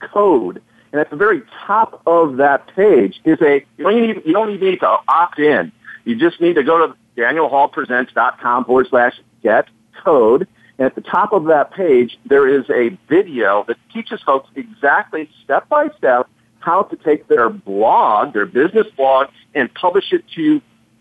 code. 0.00 0.62
And 0.92 1.00
at 1.00 1.10
the 1.10 1.16
very 1.16 1.42
top 1.66 2.02
of 2.06 2.36
that 2.36 2.66
page 2.74 3.20
is 3.24 3.40
a, 3.40 3.64
you 3.78 3.84
don't, 3.84 4.00
need, 4.00 4.22
you 4.26 4.32
don't 4.32 4.50
even 4.50 4.70
need 4.70 4.80
to 4.80 4.98
opt 5.08 5.38
in. 5.38 5.72
You 6.04 6.16
just 6.16 6.40
need 6.40 6.56
to 6.56 6.62
go 6.62 6.86
to 6.86 6.94
danielhallpresents.com 7.16 8.64
forward 8.64 8.86
slash 8.90 9.14
get 9.42 9.66
code. 10.04 10.46
And 10.78 10.86
at 10.86 10.94
the 10.94 11.00
top 11.00 11.32
of 11.32 11.44
that 11.44 11.72
page, 11.72 12.18
there 12.26 12.48
is 12.48 12.68
a 12.68 12.96
video 13.08 13.64
that 13.68 13.76
teaches 13.92 14.20
folks 14.22 14.50
exactly 14.54 15.30
step 15.44 15.68
by 15.68 15.88
step 15.96 16.28
how 16.60 16.82
to 16.84 16.96
take 16.96 17.26
their 17.28 17.48
blog, 17.48 18.34
their 18.34 18.46
business 18.46 18.86
blog, 18.96 19.28
and 19.54 19.72
publish 19.74 20.12
it 20.12 20.24
to 20.34 20.60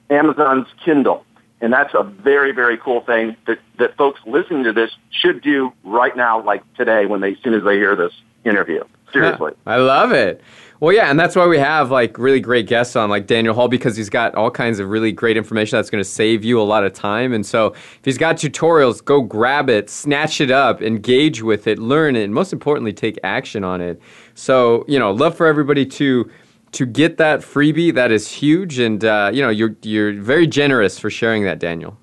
Amazon's 0.10 0.67
Kindle. 0.84 1.25
And 1.62 1.71
that's 1.71 1.93
a 1.93 2.04
very, 2.04 2.52
very 2.52 2.78
cool 2.78 3.02
thing 3.02 3.38
that, 3.45 3.60
that 3.78 3.95
folks 3.95 4.19
listening 4.26 4.63
to 4.63 4.74
this 4.74 4.91
should 5.12 5.41
do 5.41 5.71
right 5.84 6.15
now, 6.17 6.43
like 6.43 6.62
today, 6.74 7.06
when 7.06 7.21
they, 7.21 7.34
as 7.34 7.38
soon 7.43 7.54
as 7.54 7.63
they 7.63 7.76
hear 7.76 7.95
this 7.95 8.13
interview. 8.43 8.84
Seriously. 9.13 9.54
I 9.65 9.76
love 9.78 10.12
it. 10.12 10.41
Well, 10.80 10.95
yeah, 10.95 11.12
and 11.12 11.19
that's 11.19 11.36
why 11.36 11.45
we 11.45 11.60
have 11.60 11.91
like 11.91 12.17
really 12.17 12.39
great 12.39 12.65
guests 12.65 12.95
on, 12.95 13.12
like 13.12 13.28
Daniel 13.28 13.54
Hall, 13.54 13.67
because 13.67 13.95
he's 13.95 14.10
got 14.10 14.34
all 14.34 14.50
kinds 14.50 14.80
of 14.80 14.89
really 14.89 15.12
great 15.12 15.38
information 15.38 15.78
that's 15.78 15.91
going 15.91 16.04
to 16.04 16.10
save 16.10 16.43
you 16.43 16.60
a 16.60 16.63
lot 16.63 16.84
of 16.84 16.93
time. 16.93 17.34
And 17.34 17.45
so, 17.45 17.67
if 17.67 18.00
he's 18.04 18.17
got 18.17 18.38
tutorials, 18.38 19.06
go 19.06 19.21
grab 19.21 19.69
it, 19.69 19.91
snatch 19.91 20.41
it 20.41 20.50
up, 20.50 20.82
engage 20.82 21.43
with 21.43 21.67
it, 21.67 21.78
learn 21.78 22.15
it, 22.15 22.24
and 22.24 22.34
most 22.34 22.52
importantly, 22.52 22.93
take 22.93 23.19
action 23.24 23.63
on 23.63 23.80
it. 23.80 24.02
So, 24.34 24.84
you 24.88 24.97
know, 24.97 25.12
love 25.12 25.38
for 25.38 25.45
everybody 25.45 25.86
to 25.86 26.32
to 26.73 26.86
get 26.86 27.17
that 27.17 27.41
freebie. 27.41 27.93
That 27.93 28.12
is 28.12 28.31
huge, 28.31 28.79
and 28.79 29.03
uh, 29.03 29.31
you 29.34 29.41
know, 29.41 29.49
you're 29.49 29.75
you're 29.81 30.13
very 30.13 30.47
generous 30.47 30.99
for 30.99 31.10
sharing 31.10 31.43
that, 31.43 31.60
Daniel. 31.60 31.97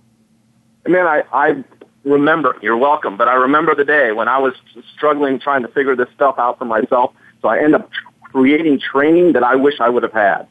Man, 0.86 1.06
I, 1.06 1.22
I 1.32 1.64
remember. 2.04 2.56
You're 2.62 2.76
welcome. 2.76 3.16
But 3.16 3.28
I 3.28 3.34
remember 3.34 3.74
the 3.74 3.84
day 3.84 4.12
when 4.12 4.28
I 4.28 4.38
was 4.38 4.54
struggling 4.94 5.38
trying 5.38 5.62
to 5.62 5.68
figure 5.68 5.96
this 5.96 6.08
stuff 6.14 6.36
out 6.38 6.58
for 6.58 6.64
myself. 6.64 7.12
So 7.42 7.48
I 7.48 7.58
end 7.58 7.74
up 7.74 7.90
creating 8.22 8.80
training 8.80 9.32
that 9.32 9.42
I 9.42 9.54
wish 9.54 9.74
I 9.80 9.88
would 9.88 10.02
have 10.02 10.12
had. 10.12 10.46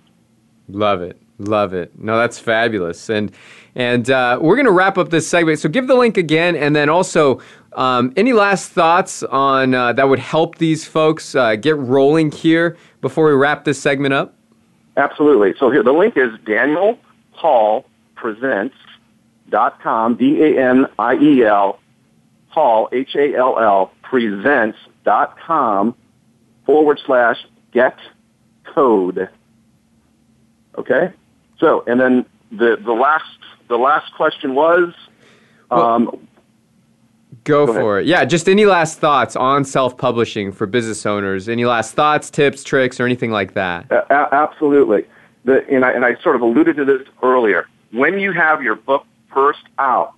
Love 0.70 1.02
it. 1.02 1.22
Love 1.40 1.74
it. 1.74 1.98
No, 1.98 2.18
that's 2.18 2.40
fabulous. 2.40 3.10
And 3.10 3.32
and 3.76 4.10
uh, 4.10 4.40
we're 4.42 4.56
going 4.56 4.66
to 4.66 4.72
wrap 4.72 4.98
up 4.98 5.10
this 5.10 5.28
segment. 5.28 5.60
So 5.60 5.70
give 5.70 5.88
the 5.88 5.96
link 5.96 6.18
again, 6.18 6.56
and 6.56 6.76
then 6.76 6.90
also 6.90 7.40
um, 7.78 8.12
any 8.18 8.34
last 8.34 8.72
thoughts 8.72 9.24
on 9.24 9.74
uh, 9.74 9.94
that 9.94 10.10
would 10.10 10.20
help 10.20 10.58
these 10.58 10.84
folks 10.86 11.36
uh, 11.36 11.56
get 11.56 11.78
rolling 11.78 12.32
here 12.32 12.76
before 13.00 13.28
we 13.28 13.34
wrap 13.34 13.64
this 13.64 13.80
segment 13.80 14.14
up? 14.14 14.34
Absolutely. 14.98 15.54
So 15.60 15.70
here 15.70 15.84
the 15.84 15.94
link 15.94 16.18
is 16.18 16.32
Daniel 16.46 16.98
Hall 17.32 17.86
Presents 18.16 18.76
dot 19.50 19.80
com 19.82 20.16
D 20.16 20.42
A 20.44 20.70
N 20.72 20.88
I 20.98 21.16
E 21.16 21.44
L 21.46 21.80
Hall 22.50 22.90
H 22.92 23.16
A 23.16 23.36
L 23.36 23.60
L 23.60 23.92
Presents 24.02 24.78
dot 25.06 25.38
com 25.40 25.96
forward 26.66 27.00
slash 27.06 27.38
get 27.72 27.98
code. 28.66 29.30
Okay? 30.78 31.14
So, 31.60 31.84
and 31.88 32.00
then 32.00 32.26
the, 32.52 32.78
the 32.84 32.92
last, 32.94 33.24
the 33.68 33.78
last 33.78 34.14
question 34.16 34.54
was, 34.54 34.94
um, 35.72 36.27
Go, 37.48 37.66
Go 37.66 37.74
for 37.74 38.00
it. 38.00 38.08
Yeah, 38.08 38.26
just 38.26 38.50
any 38.50 38.66
last 38.66 39.00
thoughts 39.00 39.36
on 39.38 39.64
self-publishing 39.64 40.52
for 40.52 40.66
business 40.66 41.06
owners? 41.06 41.48
Any 41.48 41.64
last 41.64 41.94
thoughts, 41.94 42.30
tips, 42.30 42.62
tricks, 42.64 43.00
or 43.00 43.06
anything 43.06 43.32
like 43.32 43.54
that? 43.54 43.90
Uh, 43.90 44.28
absolutely. 44.34 45.06
The, 45.46 45.66
and, 45.70 45.86
I, 45.86 45.92
and 45.92 46.04
I 46.04 46.22
sort 46.22 46.36
of 46.36 46.42
alluded 46.42 46.76
to 46.76 46.84
this 46.84 47.08
earlier. 47.24 47.68
When 47.92 48.20
you 48.20 48.34
have 48.34 48.62
your 48.62 48.76
book 48.76 49.06
first 49.34 49.64
out, 49.80 50.14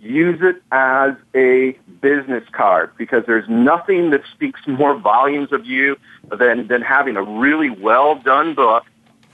use 0.00 0.40
it 0.42 0.62
as 0.72 1.14
a 1.34 1.78
business 2.00 2.42
card 2.50 2.90
because 2.98 3.22
there's 3.24 3.48
nothing 3.48 4.10
that 4.10 4.22
speaks 4.32 4.60
more 4.66 4.98
volumes 4.98 5.52
of 5.52 5.64
you 5.64 5.96
than, 6.36 6.66
than 6.66 6.82
having 6.82 7.16
a 7.16 7.22
really 7.22 7.70
well 7.70 8.16
done 8.16 8.54
book 8.54 8.84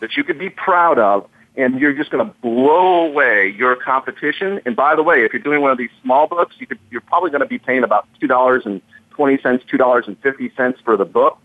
that 0.00 0.16
you 0.16 0.24
could 0.24 0.38
be 0.38 0.50
proud 0.50 0.98
of 0.98 1.26
and 1.56 1.80
you're 1.80 1.92
just 1.92 2.10
going 2.10 2.24
to 2.24 2.32
blow 2.40 3.06
away 3.06 3.48
your 3.56 3.76
competition. 3.76 4.60
And 4.64 4.76
by 4.76 4.94
the 4.94 5.02
way, 5.02 5.24
if 5.24 5.32
you're 5.32 5.42
doing 5.42 5.60
one 5.60 5.70
of 5.70 5.78
these 5.78 5.90
small 6.02 6.26
books, 6.26 6.54
you 6.58 6.66
could, 6.66 6.78
you're 6.90 7.00
probably 7.00 7.30
going 7.30 7.40
to 7.40 7.46
be 7.46 7.58
paying 7.58 7.82
about 7.82 8.06
$2.20, 8.22 8.80
$2.50 9.16 10.84
for 10.84 10.96
the 10.96 11.04
book. 11.04 11.38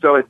So 0.00 0.16
it, 0.16 0.26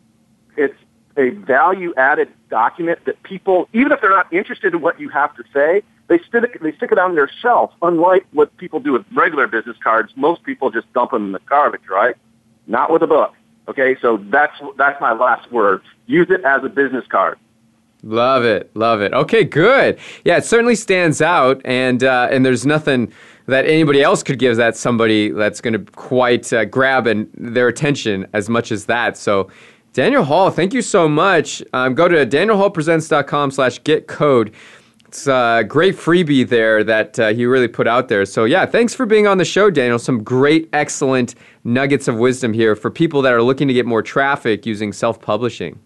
it's 0.56 0.78
a 1.16 1.30
value 1.30 1.92
added 1.96 2.28
document 2.48 3.04
that 3.04 3.22
people, 3.22 3.68
even 3.72 3.92
if 3.92 4.00
they're 4.00 4.10
not 4.10 4.32
interested 4.32 4.74
in 4.74 4.80
what 4.80 4.98
you 4.98 5.08
have 5.10 5.34
to 5.36 5.44
say, 5.52 5.82
they 6.06 6.18
stick 6.20 6.44
it, 6.44 6.62
they 6.62 6.72
stick 6.72 6.90
it 6.90 6.98
on 6.98 7.14
their 7.14 7.28
shelf. 7.42 7.72
Unlike 7.82 8.26
what 8.32 8.56
people 8.56 8.80
do 8.80 8.92
with 8.92 9.04
regular 9.12 9.46
business 9.46 9.76
cards, 9.82 10.12
most 10.16 10.42
people 10.42 10.70
just 10.70 10.90
dump 10.94 11.10
them 11.10 11.26
in 11.26 11.32
the 11.32 11.40
garbage, 11.40 11.88
right? 11.90 12.16
Not 12.66 12.90
with 12.90 13.02
a 13.02 13.06
book. 13.06 13.34
Okay, 13.68 13.96
so 14.00 14.16
that's 14.16 14.54
that's 14.78 14.98
my 15.00 15.12
last 15.12 15.52
word. 15.52 15.82
Use 16.06 16.28
it 16.30 16.42
as 16.44 16.64
a 16.64 16.70
business 16.70 17.04
card. 17.06 17.38
Love 18.02 18.44
it, 18.44 18.70
love 18.74 19.00
it. 19.00 19.12
Okay, 19.12 19.44
good. 19.44 19.98
Yeah, 20.24 20.36
it 20.36 20.44
certainly 20.44 20.76
stands 20.76 21.20
out, 21.20 21.60
and 21.64 22.04
uh, 22.04 22.28
and 22.30 22.46
there's 22.46 22.64
nothing 22.64 23.12
that 23.46 23.64
anybody 23.64 24.02
else 24.02 24.22
could 24.22 24.38
give 24.38 24.56
that 24.56 24.76
somebody 24.76 25.30
that's 25.30 25.60
going 25.60 25.72
to 25.72 25.92
quite 25.92 26.52
uh, 26.52 26.64
grab 26.66 27.06
and 27.06 27.28
their 27.34 27.66
attention 27.66 28.26
as 28.34 28.48
much 28.48 28.70
as 28.70 28.84
that. 28.86 29.16
So, 29.16 29.50
Daniel 29.94 30.22
Hall, 30.22 30.50
thank 30.50 30.74
you 30.74 30.82
so 30.82 31.08
much. 31.08 31.62
Um, 31.72 31.94
go 31.94 32.08
to 32.08 32.26
danielhallpresents.com 32.26 33.50
slash 33.50 33.82
get 33.82 34.06
code 34.06 34.54
it's 35.08 35.26
a 35.26 35.64
great 35.66 35.96
freebie 35.96 36.46
there 36.46 36.84
that 36.84 37.18
uh, 37.18 37.32
he 37.32 37.46
really 37.46 37.66
put 37.66 37.88
out 37.88 38.08
there. 38.08 38.26
So, 38.26 38.44
yeah, 38.44 38.66
thanks 38.66 38.94
for 38.94 39.06
being 39.06 39.26
on 39.26 39.38
the 39.38 39.44
show, 39.44 39.70
Daniel. 39.70 39.98
Some 39.98 40.22
great, 40.22 40.68
excellent 40.74 41.34
nuggets 41.64 42.08
of 42.08 42.18
wisdom 42.18 42.52
here 42.52 42.76
for 42.76 42.90
people 42.90 43.22
that 43.22 43.32
are 43.32 43.42
looking 43.42 43.68
to 43.68 43.74
get 43.74 43.86
more 43.86 44.02
traffic 44.02 44.66
using 44.66 44.92
self 44.92 45.18
publishing. 45.18 45.78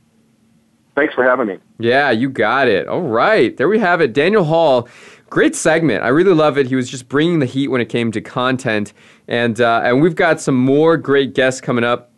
Thanks 0.95 1.15
for 1.15 1.25
having 1.25 1.47
me. 1.47 1.59
Yeah, 1.79 2.11
you 2.11 2.29
got 2.29 2.69
it. 2.69 2.87
All 2.87 3.03
right. 3.03 3.57
There 3.57 3.69
we 3.69 3.79
have 3.79 4.01
it. 4.01 4.13
Daniel 4.13 4.45
Hall. 4.45 4.89
Great 5.31 5.57
segment. 5.57 6.05
I 6.05 6.09
really 6.09 6.35
love 6.35 6.59
it. 6.59 6.67
He 6.67 6.77
was 6.77 6.91
just 6.91 7.09
bringing 7.09 7.39
the 7.39 7.47
heat 7.47 7.69
when 7.69 7.81
it 7.81 7.89
came 7.89 8.13
to 8.13 8.21
content. 8.21 8.93
And, 9.29 9.61
uh, 9.61 9.81
and 9.83 10.03
we've 10.03 10.15
got 10.15 10.41
some 10.41 10.55
more 10.55 10.99
great 10.99 11.35
guests 11.35 11.61
coming 11.61 11.85
up. 11.85 12.11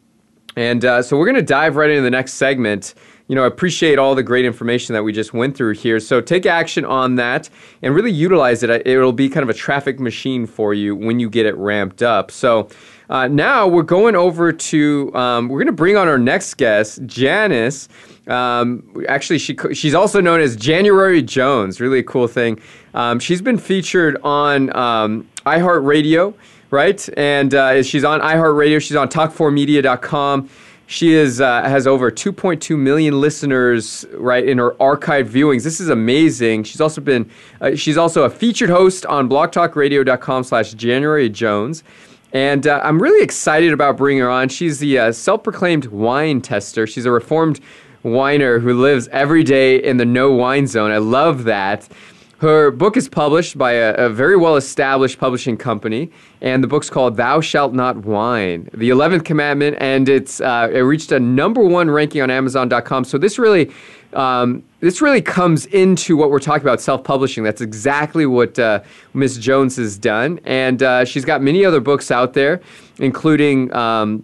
And 0.56 0.84
uh, 0.84 1.02
so 1.02 1.16
we're 1.16 1.26
going 1.26 1.36
to 1.36 1.42
dive 1.42 1.76
right 1.76 1.90
into 1.90 2.02
the 2.02 2.10
next 2.10 2.34
segment 2.34 2.94
you 3.28 3.34
know, 3.34 3.44
I 3.44 3.46
appreciate 3.46 3.98
all 3.98 4.14
the 4.14 4.22
great 4.22 4.44
information 4.44 4.92
that 4.92 5.02
we 5.02 5.12
just 5.12 5.32
went 5.32 5.56
through 5.56 5.74
here. 5.74 5.98
So 5.98 6.20
take 6.20 6.44
action 6.44 6.84
on 6.84 7.14
that 7.16 7.48
and 7.80 7.94
really 7.94 8.10
utilize 8.10 8.62
it. 8.62 8.86
It'll 8.86 9.12
be 9.12 9.30
kind 9.30 9.42
of 9.42 9.48
a 9.48 9.54
traffic 9.54 9.98
machine 9.98 10.46
for 10.46 10.74
you 10.74 10.94
when 10.94 11.18
you 11.18 11.30
get 11.30 11.46
it 11.46 11.56
ramped 11.56 12.02
up. 12.02 12.30
So 12.30 12.68
uh, 13.08 13.28
now 13.28 13.66
we're 13.66 13.82
going 13.82 14.14
over 14.14 14.52
to, 14.52 15.14
um, 15.14 15.48
we're 15.48 15.58
going 15.58 15.66
to 15.66 15.72
bring 15.72 15.96
on 15.96 16.06
our 16.06 16.18
next 16.18 16.54
guest, 16.54 17.00
Janice. 17.06 17.88
Um, 18.26 19.04
actually, 19.08 19.38
she, 19.38 19.56
she's 19.72 19.94
also 19.94 20.20
known 20.20 20.40
as 20.40 20.56
January 20.56 21.22
Jones. 21.22 21.80
Really 21.80 22.02
cool 22.02 22.26
thing. 22.26 22.60
Um, 22.94 23.18
she's 23.18 23.42
been 23.42 23.58
featured 23.58 24.16
on 24.22 24.74
um, 24.76 25.28
iHeartRadio, 25.44 26.34
right? 26.70 27.08
And 27.18 27.54
uh, 27.54 27.82
she's 27.82 28.04
on 28.04 28.20
iHeartRadio. 28.20 28.80
She's 28.80 28.96
on 28.96 29.08
talk4media.com. 29.08 30.48
She 30.86 31.14
is 31.14 31.40
uh, 31.40 31.62
has 31.62 31.86
over 31.86 32.10
2.2 32.10 32.78
million 32.78 33.18
listeners 33.20 34.04
right 34.12 34.46
in 34.46 34.58
her 34.58 34.72
archived 34.72 35.28
viewings. 35.28 35.64
This 35.64 35.80
is 35.80 35.88
amazing. 35.88 36.64
She's 36.64 36.80
also 36.80 37.00
been 37.00 37.30
uh, 37.60 37.74
she's 37.74 37.96
also 37.96 38.24
a 38.24 38.30
featured 38.30 38.68
host 38.68 39.06
on 39.06 39.28
blogtalkradio.com/slash 39.28 40.74
January 40.74 41.30
Jones. 41.30 41.84
And 42.34 42.66
uh, 42.66 42.80
I'm 42.82 43.00
really 43.00 43.22
excited 43.22 43.72
about 43.72 43.96
bringing 43.96 44.20
her 44.22 44.30
on. 44.30 44.48
She's 44.48 44.80
the 44.80 44.98
uh, 44.98 45.12
self-proclaimed 45.12 45.86
whine 45.86 46.40
tester. 46.40 46.84
She's 46.86 47.06
a 47.06 47.10
reformed 47.12 47.60
whiner 48.04 48.58
who 48.58 48.74
lives 48.74 49.08
every 49.08 49.42
day 49.42 49.82
in 49.82 49.96
the 49.96 50.04
no 50.04 50.30
whine 50.30 50.66
zone. 50.66 50.90
I 50.90 50.98
love 50.98 51.44
that. 51.44 51.88
Her 52.38 52.70
book 52.70 52.98
is 52.98 53.08
published 53.08 53.56
by 53.56 53.72
a, 53.72 53.94
a 53.94 54.10
very 54.10 54.36
well 54.36 54.56
established 54.56 55.18
publishing 55.18 55.56
company, 55.56 56.10
and 56.42 56.62
the 56.62 56.68
book's 56.68 56.90
called 56.90 57.16
Thou 57.16 57.40
Shalt 57.40 57.72
Not 57.72 57.96
Whine, 58.04 58.68
the 58.74 58.90
11th 58.90 59.24
Commandment, 59.24 59.78
and 59.80 60.08
it's 60.08 60.42
uh, 60.42 60.68
it 60.70 60.80
reached 60.80 61.10
a 61.12 61.18
number 61.18 61.64
one 61.64 61.90
ranking 61.90 62.20
on 62.20 62.30
Amazon.com. 62.30 63.04
So 63.04 63.18
this 63.18 63.38
really. 63.38 63.72
Um, 64.12 64.62
this 64.78 65.02
really 65.02 65.22
comes 65.22 65.66
into 65.66 66.16
what 66.16 66.30
we're 66.30 66.38
talking 66.38 66.62
about 66.62 66.80
self-publishing. 66.80 67.42
That's 67.42 67.60
exactly 67.60 68.26
what 68.26 68.56
uh, 68.60 68.82
Miss 69.12 69.38
Jones 69.38 69.74
has 69.74 69.98
done, 69.98 70.38
and 70.44 70.80
uh, 70.84 71.04
she's 71.04 71.24
got 71.24 71.42
many 71.42 71.64
other 71.64 71.80
books 71.80 72.12
out 72.12 72.32
there, 72.32 72.60
including 73.00 73.74
um, 73.74 74.22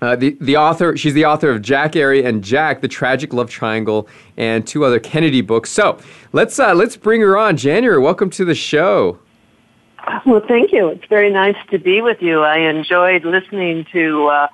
uh, 0.00 0.16
the, 0.16 0.36
the 0.40 0.56
author, 0.56 0.96
she's 0.96 1.14
the 1.14 1.24
author 1.24 1.50
of 1.50 1.62
Jackie 1.62 2.02
Ari 2.02 2.24
and 2.24 2.42
Jack, 2.42 2.80
The 2.80 2.88
Tragic 2.88 3.32
Love 3.32 3.50
Triangle, 3.50 4.08
and 4.36 4.66
two 4.66 4.84
other 4.84 4.98
Kennedy 4.98 5.40
books. 5.40 5.70
So 5.70 5.98
let's, 6.32 6.58
uh, 6.58 6.74
let's 6.74 6.96
bring 6.96 7.20
her 7.20 7.36
on. 7.36 7.56
January, 7.56 7.98
welcome 7.98 8.30
to 8.30 8.44
the 8.44 8.54
show. 8.54 9.18
Well, 10.24 10.42
thank 10.46 10.72
you. 10.72 10.88
It's 10.88 11.04
very 11.06 11.30
nice 11.30 11.56
to 11.70 11.78
be 11.78 12.00
with 12.00 12.22
you. 12.22 12.40
I 12.40 12.58
enjoyed 12.58 13.24
listening 13.24 13.86
to 13.92 14.26
uh, 14.26 14.48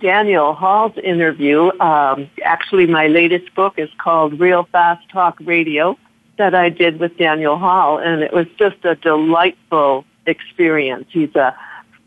Daniel 0.00 0.54
Hall's 0.54 0.96
interview. 0.98 1.70
Um, 1.80 2.30
actually, 2.44 2.86
my 2.86 3.08
latest 3.08 3.54
book 3.54 3.74
is 3.78 3.90
called 3.98 4.38
Real 4.38 4.64
Fast 4.70 5.08
Talk 5.08 5.38
Radio 5.40 5.98
that 6.38 6.54
I 6.54 6.68
did 6.70 6.98
with 6.98 7.16
Daniel 7.18 7.58
Hall, 7.58 7.98
and 7.98 8.22
it 8.22 8.32
was 8.32 8.46
just 8.58 8.84
a 8.84 8.94
delightful 8.94 10.04
experience. 10.26 11.06
He's 11.10 11.34
a 11.34 11.54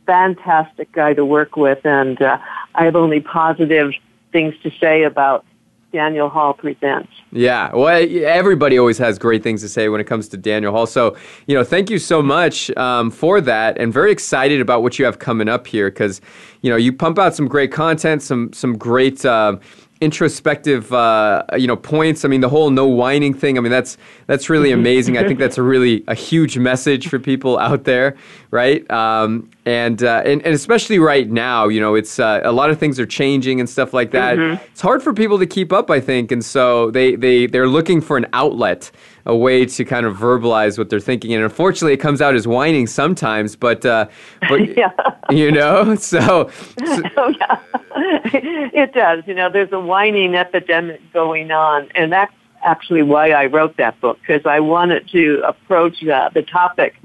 fantastic 0.06 0.92
guy 0.92 1.14
to 1.14 1.26
work 1.26 1.56
with, 1.56 1.86
and 1.86 2.22
uh, 2.22 2.38
I 2.76 2.86
have 2.86 2.96
only 2.96 3.20
positive 3.20 3.92
things 4.32 4.54
to 4.64 4.72
say 4.80 5.04
about 5.04 5.46
Daniel 5.92 6.28
Hall 6.28 6.54
presents. 6.54 7.10
Yeah, 7.32 7.74
well, 7.74 8.06
everybody 8.26 8.78
always 8.78 8.98
has 8.98 9.18
great 9.18 9.44
things 9.44 9.62
to 9.62 9.70
say 9.70 9.88
when 9.88 10.02
it 10.02 10.04
comes 10.04 10.28
to 10.30 10.38
Daniel 10.38 10.74
Hall. 10.74 10.86
So, 10.86 11.16
you 11.48 11.56
know, 11.56 11.64
thank 11.64 11.90
you 11.90 12.00
so 12.00 12.22
much 12.22 12.70
um, 12.78 13.10
for 13.12 13.40
that, 13.42 13.78
and 13.78 13.94
very 13.94 14.12
excited 14.12 14.60
about 14.60 14.84
what 14.84 15.00
you 15.00 15.06
have 15.06 15.20
coming 15.20 15.48
up 15.48 15.68
here 15.68 15.90
because, 15.90 16.20
you 16.62 16.70
know, 16.70 16.76
you 16.76 16.92
pump 16.92 17.18
out 17.18 17.34
some 17.34 17.48
great 17.48 17.72
content, 17.72 18.22
some 18.22 18.52
some 18.54 18.78
great. 18.78 19.26
Uh, 19.26 19.58
introspective 20.02 20.92
uh, 20.94 21.44
you 21.58 21.68
know 21.68 21.76
points. 21.76 22.26
I 22.26 22.28
mean 22.28 22.42
the 22.42 22.50
whole 22.50 22.70
no 22.70 22.86
whining 22.86 23.34
thing 23.34 23.58
i 23.58 23.62
mean 23.62 23.72
that's 23.72 23.98
that's 24.28 24.50
really 24.50 24.72
amazing. 24.82 25.18
I 25.18 25.24
think 25.28 25.40
that's 25.40 25.58
a 25.58 25.64
really 25.64 26.04
a 26.08 26.16
huge 26.16 26.58
message 26.58 27.08
for 27.08 27.20
people 27.20 27.58
out 27.58 27.84
there 27.86 28.16
right? 28.52 28.90
Um, 28.90 29.50
and, 29.66 30.02
uh, 30.02 30.22
and 30.24 30.42
and 30.44 30.54
especially 30.54 30.98
right 30.98 31.30
now 31.30 31.68
you 31.68 31.82
know 31.82 31.96
it's 31.96 32.20
uh, 32.20 32.40
a 32.44 32.52
lot 32.52 32.70
of 32.70 32.80
things 32.80 33.00
are 33.00 33.06
changing 33.06 33.60
and 33.60 33.70
stuff 33.70 33.94
like 33.94 34.12
that. 34.12 34.38
Mm-hmm. 34.38 34.64
it's 34.72 34.82
hard 34.82 35.04
for 35.04 35.14
people 35.14 35.38
to 35.40 35.46
keep 35.46 35.74
up 35.74 35.90
i 35.90 36.00
think. 36.00 36.32
And 36.32 36.44
so 36.44 36.92
they 36.92 37.16
they 37.16 37.48
they're 37.48 37.68
looking 37.68 38.02
for 38.02 38.18
an 38.18 38.28
outlet 38.34 38.92
a 39.26 39.36
way 39.36 39.66
to 39.66 39.86
kind 39.86 40.06
of 40.06 40.16
verbalize 40.16 40.78
what 40.78 40.90
they're 40.90 41.00
thinking. 41.00 41.34
And 41.34 41.44
unfortunately, 41.44 41.94
it 41.94 41.98
comes 41.98 42.22
out 42.22 42.36
as 42.36 42.48
whining 42.48 42.88
sometimes. 42.88 43.56
But 43.56 43.86
uh, 43.86 44.08
but 44.48 44.78
yeah. 44.78 44.92
you 45.30 45.52
know, 45.52 45.96
so, 45.96 46.50
so 46.78 47.02
oh, 47.18 47.34
yeah. 47.40 47.60
it 47.96 48.94
does. 48.94 49.24
You 49.26 49.34
know, 49.34 49.50
there's 49.50 49.72
a 49.72 49.80
whining 49.80 50.36
epidemic 50.36 51.02
going 51.14 51.52
on, 51.52 51.90
and 51.96 52.12
that's 52.12 52.34
actually 52.64 53.04
why 53.04 53.30
I 53.30 53.46
wrote 53.46 53.78
that 53.78 54.00
book 54.02 54.20
because 54.20 54.46
I 54.46 54.60
wanted 54.60 55.08
to 55.10 55.42
approach 55.46 56.06
uh, 56.08 56.30
the 56.34 56.42
topic 56.42 56.96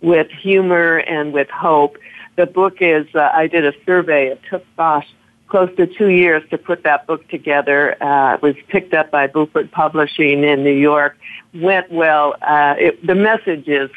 with 0.00 0.30
humor 0.30 0.98
and 0.98 1.32
with 1.32 1.48
hope. 1.50 1.96
The 2.36 2.46
book 2.46 2.76
is, 2.80 3.06
uh, 3.14 3.30
I 3.34 3.48
did 3.48 3.66
a 3.66 3.72
survey. 3.84 4.28
It 4.28 4.40
took, 4.48 4.64
gosh, 4.76 5.08
close 5.48 5.74
to 5.76 5.86
two 5.86 6.08
years 6.08 6.42
to 6.50 6.58
put 6.58 6.84
that 6.84 7.06
book 7.06 7.26
together. 7.28 8.00
Uh, 8.02 8.34
it 8.34 8.42
was 8.42 8.54
picked 8.68 8.94
up 8.94 9.10
by 9.10 9.26
Beaufort 9.26 9.70
Publishing 9.70 10.44
in 10.44 10.62
New 10.62 10.76
York. 10.76 11.16
Went 11.54 11.90
well. 11.90 12.34
Uh, 12.42 12.74
it, 12.78 13.06
the 13.06 13.14
message 13.14 13.66
is 13.66 13.90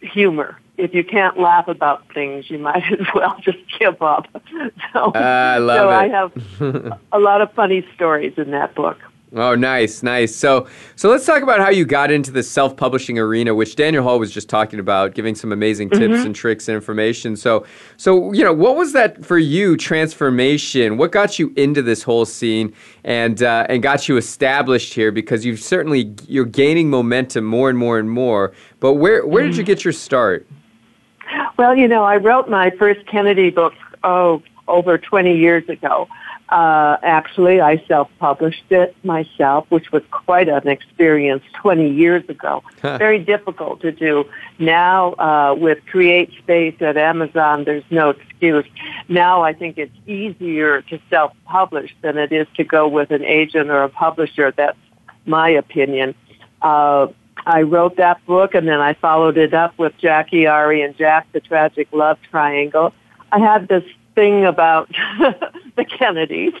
humor. 0.00 0.58
If 0.76 0.94
you 0.94 1.02
can't 1.02 1.38
laugh 1.38 1.66
about 1.66 2.12
things, 2.14 2.48
you 2.50 2.58
might 2.58 2.84
as 2.92 3.06
well 3.14 3.36
just 3.42 3.58
give 3.78 4.00
up. 4.02 4.26
So, 4.92 5.12
I 5.12 5.58
love 5.58 5.76
so 5.78 5.90
it. 5.90 5.92
I 5.92 6.08
have 6.08 6.98
a 7.12 7.18
lot 7.18 7.42
of 7.42 7.52
funny 7.52 7.86
stories 7.94 8.34
in 8.36 8.52
that 8.52 8.74
book. 8.74 8.96
Oh, 9.34 9.54
nice, 9.54 10.02
nice. 10.02 10.34
So, 10.34 10.66
so 10.96 11.10
let's 11.10 11.26
talk 11.26 11.42
about 11.42 11.60
how 11.60 11.68
you 11.68 11.84
got 11.84 12.10
into 12.10 12.30
the 12.30 12.42
self-publishing 12.42 13.18
arena, 13.18 13.54
which 13.54 13.76
Daniel 13.76 14.02
Hall 14.02 14.18
was 14.18 14.30
just 14.30 14.48
talking 14.48 14.80
about, 14.80 15.14
giving 15.14 15.34
some 15.34 15.52
amazing 15.52 15.90
tips 15.90 16.02
mm-hmm. 16.02 16.26
and 16.26 16.34
tricks 16.34 16.66
and 16.66 16.74
information. 16.74 17.36
So, 17.36 17.66
so 17.98 18.32
you 18.32 18.42
know, 18.42 18.54
what 18.54 18.76
was 18.76 18.92
that 18.94 19.22
for 19.24 19.38
you? 19.38 19.76
Transformation. 19.76 20.96
What 20.96 21.12
got 21.12 21.38
you 21.38 21.52
into 21.56 21.82
this 21.82 22.02
whole 22.02 22.24
scene 22.24 22.72
and 23.04 23.42
uh, 23.42 23.66
and 23.68 23.82
got 23.82 24.08
you 24.08 24.16
established 24.16 24.94
here? 24.94 25.12
Because 25.12 25.44
you've 25.44 25.60
certainly 25.60 26.14
you're 26.26 26.46
gaining 26.46 26.88
momentum 26.88 27.44
more 27.44 27.68
and 27.68 27.78
more 27.78 27.98
and 27.98 28.10
more. 28.10 28.54
But 28.80 28.94
where 28.94 29.26
where 29.26 29.42
did 29.42 29.56
you 29.56 29.62
mm-hmm. 29.62 29.66
get 29.66 29.84
your 29.84 29.92
start? 29.92 30.46
Well, 31.58 31.76
you 31.76 31.86
know, 31.86 32.02
I 32.02 32.16
wrote 32.16 32.48
my 32.48 32.70
first 32.70 33.04
Kennedy 33.06 33.50
book 33.50 33.74
oh 34.04 34.42
over 34.68 34.96
20 34.96 35.36
years 35.36 35.68
ago. 35.68 36.08
Uh, 36.48 36.96
actually, 37.02 37.60
I 37.60 37.82
self-published 37.86 38.64
it 38.70 38.96
myself, 39.04 39.66
which 39.68 39.92
was 39.92 40.02
quite 40.10 40.48
an 40.48 40.66
experience 40.66 41.42
20 41.60 41.90
years 41.90 42.26
ago. 42.28 42.62
Very 42.80 43.18
difficult 43.18 43.82
to 43.82 43.92
do. 43.92 44.24
Now, 44.58 45.12
uh, 45.14 45.54
with 45.54 45.84
Create 45.86 46.32
Space 46.38 46.76
at 46.80 46.96
Amazon, 46.96 47.64
there's 47.64 47.84
no 47.90 48.10
excuse. 48.10 48.64
Now 49.08 49.42
I 49.42 49.52
think 49.52 49.76
it's 49.76 49.94
easier 50.06 50.80
to 50.82 50.98
self-publish 51.10 51.94
than 52.00 52.16
it 52.16 52.32
is 52.32 52.46
to 52.56 52.64
go 52.64 52.88
with 52.88 53.10
an 53.10 53.24
agent 53.24 53.68
or 53.68 53.82
a 53.82 53.90
publisher. 53.90 54.50
That's 54.56 54.78
my 55.26 55.50
opinion. 55.50 56.14
Uh, 56.62 57.08
I 57.44 57.62
wrote 57.62 57.96
that 57.96 58.24
book 58.26 58.54
and 58.54 58.66
then 58.66 58.80
I 58.80 58.94
followed 58.94 59.36
it 59.36 59.54
up 59.54 59.78
with 59.78 59.96
Jackie 59.98 60.46
Ari 60.46 60.82
and 60.82 60.96
Jack, 60.96 61.30
the 61.32 61.40
Tragic 61.40 61.88
Love 61.92 62.18
Triangle. 62.30 62.92
I 63.30 63.38
had 63.38 63.68
this 63.68 63.84
thing 64.18 64.44
about 64.44 64.88
the 65.76 65.84
Kennedys, 65.84 66.52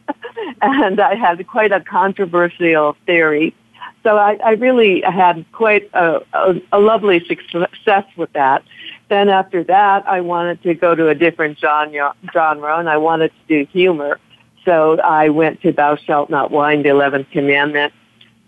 and 0.60 1.00
I 1.00 1.14
had 1.14 1.46
quite 1.46 1.72
a 1.72 1.80
controversial 1.80 2.96
theory. 3.06 3.54
So 4.02 4.18
I, 4.18 4.38
I 4.44 4.50
really 4.52 5.00
had 5.00 5.46
quite 5.52 5.88
a, 5.94 6.20
a, 6.34 6.60
a 6.72 6.78
lovely 6.78 7.24
success 7.26 8.04
with 8.18 8.30
that. 8.34 8.62
Then 9.08 9.30
after 9.30 9.64
that, 9.64 10.06
I 10.06 10.20
wanted 10.20 10.62
to 10.64 10.74
go 10.74 10.94
to 10.94 11.08
a 11.08 11.14
different 11.14 11.58
genre, 11.58 12.14
genre 12.30 12.78
and 12.78 12.90
I 12.90 12.98
wanted 12.98 13.32
to 13.38 13.64
do 13.64 13.70
humor. 13.72 14.20
So 14.66 15.00
I 15.00 15.30
went 15.30 15.62
to 15.62 15.72
Thou 15.72 15.96
Shalt 15.96 16.28
Not 16.28 16.50
Whine, 16.50 16.82
the 16.82 16.90
11th 16.90 17.30
Commandment. 17.30 17.94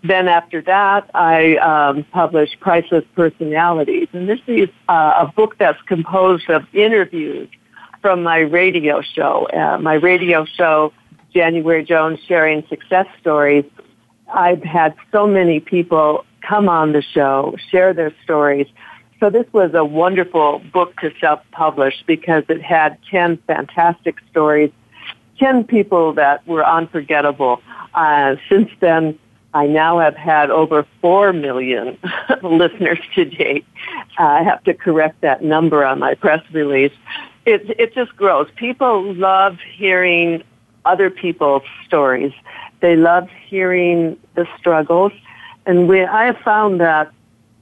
Then 0.03 0.27
after 0.27 0.61
that, 0.61 1.09
I 1.15 1.55
um, 1.55 2.03
published 2.11 2.59
Priceless 2.59 3.05
Personalities. 3.15 4.07
And 4.13 4.29
this 4.29 4.39
is 4.45 4.69
uh, 4.87 5.25
a 5.25 5.33
book 5.35 5.57
that's 5.57 5.81
composed 5.87 6.47
of 6.51 6.63
interviews 6.75 7.49
from 8.01 8.23
my 8.23 8.39
radio 8.39 9.01
show. 9.01 9.47
Uh, 9.53 9.77
my 9.77 9.93
radio 9.93 10.45
show, 10.45 10.93
January 11.33 11.83
Jones 11.83 12.19
Sharing 12.27 12.65
Success 12.67 13.05
Stories, 13.19 13.65
I've 14.33 14.63
had 14.63 14.95
so 15.11 15.27
many 15.27 15.59
people 15.59 16.25
come 16.41 16.69
on 16.69 16.93
the 16.93 17.01
show, 17.01 17.55
share 17.69 17.93
their 17.93 18.13
stories. 18.23 18.67
So 19.19 19.29
this 19.29 19.45
was 19.53 19.71
a 19.73 19.85
wonderful 19.85 20.59
book 20.73 20.97
to 21.01 21.11
self-publish 21.19 22.03
because 22.07 22.43
it 22.49 22.61
had 22.61 22.97
10 23.11 23.37
fantastic 23.45 24.15
stories, 24.31 24.71
10 25.39 25.65
people 25.65 26.13
that 26.13 26.45
were 26.47 26.65
unforgettable. 26.65 27.61
Uh, 27.93 28.37
since 28.49 28.69
then, 28.79 29.19
I 29.53 29.67
now 29.67 29.99
have 29.99 30.15
had 30.15 30.49
over 30.49 30.87
4 31.01 31.33
million 31.33 31.97
listeners 32.41 32.99
to 33.15 33.25
date. 33.25 33.65
Uh, 34.17 34.23
I 34.23 34.43
have 34.43 34.63
to 34.63 34.73
correct 34.73 35.21
that 35.21 35.43
number 35.43 35.85
on 35.85 35.99
my 35.99 36.15
press 36.15 36.41
release. 36.53 36.93
It, 37.45 37.79
it 37.79 37.93
just 37.93 38.15
grows. 38.15 38.47
People 38.55 39.13
love 39.13 39.57
hearing 39.75 40.43
other 40.85 41.09
people's 41.09 41.63
stories. 41.85 42.33
They 42.81 42.95
love 42.95 43.29
hearing 43.47 44.17
the 44.35 44.47
struggles. 44.57 45.11
And 45.65 45.87
we, 45.87 46.03
I 46.03 46.25
have 46.25 46.37
found 46.39 46.81
that 46.81 47.11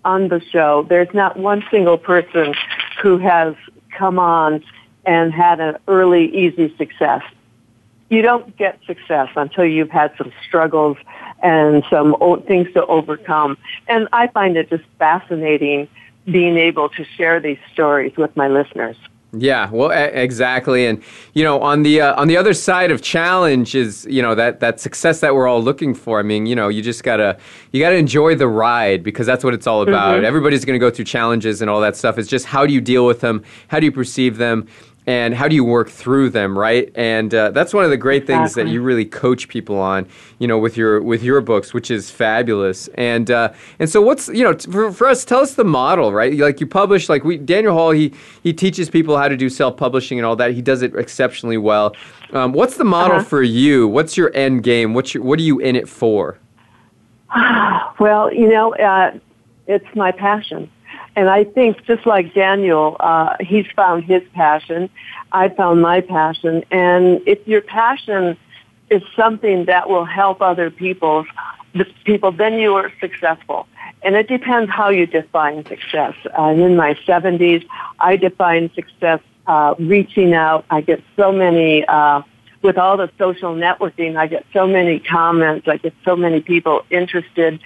on 0.06 0.30
the 0.30 0.42
show, 0.42 0.86
there's 0.90 1.14
not 1.14 1.38
one 1.38 1.64
single 1.70 1.98
person 1.98 2.54
who 3.02 3.18
has 3.18 3.56
come 3.98 4.20
on 4.20 4.64
and 5.06 5.34
had 5.34 5.60
an 5.60 5.78
early, 5.88 6.26
easy 6.36 6.74
success. 6.78 7.24
You 8.10 8.22
don't 8.22 8.56
get 8.58 8.80
success 8.86 9.30
until 9.36 9.66
you've 9.66 9.92
had 9.92 10.14
some 10.18 10.32
struggles 10.48 10.98
and 11.42 11.84
some 11.90 12.16
things 12.48 12.72
to 12.74 12.86
overcome. 12.86 13.58
And 13.88 14.08
I 14.12 14.28
find 14.28 14.58
it 14.58 14.70
just 14.70 14.84
fascinating 14.98 15.88
being 16.26 16.58
able 16.58 16.90
to 16.90 17.04
share 17.04 17.40
these 17.40 17.60
stories 17.72 18.16
with 18.18 18.36
my 18.36 18.48
listeners. 18.48 18.98
Yeah, 19.32 19.70
well, 19.70 19.92
exactly, 19.92 20.88
and 20.88 21.04
you 21.34 21.44
know, 21.44 21.62
on 21.62 21.84
the 21.84 22.02
uh, 22.02 22.20
on 22.20 22.28
the 22.28 22.36
other 22.36 22.52
side 22.52 22.90
of 22.90 23.04
challenge 23.04 23.76
is 23.76 24.08
you 24.10 24.24
know 24.24 24.34
that 24.34 24.60
that 24.62 24.80
success 24.80 25.20
that 25.20 25.36
we're 25.36 25.48
all 25.48 25.62
looking 25.62 25.94
for. 25.94 26.20
I 26.20 26.24
mean, 26.24 26.48
you 26.48 26.56
know, 26.56 26.68
you 26.68 26.82
just 26.82 27.04
gotta 27.04 27.38
you 27.72 27.80
gotta 27.80 27.98
enjoy 27.98 28.34
the 28.34 28.48
ride 28.48 29.04
because 29.04 29.28
that's 29.28 29.44
what 29.44 29.54
it's 29.54 29.68
all 29.68 29.84
about. 29.84 30.16
Mm-hmm. 30.16 30.26
Everybody's 30.26 30.66
gonna 30.66 30.80
go 30.80 30.90
through 30.90 31.06
challenges 31.06 31.62
and 31.62 31.70
all 31.70 31.80
that 31.82 31.96
stuff. 31.96 32.18
It's 32.18 32.28
just 32.28 32.48
how 32.48 32.66
do 32.66 32.74
you 32.74 32.82
deal 32.82 33.06
with 33.06 33.20
them? 33.20 33.44
How 33.68 33.80
do 33.80 33.86
you 33.86 33.92
perceive 33.92 34.38
them? 34.38 34.68
And 35.08 35.34
how 35.34 35.47
do 35.47 35.56
you 35.56 35.64
work 35.64 35.89
through 35.89 36.30
them 36.30 36.58
right? 36.58 36.91
And 36.95 37.34
uh, 37.34 37.52
that's 37.52 37.74
one 37.74 37.84
of 37.84 37.89
the 37.89 37.97
great 37.97 38.24
exactly. 38.24 38.36
things 38.36 38.56
that 38.56 38.68
you 38.68 38.82
really 38.82 39.06
coach 39.06 39.47
people 39.47 39.80
on 39.80 40.08
you 40.39 40.47
know 40.47 40.58
with 40.58 40.78
your 40.78 41.02
with 41.02 41.24
your 41.24 41.41
books 41.41 41.74
which 41.74 41.89
is 41.89 42.12
fabulous. 42.12 42.88
And 42.95 43.32
uh, 43.32 43.54
and 43.80 43.89
so 43.89 44.02
what's 44.02 44.28
you 44.30 44.43
know 44.43 44.58
for, 44.58 44.91
for 44.91 45.08
us 45.08 45.26
tell 45.26 45.39
us 45.39 45.56
the 45.56 45.64
model 45.64 46.14
right? 46.14 46.34
Like 46.38 46.60
you 46.60 46.68
publish 46.68 47.10
like 47.10 47.24
we 47.24 47.38
daniel 47.38 47.74
hall 47.74 47.91
he 47.91 48.14
he 48.43 48.54
teaches 48.54 48.89
people 48.89 49.18
how 49.18 49.28
to 49.28 49.38
do 49.38 49.50
self-publishing 49.50 50.20
and 50.20 50.26
all 50.26 50.36
that. 50.36 50.54
He 50.54 50.62
does 50.62 50.82
it 50.82 50.95
exceptionally 50.95 51.58
well. 51.58 51.95
Um, 52.32 52.54
what's 52.54 52.78
the 52.78 52.86
model 52.86 53.18
uh-huh. 53.18 53.26
for 53.26 53.41
you? 53.41 53.88
What's 53.88 54.16
your 54.16 54.32
end 54.36 54.64
game? 54.64 54.93
What's 54.93 55.14
your, 55.14 55.24
what 55.24 55.39
are 55.39 55.43
you 55.43 55.60
in 55.60 55.76
it 55.76 55.89
for? 55.89 56.38
Well 58.00 58.34
you 58.34 58.47
know 58.47 58.74
uh, 58.76 59.18
it's 59.68 59.86
my 59.93 60.12
passion 60.12 60.72
and 61.20 61.30
I 61.30 61.43
think 61.43 61.84
just 61.84 62.05
like 62.05 62.34
Daniel, 62.34 62.95
uh, 63.01 63.36
he's 63.41 63.65
found 63.76 64.05
his 64.05 64.24
passion. 64.34 64.89
I 65.34 65.49
found 65.49 65.82
my 65.82 65.99
passion. 65.99 66.63
And 66.72 67.22
if 67.28 67.45
your 67.45 67.59
passion 67.59 68.38
is 68.89 69.03
something 69.17 69.65
that 69.65 69.89
will 69.89 70.05
help 70.05 70.41
other 70.41 70.72
people, 70.72 71.26
the 71.76 71.86
people, 72.05 72.32
then 72.32 72.53
you 72.53 72.74
are 72.76 72.89
successful. 73.01 73.67
And 74.01 74.15
it 74.15 74.30
depends 74.30 74.72
how 74.72 74.91
you 74.91 75.07
define 75.07 75.65
success. 75.65 76.15
Uh, 76.39 76.53
in 76.55 76.78
my 76.78 76.93
70s, 77.05 77.67
I 77.99 78.15
define 78.15 78.72
success 78.74 79.20
uh, 79.45 79.76
reaching 79.78 80.34
out. 80.34 80.63
I 80.70 80.80
get 80.80 81.03
so 81.17 81.34
many, 81.34 81.84
uh, 81.84 82.22
with 82.61 82.78
all 82.78 82.95
the 82.95 83.11
social 83.17 83.53
networking, 83.55 84.15
I 84.15 84.28
get 84.28 84.45
so 84.53 84.65
many 84.65 84.99
comments. 84.99 85.67
I 85.67 85.76
get 85.76 85.93
so 86.05 86.15
many 86.15 86.39
people 86.39 86.86
interested 86.89 87.59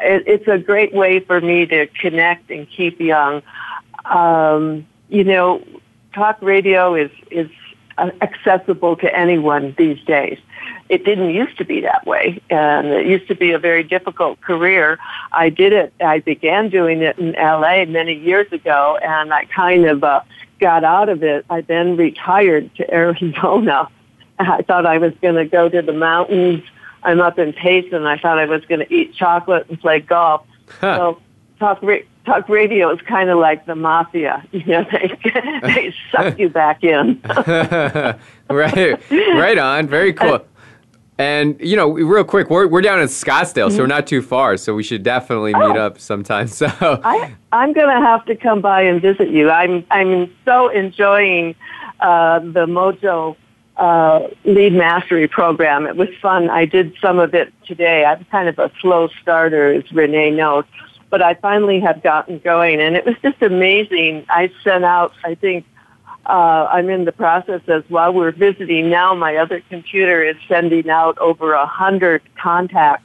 it, 0.00 0.24
it's 0.26 0.48
a 0.48 0.58
great 0.58 0.94
way 0.94 1.20
for 1.20 1.40
me 1.40 1.66
to 1.66 1.86
connect 1.86 2.50
and 2.50 2.68
keep 2.68 3.00
young. 3.00 3.42
Um, 4.04 4.86
you 5.08 5.24
know, 5.24 5.64
talk 6.14 6.40
radio 6.42 6.94
is 6.94 7.10
is 7.30 7.48
accessible 8.20 8.96
to 8.96 9.14
anyone 9.14 9.74
these 9.76 10.02
days. 10.04 10.38
It 10.88 11.04
didn't 11.04 11.30
used 11.30 11.58
to 11.58 11.64
be 11.64 11.80
that 11.82 12.06
way, 12.06 12.40
and 12.48 12.88
it 12.88 13.06
used 13.06 13.28
to 13.28 13.34
be 13.34 13.52
a 13.52 13.58
very 13.58 13.82
difficult 13.82 14.40
career. 14.40 14.98
I 15.32 15.50
did 15.50 15.72
it. 15.72 15.92
I 16.00 16.20
began 16.20 16.70
doing 16.70 17.02
it 17.02 17.18
in 17.18 17.32
LA 17.32 17.84
many 17.84 18.14
years 18.14 18.50
ago, 18.52 18.98
and 19.02 19.32
I 19.32 19.44
kind 19.46 19.84
of 19.86 20.02
uh, 20.02 20.20
got 20.60 20.84
out 20.84 21.08
of 21.08 21.22
it. 21.22 21.44
I 21.50 21.60
then 21.60 21.96
retired 21.96 22.74
to 22.76 22.94
Arizona. 22.94 23.88
I 24.38 24.62
thought 24.62 24.86
I 24.86 24.98
was 24.98 25.12
going 25.20 25.34
to 25.34 25.44
go 25.44 25.68
to 25.68 25.82
the 25.82 25.92
mountains 25.92 26.62
I'm 27.02 27.20
up 27.20 27.38
in 27.38 27.52
Payson. 27.52 27.94
And 27.94 28.08
I 28.08 28.18
thought 28.18 28.38
I 28.38 28.46
was 28.46 28.64
going 28.64 28.80
to 28.80 28.92
eat 28.92 29.14
chocolate 29.14 29.68
and 29.68 29.80
play 29.80 30.00
golf. 30.00 30.46
Huh. 30.80 30.96
So 30.96 31.22
talk 31.58 31.82
ra- 31.82 31.98
talk 32.24 32.48
radio 32.48 32.90
is 32.90 33.00
kind 33.02 33.30
of 33.30 33.38
like 33.38 33.66
the 33.66 33.74
mafia. 33.74 34.44
You 34.52 34.64
know, 34.66 34.86
they 34.90 35.18
they 35.62 35.94
suck 36.10 36.38
you 36.38 36.48
back 36.48 36.84
in. 36.84 37.20
right, 38.50 39.10
right 39.10 39.58
on. 39.58 39.86
Very 39.88 40.12
cool. 40.12 40.44
And 41.18 41.60
you 41.60 41.76
know, 41.76 41.90
real 41.90 42.24
quick, 42.24 42.48
we're 42.48 42.68
we're 42.68 42.80
down 42.80 43.00
in 43.00 43.08
Scottsdale, 43.08 43.72
so 43.72 43.78
we're 43.78 43.86
not 43.86 44.06
too 44.06 44.22
far. 44.22 44.56
So 44.56 44.74
we 44.74 44.84
should 44.84 45.02
definitely 45.02 45.52
meet 45.52 45.76
oh. 45.76 45.86
up 45.86 45.98
sometime. 45.98 46.46
So 46.46 46.68
I, 46.80 47.34
I'm 47.52 47.72
going 47.72 47.88
to 47.88 48.06
have 48.06 48.24
to 48.26 48.36
come 48.36 48.60
by 48.60 48.82
and 48.82 49.02
visit 49.02 49.28
you. 49.30 49.50
I'm 49.50 49.84
I'm 49.90 50.32
so 50.44 50.68
enjoying 50.68 51.56
uh, 52.00 52.38
the 52.38 52.66
Mojo 52.66 53.36
uh, 53.78 54.26
lead 54.44 54.72
mastery 54.72 55.28
program. 55.28 55.86
It 55.86 55.96
was 55.96 56.08
fun. 56.20 56.50
I 56.50 56.64
did 56.64 56.94
some 57.00 57.18
of 57.18 57.34
it 57.34 57.52
today. 57.64 58.04
I'm 58.04 58.24
kind 58.24 58.48
of 58.48 58.58
a 58.58 58.70
slow 58.80 59.08
starter, 59.22 59.72
as 59.72 59.90
Renee 59.92 60.32
knows, 60.32 60.64
but 61.10 61.22
I 61.22 61.34
finally 61.34 61.80
have 61.80 62.02
gotten 62.02 62.40
going, 62.40 62.80
and 62.80 62.96
it 62.96 63.06
was 63.06 63.14
just 63.22 63.40
amazing. 63.40 64.26
I 64.28 64.50
sent 64.64 64.84
out, 64.84 65.12
I 65.24 65.36
think, 65.36 65.64
uh, 66.26 66.68
I'm 66.70 66.90
in 66.90 67.04
the 67.04 67.12
process 67.12 67.62
as 67.68 67.84
while 67.88 68.12
we're 68.12 68.32
visiting 68.32 68.90
now. 68.90 69.14
My 69.14 69.36
other 69.36 69.62
computer 69.70 70.22
is 70.22 70.36
sending 70.46 70.90
out 70.90 71.16
over 71.18 71.54
a 71.54 71.64
hundred 71.66 72.20
contacts 72.36 73.04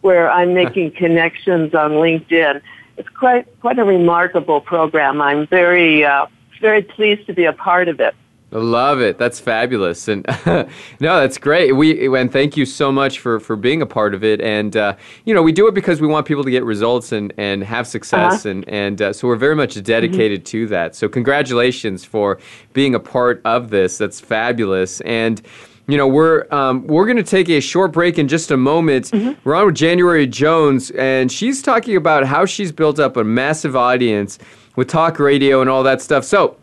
where 0.00 0.30
I'm 0.30 0.54
making 0.54 0.92
connections 0.92 1.74
on 1.74 1.92
LinkedIn. 1.92 2.62
It's 2.96 3.08
quite 3.10 3.46
quite 3.60 3.78
a 3.78 3.84
remarkable 3.84 4.60
program. 4.60 5.20
I'm 5.20 5.46
very 5.48 6.04
uh, 6.04 6.26
very 6.60 6.82
pleased 6.82 7.26
to 7.26 7.34
be 7.34 7.44
a 7.44 7.52
part 7.52 7.88
of 7.88 8.00
it. 8.00 8.14
Love 8.52 9.00
it. 9.00 9.16
That's 9.16 9.40
fabulous. 9.40 10.08
And 10.08 10.26
no, 10.46 10.66
that's 11.00 11.38
great. 11.38 11.72
We 11.72 12.14
and 12.14 12.30
thank 12.30 12.54
you 12.56 12.66
so 12.66 12.92
much 12.92 13.18
for 13.18 13.40
for 13.40 13.56
being 13.56 13.80
a 13.80 13.86
part 13.86 14.14
of 14.14 14.22
it. 14.22 14.42
And 14.42 14.76
uh, 14.76 14.94
you 15.24 15.32
know, 15.32 15.42
we 15.42 15.52
do 15.52 15.66
it 15.68 15.74
because 15.74 16.02
we 16.02 16.06
want 16.06 16.26
people 16.26 16.44
to 16.44 16.50
get 16.50 16.62
results 16.62 17.12
and 17.12 17.32
and 17.38 17.64
have 17.64 17.86
success. 17.86 18.44
Uh-huh. 18.44 18.50
And 18.50 18.68
and 18.68 19.02
uh, 19.02 19.12
so 19.14 19.26
we're 19.26 19.36
very 19.36 19.56
much 19.56 19.82
dedicated 19.82 20.40
mm-hmm. 20.40 20.50
to 20.50 20.66
that. 20.68 20.94
So 20.94 21.08
congratulations 21.08 22.04
for 22.04 22.38
being 22.74 22.94
a 22.94 23.00
part 23.00 23.40
of 23.46 23.70
this. 23.70 23.96
That's 23.96 24.20
fabulous. 24.20 25.00
And 25.00 25.40
you 25.88 25.96
know 25.96 26.06
we're 26.06 26.46
um, 26.52 26.86
we're 26.86 27.06
going 27.06 27.16
to 27.16 27.22
take 27.22 27.48
a 27.48 27.60
short 27.60 27.92
break 27.92 28.18
in 28.18 28.28
just 28.28 28.50
a 28.50 28.56
moment. 28.58 29.10
Mm-hmm. 29.12 29.48
We're 29.48 29.54
on 29.54 29.66
with 29.66 29.76
January 29.76 30.26
Jones, 30.26 30.90
and 30.90 31.32
she's 31.32 31.62
talking 31.62 31.96
about 31.96 32.26
how 32.26 32.44
she's 32.44 32.70
built 32.70 32.98
up 32.98 33.16
a 33.16 33.24
massive 33.24 33.76
audience 33.76 34.38
with 34.76 34.88
talk 34.88 35.18
radio 35.18 35.62
and 35.62 35.70
all 35.70 35.82
that 35.82 36.02
stuff. 36.02 36.24
So 36.24 36.56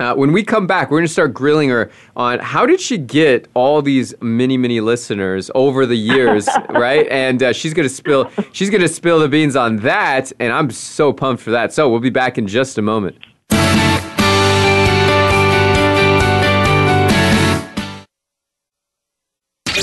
uh, 0.00 0.14
when 0.14 0.32
we 0.32 0.42
come 0.42 0.66
back, 0.66 0.90
we're 0.90 0.98
going 0.98 1.06
to 1.06 1.12
start 1.12 1.32
grilling 1.32 1.68
her 1.68 1.90
on 2.16 2.40
how 2.40 2.66
did 2.66 2.80
she 2.80 2.98
get 2.98 3.48
all 3.54 3.80
these 3.80 4.14
many, 4.20 4.56
many 4.56 4.80
listeners 4.80 5.50
over 5.54 5.86
the 5.86 5.96
years, 5.96 6.48
right? 6.70 7.06
And 7.08 7.42
uh, 7.42 7.52
she's 7.52 7.74
going 7.74 7.88
to 7.88 7.94
spill 7.94 8.30
she's 8.52 8.70
going 8.70 8.80
to 8.82 8.88
spill 8.88 9.20
the 9.20 9.28
beans 9.28 9.56
on 9.56 9.76
that, 9.78 10.32
and 10.40 10.52
I'm 10.52 10.70
so 10.70 11.12
pumped 11.12 11.42
for 11.42 11.52
that. 11.52 11.72
So 11.72 11.88
we'll 11.88 12.00
be 12.00 12.10
back 12.10 12.38
in 12.38 12.46
just 12.46 12.78
a 12.78 12.82
moment. 12.82 13.16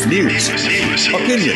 News, 0.07 0.49
opinion, 1.07 1.55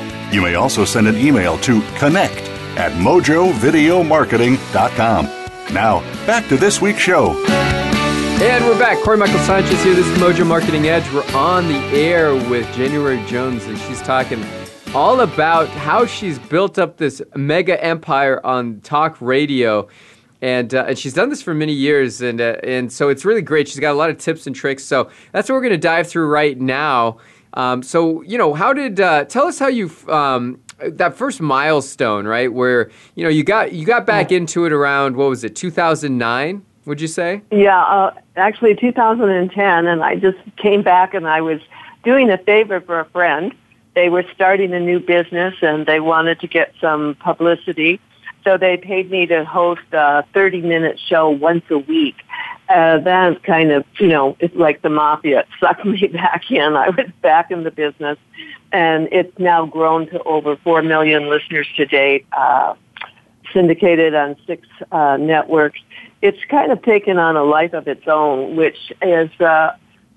You 0.31 0.41
may 0.41 0.55
also 0.55 0.85
send 0.85 1.09
an 1.09 1.17
email 1.17 1.57
to 1.59 1.81
connect 1.97 2.39
at 2.77 2.93
mojovideomarketing.com. 2.93 5.25
Now, 5.73 5.99
back 6.25 6.47
to 6.47 6.55
this 6.55 6.81
week's 6.81 7.01
show. 7.01 7.35
And 8.41 8.63
we're 8.65 8.79
back. 8.79 9.03
Corey 9.03 9.17
Michael 9.17 9.39
Sanchez 9.39 9.83
here. 9.83 9.93
This 9.93 10.07
is 10.07 10.17
Mojo 10.17 10.47
Marketing 10.47 10.87
Edge. 10.87 11.03
We're 11.11 11.29
on 11.35 11.67
the 11.67 11.75
air 11.93 12.33
with 12.33 12.65
January 12.73 13.21
Jones, 13.25 13.65
and 13.65 13.77
she's 13.77 14.01
talking 14.01 14.41
all 14.95 15.19
about 15.19 15.67
how 15.67 16.05
she's 16.05 16.39
built 16.39 16.79
up 16.79 16.95
this 16.95 17.21
mega 17.35 17.83
empire 17.83 18.39
on 18.45 18.79
talk 18.81 19.17
radio. 19.19 19.89
And, 20.41 20.73
uh, 20.73 20.85
and 20.87 20.97
she's 20.97 21.13
done 21.13 21.27
this 21.29 21.41
for 21.41 21.53
many 21.53 21.73
years, 21.73 22.21
and, 22.21 22.39
uh, 22.39 22.55
and 22.63 22.89
so 22.91 23.09
it's 23.09 23.25
really 23.25 23.41
great. 23.41 23.67
She's 23.67 23.81
got 23.81 23.91
a 23.91 23.97
lot 23.97 24.09
of 24.09 24.17
tips 24.17 24.47
and 24.47 24.55
tricks. 24.55 24.85
So 24.85 25.09
that's 25.33 25.49
what 25.49 25.55
we're 25.55 25.61
going 25.61 25.73
to 25.73 25.77
dive 25.77 26.07
through 26.07 26.27
right 26.27 26.57
now. 26.57 27.17
Um, 27.53 27.83
so, 27.83 28.21
you 28.21 28.37
know, 28.37 28.53
how 28.53 28.73
did, 28.73 28.99
uh, 28.99 29.25
tell 29.25 29.45
us 29.45 29.59
how 29.59 29.67
you, 29.67 29.91
um, 30.07 30.59
that 30.79 31.15
first 31.15 31.41
milestone, 31.41 32.25
right? 32.25 32.51
Where, 32.51 32.89
you 33.15 33.23
know, 33.23 33.29
you 33.29 33.43
got, 33.43 33.73
you 33.73 33.85
got 33.85 34.05
back 34.05 34.31
into 34.31 34.65
it 34.65 34.71
around, 34.71 35.15
what 35.15 35.29
was 35.29 35.43
it, 35.43 35.55
2009? 35.55 36.65
Would 36.85 36.99
you 36.99 37.07
say? 37.07 37.41
Yeah, 37.51 37.79
uh, 37.79 38.13
actually 38.35 38.75
2010, 38.75 39.85
and 39.85 40.03
I 40.03 40.15
just 40.15 40.37
came 40.57 40.81
back 40.81 41.13
and 41.13 41.27
I 41.27 41.41
was 41.41 41.61
doing 42.03 42.31
a 42.31 42.37
favor 42.39 42.81
for 42.81 42.99
a 42.99 43.05
friend. 43.05 43.53
They 43.93 44.09
were 44.09 44.23
starting 44.33 44.73
a 44.73 44.79
new 44.79 44.99
business 44.99 45.53
and 45.61 45.85
they 45.85 45.99
wanted 45.99 46.39
to 46.39 46.47
get 46.47 46.73
some 46.81 47.15
publicity. 47.15 47.99
So 48.43 48.57
they 48.57 48.77
paid 48.77 49.11
me 49.11 49.27
to 49.27 49.45
host 49.45 49.81
a 49.91 50.23
30 50.33 50.61
minute 50.61 50.99
show 50.99 51.29
once 51.29 51.63
a 51.69 51.77
week. 51.77 52.15
Uh, 52.71 52.99
that 52.99 53.43
kind 53.43 53.71
of, 53.71 53.83
you 53.99 54.07
know, 54.07 54.37
it's 54.39 54.55
like 54.55 54.81
the 54.81 54.89
mafia. 54.89 55.41
It 55.41 55.47
sucked 55.59 55.85
me 55.93 56.07
back 56.07 56.49
in. 56.49 56.75
I 56.75 56.89
was 56.89 57.09
back 57.21 57.51
in 57.51 57.63
the 57.63 57.71
business 57.71 58.17
and 58.71 59.09
it's 59.11 59.37
now 59.37 59.65
grown 59.65 60.07
to 60.07 60.23
over 60.23 60.55
4 60.55 60.81
million 60.81 61.29
listeners 61.29 61.67
to 61.75 61.85
date, 61.85 62.25
uh, 62.31 62.75
syndicated 63.53 64.15
on 64.15 64.37
six 64.47 64.65
uh, 64.91 65.17
networks. 65.17 65.81
It's 66.21 66.37
kind 66.49 66.71
of 66.71 66.81
taken 66.83 67.17
on 67.17 67.35
a 67.35 67.43
life 67.43 67.73
of 67.73 67.87
its 67.87 68.07
own, 68.07 68.55
which 68.55 68.93
is 69.01 69.29
uh, 69.41 69.75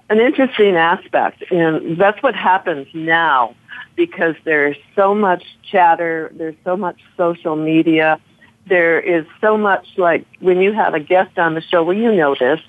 an 0.08 0.20
interesting 0.20 0.76
aspect. 0.76 1.42
And 1.50 1.96
that's 1.96 2.22
what 2.22 2.36
happens 2.36 2.86
now 2.94 3.56
because 3.96 4.36
there's 4.44 4.76
so 4.94 5.14
much 5.14 5.44
chatter, 5.68 6.30
there's 6.34 6.56
so 6.64 6.76
much 6.76 7.00
social 7.16 7.56
media, 7.56 8.20
there 8.66 9.00
is 9.00 9.26
so 9.40 9.56
much 9.56 9.86
like 9.96 10.26
when 10.40 10.60
you 10.60 10.72
have 10.72 10.94
a 10.94 11.00
guest 11.00 11.38
on 11.38 11.54
the 11.54 11.60
show, 11.60 11.82
well, 11.82 11.96
you 11.96 12.14
know 12.14 12.34
this, 12.34 12.60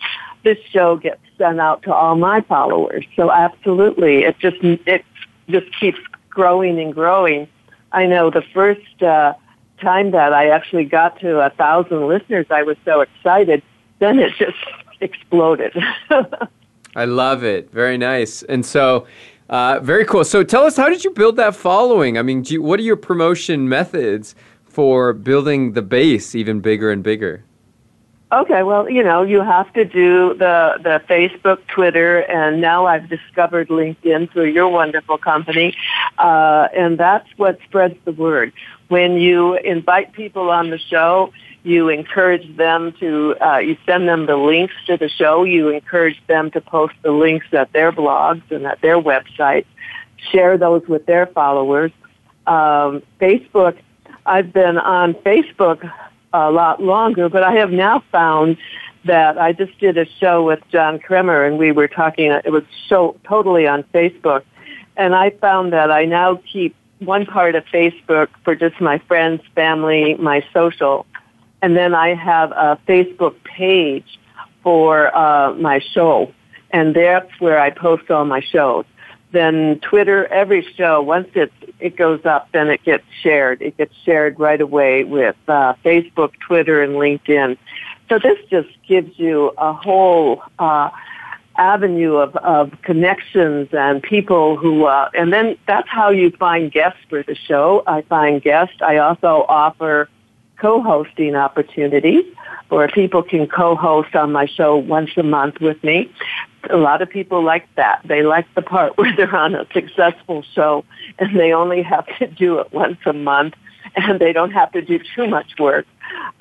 this 0.43 0.57
show 0.69 0.97
gets 0.97 1.21
sent 1.37 1.59
out 1.59 1.83
to 1.83 1.93
all 1.93 2.15
my 2.15 2.41
followers. 2.41 3.05
So 3.15 3.31
absolutely, 3.31 4.23
it 4.23 4.37
just, 4.39 4.57
it 4.61 5.05
just 5.49 5.67
keeps 5.79 5.99
growing 6.29 6.79
and 6.79 6.93
growing. 6.93 7.47
I 7.91 8.05
know 8.05 8.29
the 8.29 8.43
first, 8.53 9.01
uh, 9.01 9.33
time 9.81 10.11
that 10.11 10.33
I 10.33 10.49
actually 10.49 10.85
got 10.85 11.19
to 11.19 11.39
a 11.39 11.49
thousand 11.51 12.07
listeners, 12.07 12.45
I 12.49 12.63
was 12.63 12.77
so 12.85 13.01
excited. 13.01 13.61
Then 13.99 14.19
it 14.19 14.33
just 14.37 14.57
exploded. 15.01 15.75
I 16.95 17.05
love 17.05 17.43
it. 17.43 17.71
Very 17.71 17.97
nice. 17.97 18.43
And 18.43 18.65
so, 18.65 19.05
uh, 19.49 19.79
very 19.81 20.05
cool. 20.05 20.23
So, 20.23 20.43
tell 20.43 20.63
us, 20.63 20.77
how 20.77 20.89
did 20.89 21.03
you 21.03 21.11
build 21.11 21.35
that 21.37 21.55
following? 21.55 22.17
I 22.17 22.21
mean, 22.21 22.43
you, 22.45 22.61
what 22.61 22.79
are 22.79 22.83
your 22.83 22.95
promotion 22.95 23.69
methods 23.69 24.33
for 24.75 25.13
building 25.13 25.73
the 25.73 25.81
base 25.81 26.35
even 26.35 26.59
bigger 26.59 26.91
and 26.91 27.01
bigger? 27.01 27.43
Okay, 28.31 28.63
well, 28.63 28.89
you 28.89 29.03
know, 29.03 29.21
you 29.21 29.41
have 29.41 29.71
to 29.73 29.85
do 29.85 30.33
the 30.33 30.77
the 30.83 31.01
Facebook, 31.07 31.59
Twitter, 31.67 32.19
and 32.19 32.59
now 32.59 32.85
I've 32.85 33.07
discovered 33.07 33.69
LinkedIn 33.69 34.31
through 34.31 34.49
your 34.57 34.67
wonderful 34.67 35.17
company, 35.17 35.73
uh, 36.17 36.67
and 36.75 36.97
that's 36.97 37.29
what 37.37 37.59
spreads 37.67 37.97
the 38.03 38.11
word. 38.11 38.51
When 38.89 39.13
you 39.13 39.55
invite 39.55 40.11
people 40.11 40.49
on 40.49 40.69
the 40.69 40.79
show, 40.79 41.31
you 41.63 41.89
encourage 41.89 42.47
them 42.57 42.93
to, 42.99 43.35
uh, 43.41 43.57
you 43.57 43.77
send 43.85 44.07
them 44.07 44.25
the 44.27 44.37
links 44.37 44.75
to 44.87 44.97
the 44.97 45.09
show. 45.09 45.43
You 45.43 45.69
encourage 45.69 46.21
them 46.27 46.51
to 46.51 46.61
post 46.61 46.93
the 47.01 47.11
links 47.11 47.47
at 47.53 47.71
their 47.73 47.91
blogs 47.91 48.43
and 48.51 48.65
at 48.67 48.81
their 48.81 48.99
websites. 49.01 49.65
Share 50.31 50.57
those 50.57 50.83
with 50.87 51.05
their 51.05 51.25
followers. 51.25 51.91
Um, 52.45 53.01
Facebook, 53.19 53.77
I've 54.25 54.51
been 54.51 54.77
on 54.77 55.13
Facebook 55.15 55.89
a 56.33 56.51
lot 56.51 56.81
longer, 56.81 57.29
but 57.29 57.43
I 57.43 57.53
have 57.53 57.71
now 57.71 58.03
found 58.11 58.57
that 59.05 59.37
I 59.37 59.53
just 59.53 59.77
did 59.79 59.97
a 59.97 60.05
show 60.19 60.43
with 60.43 60.59
John 60.71 60.99
Kremer 60.99 61.45
and 61.45 61.57
we 61.57 61.71
were 61.71 61.87
talking, 61.87 62.31
it 62.31 62.51
was 62.51 62.63
so 62.89 63.17
totally 63.23 63.67
on 63.67 63.83
Facebook. 63.93 64.43
And 64.97 65.13
I 65.13 65.29
found 65.29 65.73
that 65.73 65.91
I 65.91 66.05
now 66.05 66.41
keep 66.51 66.75
one 66.99 67.25
part 67.25 67.55
of 67.55 67.65
Facebook 67.65 68.29
for 68.43 68.55
just 68.55 68.81
my 68.81 68.97
friends, 68.99 69.41
family, 69.53 70.15
my 70.15 70.43
social. 70.53 71.05
And 71.61 71.75
then 71.77 71.93
I 71.93 72.15
have 72.15 72.51
a 72.51 72.79
Facebook 72.87 73.35
page 73.43 74.19
for 74.63 75.15
uh, 75.15 75.53
my 75.53 75.79
show. 75.79 76.33
And 76.71 76.95
that's 76.95 77.29
where 77.39 77.59
I 77.59 77.69
post 77.69 78.09
all 78.09 78.25
my 78.25 78.41
shows. 78.41 78.85
Then 79.35 79.81
Twitter, 79.81 80.27
every 80.27 80.65
show, 80.77 81.01
once 81.01 81.27
it, 81.33 81.51
it 81.81 81.97
goes 81.97 82.25
up, 82.25 82.47
then 82.53 82.69
it 82.69 82.81
gets 82.85 83.03
shared. 83.21 83.61
It 83.61 83.75
gets 83.75 83.93
shared 84.05 84.39
right 84.39 84.61
away 84.61 85.03
with 85.03 85.35
uh, 85.49 85.73
Facebook, 85.83 86.31
Twitter, 86.39 86.81
and 86.81 86.93
LinkedIn. 86.93 87.57
So 88.07 88.17
this 88.17 88.37
just 88.49 88.69
gives 88.87 89.19
you 89.19 89.51
a 89.57 89.73
whole 89.73 90.41
uh, 90.57 90.89
avenue 91.57 92.15
of, 92.15 92.33
of 92.37 92.81
connections 92.81 93.67
and 93.73 94.01
people 94.01 94.55
who, 94.55 94.85
uh, 94.85 95.09
and 95.13 95.33
then 95.33 95.57
that's 95.67 95.89
how 95.89 96.11
you 96.11 96.31
find 96.31 96.71
guests 96.71 97.01
for 97.09 97.21
the 97.21 97.35
show. 97.35 97.83
I 97.85 98.03
find 98.03 98.41
guests. 98.41 98.77
I 98.81 98.99
also 98.99 99.45
offer 99.49 100.07
co-hosting 100.65 101.35
opportunities 101.35 102.25
where 102.69 102.87
people 102.87 103.21
can 103.21 103.45
co-host 103.47 104.15
on 104.15 104.31
my 104.31 104.47
show 104.47 104.75
once 104.75 105.11
a 105.15 105.21
month 105.21 105.61
with 105.61 105.83
me. 105.83 106.11
A 106.71 106.77
lot 106.77 107.03
of 107.03 107.09
people 107.09 107.43
like 107.43 107.67
that. 107.75 108.01
They 108.03 108.23
like 108.23 108.47
the 108.55 108.63
part 108.63 108.97
where 108.97 109.15
they're 109.15 109.35
on 109.35 109.53
a 109.53 109.67
successful 109.71 110.41
show 110.55 110.83
and 111.19 111.37
they 111.39 111.53
only 111.53 111.83
have 111.83 112.07
to 112.17 112.25
do 112.25 112.57
it 112.61 112.73
once 112.73 112.97
a 113.05 113.13
month 113.13 113.53
and 113.95 114.19
they 114.19 114.33
don't 114.33 114.53
have 114.53 114.71
to 114.71 114.81
do 114.81 114.99
too 115.15 115.27
much 115.27 115.51
work. 115.59 115.85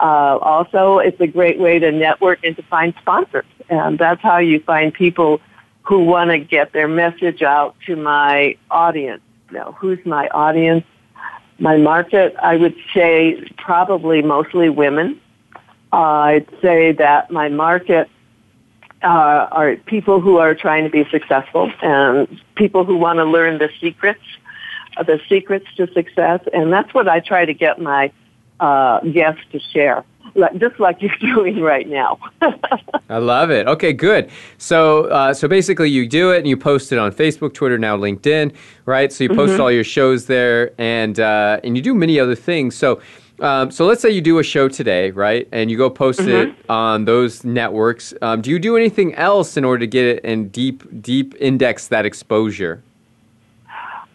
Uh, 0.01 0.39
also, 0.41 0.99
it's 1.01 1.21
a 1.21 1.27
great 1.27 1.59
way 1.59 1.79
to 1.79 1.93
network 1.93 2.39
and 2.45 2.57
to 2.57 2.63
find 2.63 2.95
sponsors. 3.03 3.45
And 3.69 3.99
that's 3.99 4.23
how 4.23 4.39
you 4.39 4.61
find 4.61 4.95
people 4.95 5.43
who 5.83 5.99
want 5.99 6.31
to 6.31 6.39
get 6.39 6.73
their 6.73 6.89
message 6.89 7.43
out 7.43 7.77
to 7.87 7.95
my 7.95 8.57
audience. 8.71 9.21
Now, 9.51 9.77
who's 9.79 9.99
my 10.07 10.29
audience? 10.29 10.87
My 11.59 11.77
market, 11.77 12.35
I 12.43 12.57
would 12.57 12.75
say 12.93 13.49
probably 13.57 14.23
mostly 14.23 14.69
women. 14.69 15.21
Uh, 15.93 15.97
I'd 15.97 16.49
say 16.61 16.93
that 16.93 17.31
my 17.31 17.49
market 17.49 18.11
uh, 19.03 19.49
are 19.53 19.77
people 19.77 20.21
who 20.21 20.39
are 20.39 20.55
trying 20.55 20.85
to 20.85 20.91
be 20.91 21.05
successful 21.11 21.71
and 21.83 22.41
people 22.57 22.85
who 22.85 22.97
want 22.97 23.19
to 23.19 23.25
learn 23.25 23.59
the 23.59 23.71
secrets, 23.81 24.23
uh, 24.97 25.03
the 25.05 25.21
secrets 25.29 25.67
to 25.77 25.93
success. 25.93 26.41
And 26.53 26.73
that's 26.73 26.93
what 26.93 27.09
I 27.09 27.21
try 27.21 27.45
to 27.45 27.55
get 27.55 27.81
my 27.81 28.11
uh, 28.59 29.01
guests 29.01 29.43
to 29.53 29.61
share 29.61 30.05
like, 30.35 30.59
just 30.59 30.79
like 30.81 31.01
you're 31.01 31.17
doing 31.21 31.61
right 31.61 31.89
now. 31.89 32.19
I 33.09 33.19
love 33.19 33.51
it. 33.51 33.67
Okay, 33.67 33.93
good. 33.93 34.31
So, 34.59 35.05
uh, 35.05 35.35
so 35.35 35.49
basically, 35.49 35.91
you 35.91 36.07
do 36.07 36.31
it 36.31 36.39
and 36.39 36.49
you 36.49 36.57
post 36.57 36.93
it 36.93 36.99
on 36.99 37.13
Facebook, 37.13 37.55
Twitter, 37.55 37.79
now 37.79 37.97
LinkedIn, 37.97 38.55
right? 38.87 39.13
So 39.13 39.25
you 39.25 39.31
post 39.31 39.53
mm-hmm. 39.53 39.63
all 39.63 39.71
your 39.71 39.85
shows 39.85 40.27
there, 40.27 40.73
and 40.79 41.19
uh, 41.21 41.61
and 41.65 41.77
you 41.77 41.83
do 41.83 41.95
many 41.95 42.19
other 42.19 42.35
things. 42.35 42.75
So. 42.75 43.01
Um, 43.41 43.73
so 43.73 43.85
let's 43.85 44.01
say 44.01 44.11
you 44.11 44.21
do 44.21 44.39
a 44.39 44.45
show 44.45 44.69
today, 44.69 45.11
right? 45.11 45.49
And 45.51 45.69
you 45.69 45.77
go 45.77 45.91
post 45.91 46.21
mm-hmm. 46.21 46.51
it 46.51 46.57
on 46.69 47.05
those 47.05 47.43
networks. 47.43 48.15
Um, 48.23 48.41
do 48.41 48.49
you 48.49 48.61
do 48.61 48.77
anything 48.77 49.13
else 49.17 49.57
in 49.57 49.65
order 49.65 49.81
to 49.81 49.89
get 49.89 50.05
it 50.05 50.21
and 50.23 50.53
deep, 50.53 50.85
deep 51.03 51.35
index 51.41 51.89
that 51.89 52.07
exposure? 52.07 52.85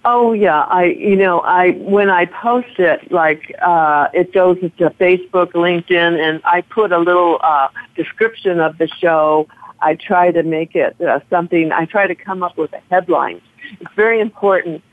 Oh 0.05 0.31
yeah, 0.31 0.61
I 0.61 0.85
you 0.85 1.17
know 1.17 1.39
I 1.41 1.71
when 1.71 2.09
I 2.09 2.25
post 2.25 2.79
it 2.79 3.11
like 3.11 3.53
uh, 3.61 4.07
it 4.13 4.33
goes 4.33 4.57
to 4.61 4.89
Facebook, 4.91 5.51
LinkedIn, 5.51 6.19
and 6.19 6.41
I 6.45 6.61
put 6.61 6.93
a 6.93 6.99
little 6.99 7.37
uh, 7.41 7.67
description 7.95 8.59
of 8.61 8.77
the 8.77 8.87
show. 8.87 9.47
I 9.81 9.95
try 9.95 10.31
to 10.31 10.43
make 10.43 10.75
it 10.75 10.99
uh, 11.01 11.19
something. 11.29 11.71
I 11.71 11.85
try 11.85 12.07
to 12.07 12.15
come 12.15 12.43
up 12.43 12.57
with 12.57 12.71
a 12.73 12.81
headline. 12.89 13.41
It's 13.79 13.93
very 13.95 14.19
important 14.21 14.83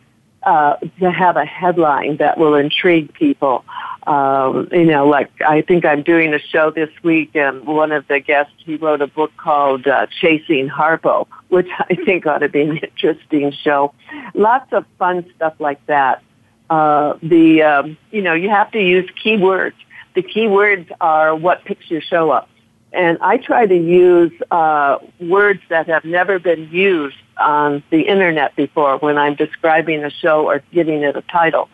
uh, 0.46 0.76
to 1.00 1.10
have 1.10 1.36
a 1.36 1.44
headline 1.44 2.18
that 2.18 2.38
will 2.38 2.54
intrigue 2.54 3.12
people. 3.12 3.64
Um, 4.06 4.68
you 4.70 4.84
know, 4.84 5.08
like 5.08 5.28
I 5.42 5.62
think 5.62 5.84
I'm 5.84 6.04
doing 6.04 6.32
a 6.32 6.38
show 6.38 6.70
this 6.70 6.90
week, 7.02 7.34
and 7.34 7.66
one 7.66 7.90
of 7.90 8.06
the 8.06 8.20
guests 8.20 8.52
he 8.58 8.76
wrote 8.76 9.02
a 9.02 9.08
book 9.08 9.32
called 9.36 9.88
uh, 9.88 10.06
"Chasing 10.20 10.68
Harpo," 10.68 11.26
which 11.48 11.68
I 11.80 11.96
think 11.96 12.26
ought 12.26 12.38
to 12.38 12.48
be 12.48 12.62
an 12.62 12.76
interesting 12.76 13.50
show. 13.50 13.92
Lots 14.34 14.72
of 14.72 14.86
fun 14.98 15.28
stuff 15.34 15.54
like 15.58 15.84
that. 15.86 16.22
Uh, 16.70 17.18
the 17.22 17.62
um, 17.62 17.98
you 18.12 18.22
know 18.22 18.34
you 18.34 18.48
have 18.48 18.70
to 18.70 18.80
use 18.80 19.10
keywords. 19.22 19.74
The 20.14 20.22
keywords 20.22 20.90
are 21.00 21.34
what 21.34 21.64
picks 21.64 21.90
your 21.90 22.02
show 22.02 22.30
up, 22.30 22.48
and 22.92 23.18
I 23.20 23.38
try 23.38 23.66
to 23.66 23.76
use 23.76 24.32
uh, 24.52 24.98
words 25.18 25.60
that 25.70 25.88
have 25.88 26.04
never 26.04 26.38
been 26.38 26.68
used 26.70 27.16
on 27.38 27.82
the 27.90 28.02
internet 28.02 28.56
before 28.56 28.98
when 28.98 29.18
I'm 29.18 29.34
describing 29.34 30.04
a 30.04 30.10
show 30.10 30.46
or 30.46 30.62
giving 30.72 31.02
it 31.02 31.16
a 31.16 31.22
title 31.22 31.68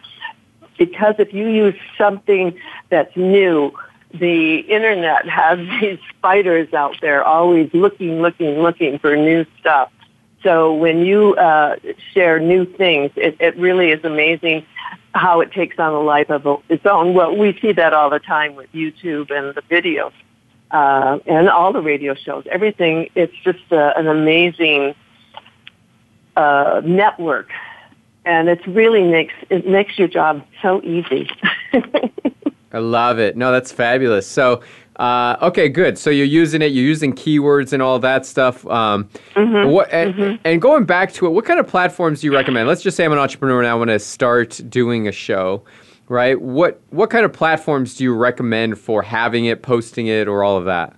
because 0.78 1.14
if 1.18 1.32
you 1.32 1.48
use 1.48 1.74
something 1.96 2.58
that's 2.88 3.16
new, 3.16 3.72
the 4.14 4.58
internet 4.58 5.28
has 5.28 5.58
these 5.80 5.98
spiders 6.10 6.72
out 6.72 6.96
there 7.00 7.24
always 7.24 7.70
looking, 7.72 8.20
looking, 8.20 8.60
looking 8.60 8.98
for 8.98 9.16
new 9.16 9.46
stuff. 9.60 9.90
So 10.42 10.74
when 10.74 11.04
you 11.04 11.36
uh, 11.36 11.76
share 12.12 12.40
new 12.40 12.64
things, 12.64 13.12
it, 13.14 13.36
it 13.38 13.56
really 13.56 13.90
is 13.90 14.04
amazing 14.04 14.66
how 15.14 15.40
it 15.40 15.52
takes 15.52 15.78
on 15.78 15.92
a 15.92 16.00
life 16.00 16.30
of 16.30 16.62
its 16.68 16.84
own. 16.84 17.14
Well, 17.14 17.36
we 17.36 17.56
see 17.60 17.72
that 17.72 17.92
all 17.92 18.10
the 18.10 18.18
time 18.18 18.56
with 18.56 18.72
YouTube 18.72 19.30
and 19.30 19.54
the 19.54 19.62
videos 19.62 20.12
uh, 20.72 21.18
and 21.26 21.48
all 21.48 21.72
the 21.72 21.82
radio 21.82 22.14
shows. 22.14 22.44
Everything, 22.50 23.08
it's 23.14 23.36
just 23.44 23.72
uh, 23.72 23.92
an 23.94 24.08
amazing 24.08 24.96
uh, 26.36 26.80
network 26.84 27.50
and 28.24 28.48
it 28.48 28.64
really 28.66 29.02
makes 29.02 29.34
it 29.50 29.66
makes 29.66 29.98
your 29.98 30.08
job 30.08 30.44
so 30.60 30.82
easy. 30.82 31.28
I 32.72 32.78
love 32.78 33.18
it. 33.18 33.36
No, 33.36 33.52
that's 33.52 33.70
fabulous. 33.70 34.26
So, 34.26 34.62
uh, 34.96 35.36
okay, 35.42 35.68
good. 35.68 35.98
So 35.98 36.08
you're 36.08 36.24
using 36.24 36.62
it. 36.62 36.72
You're 36.72 36.84
using 36.84 37.12
keywords 37.12 37.74
and 37.74 37.82
all 37.82 37.98
that 37.98 38.24
stuff. 38.24 38.66
Um, 38.66 39.10
mm-hmm. 39.34 39.70
What, 39.70 39.92
and, 39.92 40.14
mm-hmm. 40.14 40.36
and, 40.44 40.62
going 40.62 40.84
back 40.84 41.12
to 41.14 41.26
it, 41.26 41.30
what 41.30 41.44
kind 41.44 41.60
of 41.60 41.66
platforms 41.66 42.22
do 42.22 42.28
you 42.28 42.34
recommend? 42.34 42.68
Let's 42.68 42.82
just 42.82 42.96
say 42.96 43.04
I'm 43.04 43.12
an 43.12 43.18
entrepreneur 43.18 43.58
and 43.58 43.68
I 43.68 43.74
want 43.74 43.90
to 43.90 43.98
start 43.98 44.58
doing 44.70 45.06
a 45.06 45.12
show, 45.12 45.64
right? 46.08 46.40
What 46.40 46.80
what 46.90 47.10
kind 47.10 47.26
of 47.26 47.32
platforms 47.32 47.94
do 47.96 48.04
you 48.04 48.14
recommend 48.14 48.78
for 48.78 49.02
having 49.02 49.44
it, 49.44 49.62
posting 49.62 50.06
it, 50.06 50.26
or 50.26 50.42
all 50.42 50.56
of 50.56 50.64
that? 50.64 50.96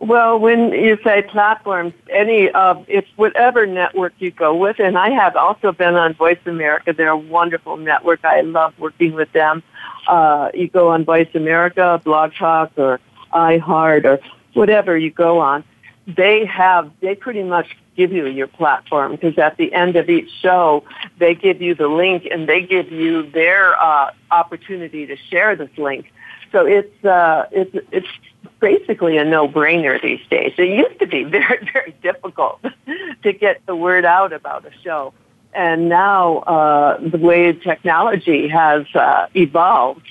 Well, 0.00 0.38
when 0.38 0.72
you 0.72 0.98
say 1.04 1.20
platforms, 1.20 1.92
any 2.08 2.48
of 2.48 2.86
it's 2.88 3.06
whatever 3.16 3.66
network 3.66 4.14
you 4.18 4.30
go 4.30 4.56
with, 4.56 4.80
and 4.80 4.96
I 4.96 5.10
have 5.10 5.36
also 5.36 5.72
been 5.72 5.94
on 5.94 6.14
Voice 6.14 6.38
America. 6.46 6.94
They're 6.94 7.10
a 7.10 7.16
wonderful 7.18 7.76
network. 7.76 8.24
I 8.24 8.40
love 8.40 8.72
working 8.78 9.12
with 9.12 9.30
them. 9.32 9.62
Uh, 10.08 10.50
you 10.54 10.68
go 10.68 10.88
on 10.88 11.04
Voice 11.04 11.28
America, 11.34 12.00
Blog 12.02 12.32
Talk, 12.32 12.72
or 12.76 12.98
iHeart, 13.34 14.06
or 14.06 14.20
whatever 14.54 14.96
you 14.96 15.10
go 15.10 15.38
on. 15.38 15.64
They 16.06 16.46
have 16.46 16.90
they 17.00 17.14
pretty 17.14 17.42
much 17.42 17.76
give 17.94 18.10
you 18.10 18.26
your 18.26 18.46
platform 18.46 19.12
because 19.12 19.36
at 19.36 19.58
the 19.58 19.70
end 19.74 19.96
of 19.96 20.08
each 20.08 20.30
show 20.40 20.82
they 21.18 21.34
give 21.34 21.60
you 21.60 21.74
the 21.74 21.88
link 21.88 22.26
and 22.30 22.48
they 22.48 22.62
give 22.62 22.90
you 22.90 23.30
their 23.30 23.78
uh, 23.78 24.12
opportunity 24.30 25.04
to 25.04 25.16
share 25.28 25.56
this 25.56 25.76
link. 25.76 26.10
So 26.52 26.66
it's 26.66 27.04
uh, 27.04 27.46
it's 27.52 27.74
it's 27.92 28.08
basically 28.60 29.16
a 29.16 29.24
no-brainer 29.24 30.00
these 30.00 30.20
days. 30.30 30.52
It 30.58 30.68
used 30.68 30.98
to 31.00 31.06
be 31.06 31.24
very, 31.38 31.68
very 31.72 31.94
difficult 32.02 32.60
to 33.22 33.32
get 33.32 33.64
the 33.66 33.74
word 33.74 34.04
out 34.04 34.32
about 34.32 34.64
a 34.66 34.72
show. 34.82 35.12
And 35.52 35.88
now, 35.88 36.38
uh, 36.38 37.00
the 37.00 37.18
way 37.18 37.52
technology 37.52 38.46
has 38.48 38.86
uh, 38.94 39.26
evolved, 39.34 40.06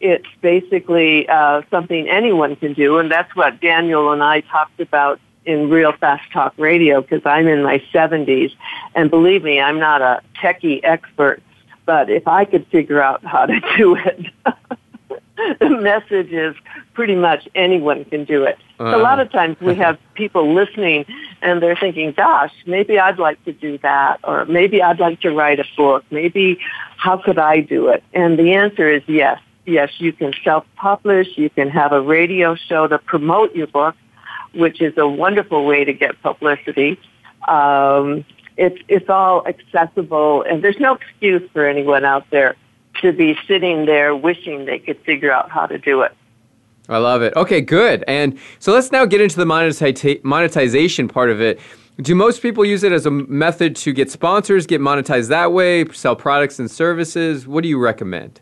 it's 0.00 0.28
basically 0.40 1.28
uh, 1.28 1.62
something 1.70 2.08
anyone 2.08 2.56
can 2.56 2.72
do, 2.72 2.98
and 2.98 3.10
that's 3.10 3.34
what 3.36 3.60
Daniel 3.60 4.12
and 4.12 4.22
I 4.22 4.40
talked 4.40 4.80
about 4.80 5.20
in 5.44 5.68
Real 5.68 5.92
Fast 5.92 6.30
Talk 6.32 6.54
Radio 6.56 7.02
because 7.02 7.22
I'm 7.26 7.48
in 7.48 7.62
my 7.62 7.82
70s, 7.92 8.52
and 8.94 9.10
believe 9.10 9.42
me, 9.42 9.60
I'm 9.60 9.78
not 9.78 10.00
a 10.00 10.22
techie 10.36 10.80
expert, 10.84 11.42
but 11.84 12.08
if 12.08 12.26
I 12.26 12.44
could 12.46 12.66
figure 12.68 13.02
out 13.02 13.24
how 13.24 13.44
to 13.44 13.60
do 13.76 13.96
it, 13.96 14.26
the 15.60 15.68
message 15.80 16.32
is 16.32 16.54
pretty 16.94 17.14
much 17.14 17.48
anyone 17.54 18.04
can 18.04 18.24
do 18.24 18.44
it. 18.44 18.58
Uh, 18.80 18.96
a 18.96 18.98
lot 18.98 19.20
of 19.20 19.30
times 19.30 19.56
we 19.60 19.74
have 19.76 19.98
people 20.14 20.52
listening 20.54 21.04
and 21.42 21.62
they're 21.62 21.76
thinking, 21.76 22.12
gosh, 22.12 22.52
maybe 22.66 22.98
I'd 22.98 23.18
like 23.18 23.42
to 23.44 23.52
do 23.52 23.78
that 23.78 24.20
or 24.24 24.44
maybe 24.46 24.82
I'd 24.82 25.00
like 25.00 25.20
to 25.20 25.30
write 25.30 25.60
a 25.60 25.64
book. 25.76 26.04
Maybe 26.10 26.58
how 26.96 27.16
could 27.18 27.38
I 27.38 27.60
do 27.60 27.88
it? 27.88 28.02
And 28.12 28.38
the 28.38 28.54
answer 28.54 28.90
is 28.90 29.02
yes. 29.06 29.40
Yes, 29.66 29.90
you 29.98 30.12
can 30.14 30.32
self-publish. 30.42 31.36
You 31.36 31.50
can 31.50 31.68
have 31.68 31.92
a 31.92 32.00
radio 32.00 32.54
show 32.54 32.86
to 32.86 32.98
promote 32.98 33.54
your 33.54 33.66
book, 33.66 33.94
which 34.54 34.80
is 34.80 34.96
a 34.96 35.06
wonderful 35.06 35.66
way 35.66 35.84
to 35.84 35.92
get 35.92 36.20
publicity. 36.22 36.98
Um, 37.46 38.24
it's, 38.56 38.80
it's 38.88 39.08
all 39.08 39.46
accessible 39.46 40.42
and 40.42 40.64
there's 40.64 40.80
no 40.80 40.94
excuse 40.94 41.48
for 41.52 41.66
anyone 41.66 42.04
out 42.04 42.24
there 42.30 42.56
to 43.02 43.12
be 43.12 43.38
sitting 43.46 43.86
there 43.86 44.14
wishing 44.14 44.64
they 44.64 44.78
could 44.78 44.98
figure 45.00 45.32
out 45.32 45.50
how 45.50 45.66
to 45.66 45.78
do 45.78 46.02
it. 46.02 46.12
I 46.88 46.98
love 46.98 47.22
it. 47.22 47.34
Okay, 47.36 47.60
good. 47.60 48.02
And 48.08 48.38
so 48.58 48.72
let's 48.72 48.90
now 48.90 49.04
get 49.04 49.20
into 49.20 49.36
the 49.36 49.44
monetization 49.44 51.08
part 51.08 51.30
of 51.30 51.40
it. 51.40 51.60
Do 52.00 52.14
most 52.14 52.40
people 52.40 52.64
use 52.64 52.84
it 52.84 52.92
as 52.92 53.06
a 53.06 53.10
method 53.10 53.74
to 53.76 53.92
get 53.92 54.10
sponsors, 54.10 54.66
get 54.66 54.80
monetized 54.80 55.28
that 55.28 55.52
way, 55.52 55.84
sell 55.88 56.14
products 56.14 56.58
and 56.58 56.70
services? 56.70 57.46
What 57.46 57.62
do 57.62 57.68
you 57.68 57.78
recommend? 57.78 58.40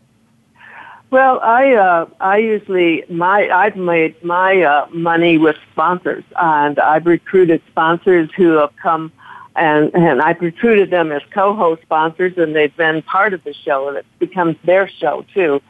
Well, 1.09 1.39
I 1.39 1.73
uh, 1.73 2.05
I 2.19 2.37
usually 2.37 3.03
my 3.09 3.49
I've 3.49 3.77
made 3.77 4.21
my 4.23 4.61
uh, 4.61 4.87
money 4.91 5.37
with 5.37 5.55
sponsors, 5.71 6.25
and 6.37 6.77
I've 6.79 7.05
recruited 7.05 7.61
sponsors 7.69 8.29
who 8.35 8.57
have 8.57 8.75
come 8.75 9.11
and 9.57 9.93
and 9.93 10.21
I've 10.21 10.41
recruited 10.41 10.89
them 10.89 11.11
as 11.11 11.21
co-host 11.31 11.81
sponsors, 11.81 12.37
and 12.37 12.55
they've 12.55 12.75
been 12.75 13.01
part 13.01 13.33
of 13.33 13.43
the 13.43 13.53
show, 13.53 13.87
and 13.89 13.97
it 13.97 14.05
becomes 14.19 14.55
their 14.63 14.87
show 14.87 15.25
too, 15.33 15.61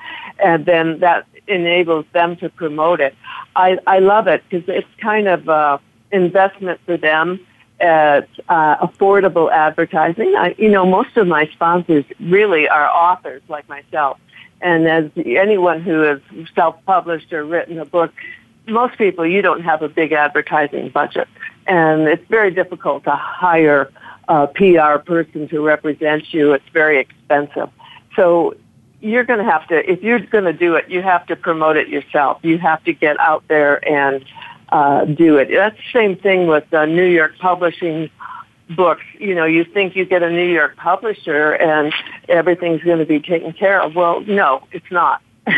and 0.44 0.66
then 0.66 1.00
that 1.00 1.26
enables 1.48 2.06
them 2.14 2.36
to 2.38 2.50
promote 2.50 3.00
it. 3.02 3.16
I 3.56 3.80
I 3.88 4.00
love 4.00 4.28
it 4.28 4.44
because 4.50 4.68
it's 4.68 4.94
kind 5.02 5.28
of 5.28 5.48
a 5.48 5.80
investment 6.12 6.80
for 6.86 6.98
them. 6.98 7.40
At 7.80 8.28
uh, 8.50 8.88
affordable 8.88 9.52
advertising. 9.52 10.34
I, 10.36 10.56
you 10.58 10.68
know, 10.68 10.84
most 10.84 11.16
of 11.16 11.28
my 11.28 11.46
sponsors 11.54 12.06
really 12.20 12.68
are 12.68 12.90
authors 12.90 13.44
like 13.50 13.70
myself, 13.70 14.18
And 14.62 14.88
as 14.88 15.12
anyone 15.18 15.82
who 15.82 16.02
has 16.02 16.20
self-published 16.56 17.32
or 17.32 17.46
written 17.46 17.78
a 17.80 17.86
book, 17.86 18.12
most 18.68 18.98
people, 18.98 19.26
you 19.26 19.42
don't 19.42 19.62
have 19.62 19.82
a 19.82 19.90
big 19.90 20.12
advertising 20.12 20.90
budget. 20.90 21.28
And 21.68 22.08
it's 22.08 22.26
very 22.30 22.52
difficult 22.52 23.04
to 23.04 23.12
hire 23.12 23.92
a 24.28 24.48
PR 24.48 25.00
person 25.00 25.48
to 25.50 25.62
represent 25.62 26.34
you. 26.34 26.54
It's 26.54 26.68
very 26.74 27.00
expensive. 27.00 27.70
So 28.16 28.56
you're 29.02 29.24
going 29.24 29.40
to 29.40 29.46
have 29.46 29.68
to, 29.68 29.90
if 29.90 30.02
you're 30.02 30.20
going 30.20 30.46
to 30.46 30.54
do 30.54 30.76
it, 30.76 30.90
you 30.90 31.02
have 31.02 31.26
to 31.28 31.36
promote 31.36 31.78
it 31.78 31.88
yourself. 31.88 32.40
You 32.44 32.58
have 32.58 32.84
to 32.86 32.94
get 32.94 33.20
out 33.20 33.48
there 33.48 33.88
and 33.88 34.26
uh, 34.70 35.06
do 35.06 35.38
it. 35.38 35.50
That's 35.54 35.78
the 35.78 35.92
same 35.94 36.18
thing 36.18 36.48
with 36.48 36.74
uh, 36.74 36.86
New 36.86 37.06
York 37.06 37.38
publishing 37.38 38.10
books. 38.76 39.04
You 39.20 39.36
know, 39.36 39.46
you 39.46 39.64
think 39.64 39.96
you 39.96 40.06
get 40.06 40.24
a 40.24 40.30
New 40.30 40.48
York 40.48 40.76
publisher 40.78 41.54
and 41.54 41.94
everything's 42.28 42.84
going 42.84 43.00
to 43.00 43.06
be 43.06 43.20
taken 43.20 43.54
care 43.54 43.82
of. 43.82 43.96
Well, 43.96 44.22
no, 44.22 44.68
it's 44.72 44.92
not. 44.92 45.22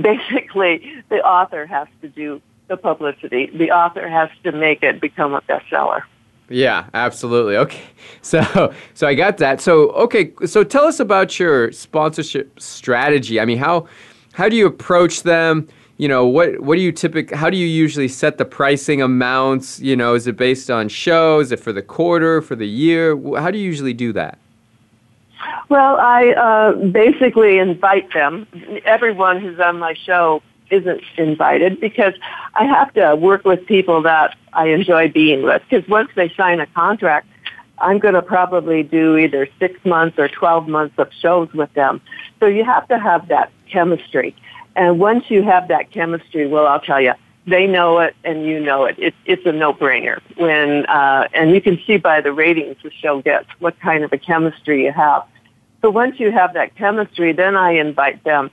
Basically, 0.00 1.02
the 1.08 1.24
author 1.24 1.66
has 1.66 1.86
to 2.02 2.08
do 2.08 2.40
the 2.68 2.76
publicity. 2.76 3.50
The 3.54 3.70
author 3.70 4.08
has 4.08 4.30
to 4.44 4.52
make 4.52 4.82
it 4.82 5.00
become 5.00 5.34
a 5.34 5.40
bestseller. 5.42 6.02
Yeah, 6.48 6.86
absolutely. 6.94 7.56
Okay. 7.56 7.82
So 8.22 8.72
so 8.94 9.06
I 9.06 9.12
got 9.12 9.36
that. 9.38 9.60
So 9.60 9.90
okay, 9.90 10.32
so 10.46 10.64
tell 10.64 10.84
us 10.86 10.98
about 10.98 11.38
your 11.38 11.70
sponsorship 11.72 12.58
strategy. 12.58 13.38
I 13.38 13.44
mean, 13.44 13.58
how 13.58 13.86
how 14.32 14.48
do 14.48 14.56
you 14.56 14.66
approach 14.66 15.24
them? 15.24 15.68
You 15.98 16.08
know, 16.08 16.24
what 16.24 16.58
what 16.60 16.76
do 16.76 16.80
you 16.80 16.90
typically 16.90 17.36
how 17.36 17.50
do 17.50 17.58
you 17.58 17.66
usually 17.66 18.08
set 18.08 18.38
the 18.38 18.46
pricing 18.46 19.02
amounts? 19.02 19.78
You 19.78 19.94
know, 19.94 20.14
is 20.14 20.26
it 20.26 20.38
based 20.38 20.70
on 20.70 20.88
shows? 20.88 21.46
Is 21.48 21.52
it 21.52 21.60
for 21.60 21.70
the 21.70 21.82
quarter, 21.82 22.40
for 22.40 22.56
the 22.56 22.66
year? 22.66 23.14
How 23.38 23.50
do 23.50 23.58
you 23.58 23.64
usually 23.64 23.92
do 23.92 24.10
that? 24.14 24.38
Well, 25.68 25.96
I 25.96 26.30
uh, 26.30 26.72
basically 26.86 27.58
invite 27.58 28.10
them. 28.14 28.46
Everyone 28.86 29.38
who's 29.38 29.60
on 29.60 29.78
my 29.78 29.92
show 29.92 30.42
isn't 30.74 31.02
invited 31.16 31.80
because 31.80 32.14
I 32.54 32.64
have 32.64 32.92
to 32.94 33.16
work 33.16 33.44
with 33.44 33.66
people 33.66 34.02
that 34.02 34.36
I 34.52 34.68
enjoy 34.68 35.08
being 35.08 35.42
with. 35.42 35.62
Because 35.68 35.88
once 35.88 36.10
they 36.14 36.28
sign 36.30 36.60
a 36.60 36.66
contract, 36.66 37.26
I'm 37.78 37.98
going 37.98 38.14
to 38.14 38.22
probably 38.22 38.82
do 38.82 39.16
either 39.16 39.48
six 39.58 39.84
months 39.84 40.18
or 40.18 40.28
12 40.28 40.68
months 40.68 40.94
of 40.98 41.12
shows 41.12 41.52
with 41.52 41.72
them. 41.74 42.00
So 42.40 42.46
you 42.46 42.64
have 42.64 42.86
to 42.88 42.98
have 42.98 43.28
that 43.28 43.50
chemistry. 43.70 44.34
And 44.76 44.98
once 44.98 45.24
you 45.28 45.42
have 45.42 45.68
that 45.68 45.90
chemistry, 45.90 46.46
well, 46.46 46.66
I'll 46.66 46.80
tell 46.80 47.00
you, 47.00 47.14
they 47.46 47.66
know 47.66 47.98
it 47.98 48.16
and 48.24 48.46
you 48.46 48.58
know 48.58 48.84
it. 48.84 48.96
It's 48.98 49.16
it's 49.26 49.44
a 49.44 49.52
no-brainer. 49.52 50.20
When 50.36 50.86
uh, 50.86 51.28
and 51.34 51.50
you 51.50 51.60
can 51.60 51.78
see 51.86 51.98
by 51.98 52.20
the 52.22 52.32
ratings 52.32 52.76
the 52.82 52.90
show 52.90 53.20
gets 53.20 53.48
what 53.58 53.78
kind 53.80 54.02
of 54.02 54.12
a 54.12 54.18
chemistry 54.18 54.84
you 54.84 54.92
have. 54.92 55.24
So 55.82 55.90
once 55.90 56.18
you 56.18 56.32
have 56.32 56.54
that 56.54 56.74
chemistry, 56.76 57.32
then 57.32 57.56
I 57.56 57.72
invite 57.72 58.24
them 58.24 58.50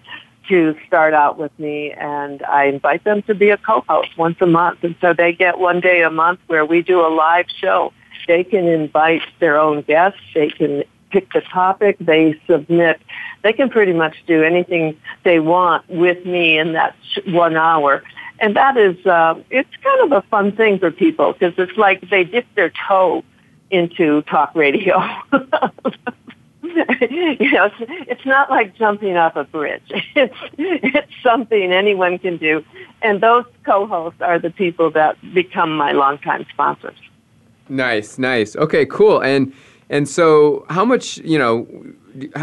to 0.50 0.76
start 0.88 1.14
out 1.14 1.38
with 1.38 1.52
me 1.60 1.92
and 1.92 2.42
I 2.44 2.66
invite 2.66 3.04
them 3.04 3.22
to 3.24 3.36
be 3.36 3.50
a 3.50 3.58
co-host 3.58 4.18
once 4.18 4.38
a 4.42 4.46
month. 4.46 4.84
And 4.84 4.96
so 5.02 5.14
they 5.14 5.34
get 5.34 5.60
one 5.60 5.80
day 5.80 6.02
a 6.02 6.10
month 6.10 6.40
where 6.48 6.66
we 6.66 6.82
do 6.82 7.02
a 7.02 7.10
live 7.10 7.46
show. 7.60 7.94
They 8.28 8.44
can 8.44 8.68
invite 8.68 9.22
their 9.40 9.60
own 9.60 9.82
guests. 9.82 10.20
They 10.34 10.50
can 10.50 10.84
pick 11.12 11.32
the 11.34 11.42
topic. 11.42 11.98
They 12.00 12.40
submit. 12.48 13.02
They 13.44 13.54
can 13.54 13.70
pretty 13.70 13.94
much 13.94 14.16
do 14.28 14.44
anything 14.44 14.98
they 15.24 15.40
want 15.40 15.88
with 15.90 16.26
me 16.26 16.58
in 16.58 16.74
that 16.74 16.96
one 17.28 17.56
hour. 17.56 18.04
And 18.40 18.56
that 18.56 18.78
is, 18.78 19.06
uh, 19.06 19.36
it's 19.52 19.70
kind 19.84 20.12
of 20.12 20.24
a 20.24 20.28
fun 20.28 20.56
thing 20.56 20.80
for 20.80 20.92
people 20.92 21.34
because 21.34 21.54
it's 21.58 21.78
like 21.78 22.10
they 22.10 22.24
dip 22.24 22.46
their 22.56 22.72
toe 22.88 23.24
into 23.70 24.24
talk 24.24 24.56
radio. 24.56 25.00
you 27.10 27.52
know, 27.52 27.66
it's, 27.66 27.76
it's 28.10 28.26
not 28.26 28.50
like 28.50 28.76
jumping 28.76 29.18
off 29.18 29.36
a 29.36 29.44
bridge. 29.44 29.82
It's, 30.16 30.36
it's 30.58 31.12
something 31.24 31.72
anyone 31.72 32.20
can 32.20 32.38
do. 32.38 32.64
And 33.02 33.22
those 33.22 33.46
co-hosts 33.66 34.22
are 34.22 34.40
the 34.40 34.50
people 34.50 34.92
that 34.92 35.16
become 35.34 35.76
my 35.76 35.92
longtime 35.92 36.46
sponsors. 36.52 36.98
Nice, 37.70 38.18
nice. 38.18 38.56
Okay, 38.56 38.86
cool. 38.86 39.22
And 39.22 39.54
and 39.90 40.08
so 40.08 40.66
how 40.70 40.86
much, 40.86 41.18
you 41.18 41.38
know, 41.38 41.64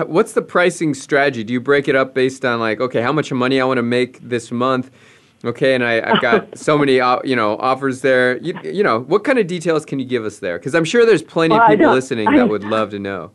what's 0.07 0.33
the 0.33 0.43
pricing 0.43 0.93
strategy? 0.95 1.45
Do 1.45 1.53
you 1.53 1.61
break 1.61 1.89
it 1.89 1.97
up 1.97 2.15
based 2.15 2.45
on 2.45 2.61
like, 2.61 2.81
okay, 2.81 3.01
how 3.01 3.13
much 3.13 3.33
money 3.33 3.61
I 3.61 3.65
want 3.65 3.79
to 3.79 3.83
make 3.83 4.21
this 4.21 4.51
month? 4.51 4.91
Okay, 5.45 5.75
and 5.75 5.85
I, 5.85 6.07
have 6.07 6.21
got 6.21 6.59
so 6.67 6.77
many, 6.77 7.01
uh, 7.01 7.21
you 7.25 7.37
know, 7.37 7.57
offers 7.59 8.03
there. 8.03 8.39
You, 8.39 8.59
you 8.65 8.83
know, 8.83 9.01
what 9.01 9.25
kind 9.25 9.39
of 9.39 9.47
details 9.47 9.85
can 9.85 9.99
you 9.99 10.05
give 10.05 10.25
us 10.25 10.41
there? 10.41 10.59
Because 10.59 10.75
I'm 10.75 10.85
sure 10.85 11.07
there's 11.07 11.23
plenty 11.23 11.55
well, 11.55 11.63
of 11.63 11.71
people 11.71 11.93
listening 11.93 12.31
that 12.33 12.49
would 12.49 12.65
love 12.65 12.91
to 12.91 12.99
know. 12.99 13.31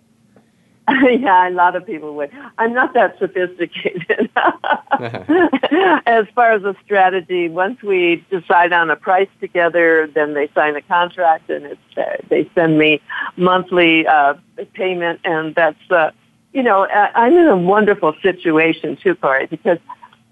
yeah, 0.89 1.47
a 1.47 1.51
lot 1.51 1.75
of 1.75 1.86
people 1.86 2.13
would. 2.15 2.29
I'm 2.57 2.73
not 2.73 2.93
that 2.93 3.17
sophisticated. 3.17 4.29
as 6.05 6.25
far 6.36 6.51
as 6.51 6.63
a 6.63 6.75
strategy, 6.84 7.47
once 7.47 7.81
we 7.81 8.25
decide 8.29 8.73
on 8.73 8.89
a 8.89 8.97
price 8.97 9.29
together, 9.39 10.09
then 10.13 10.34
they 10.34 10.49
sign 10.53 10.75
a 10.75 10.81
contract 10.81 11.49
and 11.49 11.65
it's, 11.65 11.97
uh, 11.97 12.17
they 12.29 12.49
send 12.53 12.77
me 12.77 13.01
monthly 13.38 14.05
uh, 14.05 14.34
payment, 14.73 15.21
and 15.23 15.55
that's, 15.55 15.89
uh, 15.89 16.11
you 16.51 16.61
know, 16.61 16.86
I'm 16.86 17.34
in 17.34 17.47
a 17.47 17.57
wonderful 17.57 18.13
situation 18.21 18.97
too, 18.97 19.15
Corey, 19.15 19.45
because 19.45 19.79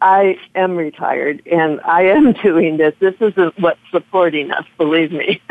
I 0.02 0.38
am 0.56 0.76
retired 0.76 1.41
and 1.49 1.80
I 1.82 2.04
am 2.04 2.34
doing 2.43 2.78
this. 2.78 2.93
This 2.99 3.16
isn't 3.22 3.58
what's 3.60 3.80
supporting 3.89 4.52
us, 4.52 4.66
believe 4.78 5.12
me. 5.12 5.41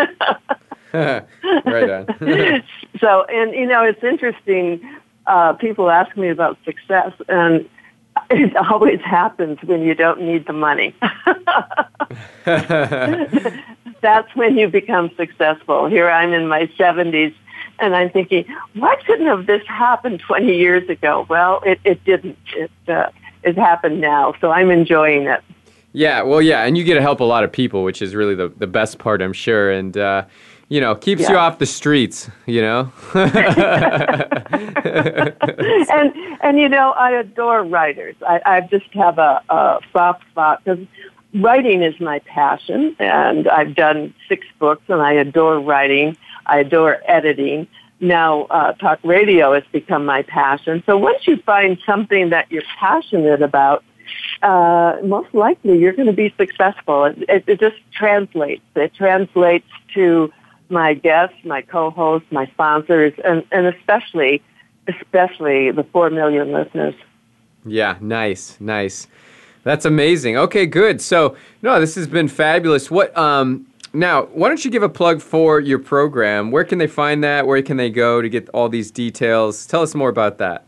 right 1.64 1.91
on. 1.91 2.07
so, 3.01 3.24
and 3.24 3.55
you 3.55 3.66
know, 3.66 3.84
it's 3.84 4.03
interesting. 4.03 4.80
Uh, 5.26 5.53
people 5.55 5.91
ask 5.91 6.16
me 6.16 6.28
about 6.28 6.59
success, 6.64 7.12
and 7.28 7.68
it 8.30 8.57
always 8.57 9.01
happens 9.01 9.59
when 9.62 9.82
you 9.82 9.95
don't 9.95 10.20
need 10.22 10.47
the 10.47 10.53
money. 10.53 10.95
That's 14.01 14.34
when 14.34 14.57
you 14.57 14.68
become 14.68 15.11
successful. 15.16 15.86
Here 15.86 16.09
I'm 16.09 16.32
in 16.32 16.49
my 16.49 16.66
70s, 16.78 17.34
and 17.78 17.95
I'm 17.95 18.11
thinking, 18.11 18.45
why 18.74 18.97
couldn't 19.07 19.26
have 19.26 19.47
this 19.47 19.66
happened 19.66 20.20
20 20.20 20.57
years 20.57 20.88
ago? 20.88 21.26
Well, 21.28 21.62
it, 21.64 21.80
it 21.84 22.03
didn't. 22.05 22.38
It, 22.57 22.70
uh, 22.88 23.11
it 23.43 23.57
happened 23.57 24.01
now, 24.01 24.34
so 24.41 24.51
I'm 24.51 24.70
enjoying 24.70 25.22
it. 25.22 25.43
Yeah, 25.93 26.22
well, 26.22 26.41
yeah, 26.41 26.64
and 26.64 26.78
you 26.78 26.84
get 26.84 26.95
to 26.95 27.03
help 27.03 27.20
a 27.20 27.24
lot 27.24 27.43
of 27.43 27.51
people, 27.51 27.82
which 27.82 28.01
is 28.01 28.14
really 28.14 28.34
the, 28.34 28.49
the 28.49 28.66
best 28.66 28.99
part, 28.99 29.20
I'm 29.20 29.32
sure. 29.32 29.72
And, 29.72 29.97
uh, 29.97 30.24
you 30.70 30.80
know, 30.80 30.94
keeps 30.94 31.22
yeah. 31.22 31.32
you 31.32 31.36
off 31.36 31.58
the 31.58 31.66
streets, 31.66 32.30
you 32.46 32.62
know. 32.62 32.90
and 33.14 33.34
and 36.42 36.58
you 36.58 36.68
know, 36.68 36.92
I 36.92 37.10
adore 37.10 37.64
writers. 37.64 38.14
I, 38.26 38.40
I 38.46 38.60
just 38.62 38.86
have 38.92 39.18
a, 39.18 39.42
a 39.50 39.80
soft 39.92 40.22
spot 40.30 40.62
because 40.64 40.86
writing 41.34 41.82
is 41.82 41.98
my 42.00 42.20
passion, 42.20 42.94
and 43.00 43.48
I've 43.48 43.74
done 43.74 44.14
six 44.28 44.46
books, 44.60 44.84
and 44.88 45.02
I 45.02 45.14
adore 45.14 45.58
writing. 45.58 46.16
I 46.46 46.60
adore 46.60 46.98
editing. 47.04 47.66
Now, 47.98 48.42
uh, 48.44 48.72
talk 48.74 49.00
radio 49.02 49.52
has 49.52 49.64
become 49.72 50.06
my 50.06 50.22
passion. 50.22 50.84
So 50.86 50.96
once 50.96 51.26
you 51.26 51.36
find 51.38 51.78
something 51.84 52.30
that 52.30 52.50
you're 52.50 52.62
passionate 52.78 53.42
about, 53.42 53.82
uh, 54.42 54.98
most 55.02 55.34
likely 55.34 55.78
you're 55.78 55.92
going 55.92 56.06
to 56.06 56.14
be 56.14 56.32
successful. 56.38 57.06
It, 57.06 57.24
it, 57.28 57.44
it 57.48 57.60
just 57.60 57.76
translates. 57.92 58.62
It 58.76 58.94
translates 58.94 59.66
to 59.94 60.32
my 60.70 60.94
guests, 60.94 61.36
my 61.44 61.62
co-hosts, 61.62 62.28
my 62.30 62.46
sponsors, 62.46 63.12
and, 63.24 63.44
and 63.50 63.66
especially, 63.66 64.42
especially 64.86 65.70
the 65.70 65.84
four 65.84 66.10
million 66.10 66.52
listeners. 66.52 66.94
Yeah, 67.64 67.96
nice, 68.00 68.56
nice. 68.60 69.06
That's 69.62 69.84
amazing. 69.84 70.38
Okay, 70.38 70.64
good. 70.64 71.00
So, 71.02 71.36
no, 71.62 71.78
this 71.80 71.94
has 71.96 72.06
been 72.06 72.28
fabulous. 72.28 72.90
What 72.90 73.16
um 73.16 73.66
now, 73.92 74.26
why 74.26 74.48
don't 74.48 74.64
you 74.64 74.70
give 74.70 74.84
a 74.84 74.88
plug 74.88 75.20
for 75.20 75.58
your 75.58 75.80
program? 75.80 76.52
Where 76.52 76.64
can 76.64 76.78
they 76.78 76.86
find 76.86 77.24
that? 77.24 77.46
Where 77.46 77.60
can 77.60 77.76
they 77.76 77.90
go 77.90 78.22
to 78.22 78.28
get 78.28 78.48
all 78.50 78.68
these 78.68 78.90
details? 78.90 79.66
Tell 79.66 79.82
us 79.82 79.94
more 79.96 80.08
about 80.08 80.38
that. 80.38 80.64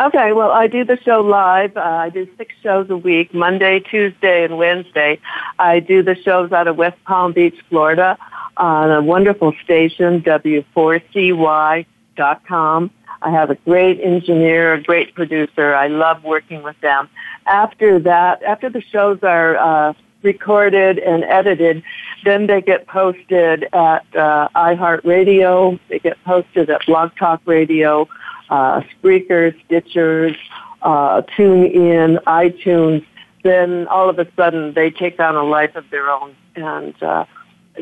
Okay, 0.00 0.32
well, 0.32 0.50
I 0.50 0.66
do 0.66 0.84
the 0.84 0.96
show 1.02 1.20
live. 1.20 1.76
Uh, 1.76 1.80
I 1.80 2.08
do 2.08 2.26
six 2.38 2.54
shows 2.62 2.88
a 2.88 2.96
week, 2.96 3.34
Monday, 3.34 3.80
Tuesday, 3.80 4.44
and 4.44 4.56
Wednesday. 4.56 5.18
I 5.58 5.80
do 5.80 6.02
the 6.02 6.14
shows 6.14 6.52
out 6.52 6.68
of 6.68 6.76
West 6.76 6.96
Palm 7.04 7.32
Beach, 7.32 7.58
Florida 7.68 8.16
on 8.56 8.90
a 8.90 9.02
wonderful 9.02 9.52
station, 9.64 10.22
W4CY.com. 10.22 12.90
I 13.22 13.30
have 13.30 13.50
a 13.50 13.54
great 13.54 14.00
engineer, 14.00 14.74
a 14.74 14.82
great 14.82 15.14
producer. 15.14 15.74
I 15.74 15.88
love 15.88 16.24
working 16.24 16.62
with 16.62 16.80
them. 16.80 17.08
After 17.46 17.98
that, 18.00 18.42
after 18.42 18.70
the 18.70 18.80
shows 18.80 19.18
are 19.22 19.56
uh, 19.56 19.92
recorded 20.22 20.98
and 20.98 21.24
edited, 21.24 21.82
then 22.24 22.46
they 22.46 22.60
get 22.60 22.86
posted 22.86 23.64
at 23.72 24.04
uh, 24.14 24.48
iHeartRadio. 24.54 25.78
They 25.88 25.98
get 25.98 26.22
posted 26.24 26.70
at 26.70 26.84
Blog 26.86 27.14
Talk 27.16 27.42
Radio, 27.44 28.08
uh, 28.48 28.82
Spreaker, 28.92 29.54
Stitchers, 29.64 30.36
uh, 30.82 31.22
TuneIn, 31.36 32.22
iTunes. 32.24 33.04
Then 33.42 33.86
all 33.88 34.10
of 34.10 34.18
a 34.18 34.26
sudden 34.36 34.74
they 34.74 34.90
take 34.90 35.18
on 35.20 35.36
a 35.36 35.44
life 35.44 35.76
of 35.76 35.88
their 35.90 36.10
own, 36.10 36.34
and 36.56 37.02
uh, 37.02 37.24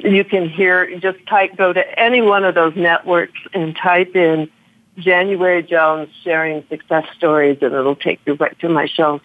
you 0.05 0.25
can 0.25 0.49
hear, 0.49 0.99
just 0.99 1.19
type, 1.27 1.57
go 1.57 1.73
to 1.73 1.99
any 1.99 2.21
one 2.21 2.45
of 2.45 2.55
those 2.55 2.75
networks 2.77 3.39
and 3.53 3.77
type 3.77 4.15
in 4.15 4.51
January 4.99 5.63
Jones 5.63 6.09
sharing 6.25 6.65
success 6.69 7.05
stories, 7.17 7.59
and 7.63 7.73
it'll 7.75 7.97
take 7.97 8.21
you 8.27 8.35
right 8.35 8.59
to 8.61 8.69
my 8.69 8.87
shows. 8.87 9.21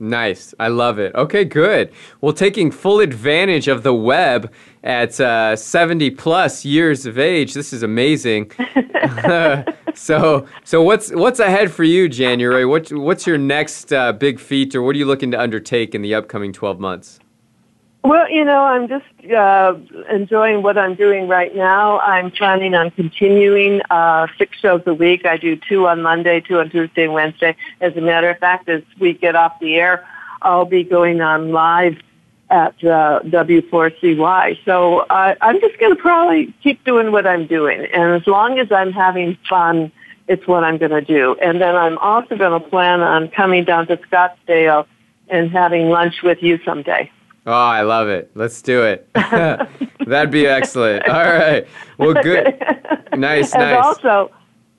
Nice. 0.00 0.54
I 0.60 0.68
love 0.68 1.00
it. 1.00 1.12
Okay, 1.16 1.44
good. 1.44 1.90
Well, 2.20 2.32
taking 2.32 2.70
full 2.70 3.00
advantage 3.00 3.66
of 3.66 3.82
the 3.82 3.94
web 3.94 4.52
at 4.84 5.18
uh, 5.20 5.56
70 5.56 6.10
plus 6.12 6.64
years 6.64 7.04
of 7.04 7.18
age, 7.18 7.54
this 7.54 7.72
is 7.72 7.82
amazing. 7.82 8.52
so, 9.94 10.46
so 10.64 10.82
what's 10.82 11.10
what's 11.10 11.40
ahead 11.40 11.72
for 11.72 11.84
you, 11.84 12.08
January? 12.08 12.64
What 12.64 12.92
what's 12.92 13.26
your 13.26 13.38
next 13.38 13.92
uh, 13.92 14.12
big 14.12 14.38
feat, 14.38 14.74
or 14.74 14.82
what 14.82 14.94
are 14.94 14.98
you 14.98 15.06
looking 15.06 15.32
to 15.32 15.40
undertake 15.40 15.94
in 15.94 16.02
the 16.02 16.14
upcoming 16.14 16.52
12 16.52 16.78
months? 16.78 17.18
Well, 18.04 18.30
you 18.30 18.44
know, 18.44 18.62
I'm 18.62 18.88
just 18.88 19.04
uh, 19.32 19.74
enjoying 20.10 20.62
what 20.62 20.78
I'm 20.78 20.94
doing 20.94 21.26
right 21.26 21.54
now. 21.54 21.98
I'm 22.00 22.30
planning 22.30 22.74
on 22.74 22.90
continuing 22.92 23.82
uh, 23.90 24.28
six 24.38 24.56
shows 24.58 24.82
a 24.86 24.94
week. 24.94 25.26
I 25.26 25.36
do 25.36 25.56
two 25.56 25.88
on 25.88 26.02
Monday, 26.02 26.40
two 26.40 26.60
on 26.60 26.70
Tuesday 26.70 27.04
and 27.04 27.12
Wednesday. 27.12 27.56
As 27.80 27.96
a 27.96 28.00
matter 28.00 28.30
of 28.30 28.38
fact, 28.38 28.68
as 28.68 28.82
we 29.00 29.14
get 29.14 29.34
off 29.34 29.58
the 29.60 29.74
air, 29.74 30.06
I'll 30.42 30.64
be 30.64 30.84
going 30.84 31.20
on 31.20 31.50
live 31.50 31.96
at 32.50 32.72
uh, 32.84 33.20
W4CY. 33.24 34.64
So 34.64 35.00
uh, 35.00 35.34
I'm 35.40 35.60
just 35.60 35.78
going 35.78 35.94
to 35.94 36.00
probably 36.00 36.54
keep 36.62 36.82
doing 36.84 37.10
what 37.12 37.26
I'm 37.26 37.46
doing. 37.46 37.84
And 37.92 38.12
as 38.12 38.26
long 38.26 38.58
as 38.58 38.70
I'm 38.70 38.92
having 38.92 39.36
fun, 39.48 39.92
it's 40.28 40.46
what 40.46 40.62
I'm 40.62 40.78
going 40.78 40.92
to 40.92 41.00
do. 41.00 41.36
And 41.42 41.60
then 41.60 41.74
I'm 41.74 41.98
also 41.98 42.36
going 42.36 42.60
to 42.60 42.68
plan 42.68 43.00
on 43.00 43.28
coming 43.28 43.64
down 43.64 43.86
to 43.88 43.96
Scottsdale 43.96 44.86
and 45.28 45.50
having 45.50 45.88
lunch 45.88 46.22
with 46.22 46.42
you 46.42 46.58
someday. 46.64 47.10
Oh, 47.48 47.52
I 47.52 47.80
love 47.80 48.08
it. 48.08 48.30
Let's 48.34 48.60
do 48.60 48.82
it. 48.82 49.08
That'd 49.14 50.30
be 50.30 50.46
excellent. 50.46 51.08
All 51.08 51.24
right. 51.24 51.66
Well, 51.96 52.14
good. 52.14 52.62
Nice, 53.16 53.52
and 53.52 53.62
nice. 53.62 53.84
also, 53.84 54.30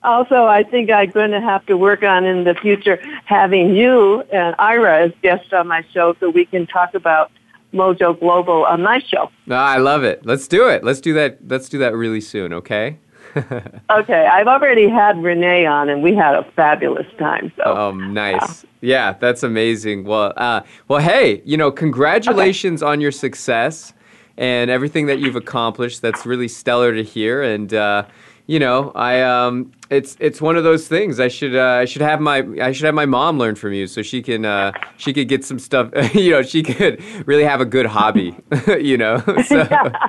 also, 0.02 0.46
I 0.46 0.62
think 0.62 0.88
I'm 0.90 1.10
going 1.10 1.32
to 1.32 1.42
have 1.42 1.66
to 1.66 1.76
work 1.76 2.02
on 2.02 2.24
in 2.24 2.44
the 2.44 2.54
future 2.54 2.98
having 3.26 3.74
you 3.76 4.22
and 4.32 4.54
Ira 4.58 5.02
as 5.06 5.12
guests 5.20 5.52
on 5.52 5.66
my 5.68 5.84
show 5.92 6.16
so 6.20 6.30
we 6.30 6.46
can 6.46 6.66
talk 6.66 6.94
about 6.94 7.30
Mojo 7.74 8.18
Global 8.18 8.64
on 8.64 8.82
my 8.82 9.00
show. 9.00 9.30
Oh, 9.50 9.54
I 9.54 9.76
love 9.76 10.04
it. 10.04 10.24
Let's 10.24 10.48
do 10.48 10.68
it. 10.68 10.84
Let's 10.84 11.02
do 11.02 11.12
that. 11.14 11.46
Let's 11.46 11.68
do 11.68 11.76
that 11.80 11.94
really 11.94 12.22
soon. 12.22 12.54
Okay. 12.54 12.98
okay, 13.90 14.26
I've 14.26 14.46
already 14.46 14.88
had 14.88 15.22
Renee 15.22 15.66
on, 15.66 15.88
and 15.88 16.02
we 16.02 16.14
had 16.14 16.34
a 16.34 16.44
fabulous 16.56 17.06
time. 17.18 17.52
So. 17.56 17.62
Oh, 17.64 17.90
nice. 17.92 18.64
Yeah, 18.80 19.12
that's 19.12 19.42
amazing. 19.42 20.04
Well, 20.04 20.32
uh, 20.36 20.62
well, 20.88 21.00
hey, 21.00 21.42
you 21.44 21.56
know, 21.56 21.70
congratulations 21.70 22.82
okay. 22.82 22.90
on 22.90 23.00
your 23.00 23.12
success 23.12 23.92
and 24.36 24.70
everything 24.70 25.06
that 25.06 25.18
you've 25.18 25.36
accomplished. 25.36 26.02
That's 26.02 26.24
really 26.24 26.48
stellar 26.48 26.94
to 26.94 27.04
hear. 27.04 27.42
And 27.42 27.72
uh, 27.74 28.04
you 28.50 28.58
know, 28.58 28.90
I 28.96 29.20
um, 29.20 29.70
it's 29.90 30.16
it's 30.18 30.40
one 30.40 30.56
of 30.56 30.64
those 30.64 30.88
things. 30.88 31.20
I 31.20 31.28
should 31.28 31.54
uh, 31.54 31.78
I 31.82 31.84
should 31.84 32.02
have 32.02 32.20
my 32.20 32.44
I 32.60 32.72
should 32.72 32.84
have 32.84 32.96
my 32.96 33.06
mom 33.06 33.38
learn 33.38 33.54
from 33.54 33.72
you 33.72 33.86
so 33.86 34.02
she 34.02 34.22
can 34.22 34.44
uh, 34.44 34.72
she 34.96 35.12
could 35.12 35.28
get 35.28 35.44
some 35.44 35.60
stuff. 35.60 35.88
you 36.14 36.32
know, 36.32 36.42
she 36.42 36.64
could 36.64 37.00
really 37.28 37.44
have 37.44 37.60
a 37.60 37.64
good 37.64 37.86
hobby. 37.86 38.36
you 38.66 38.98
know, 38.98 39.18
so. 39.46 39.54
yeah. 39.54 40.08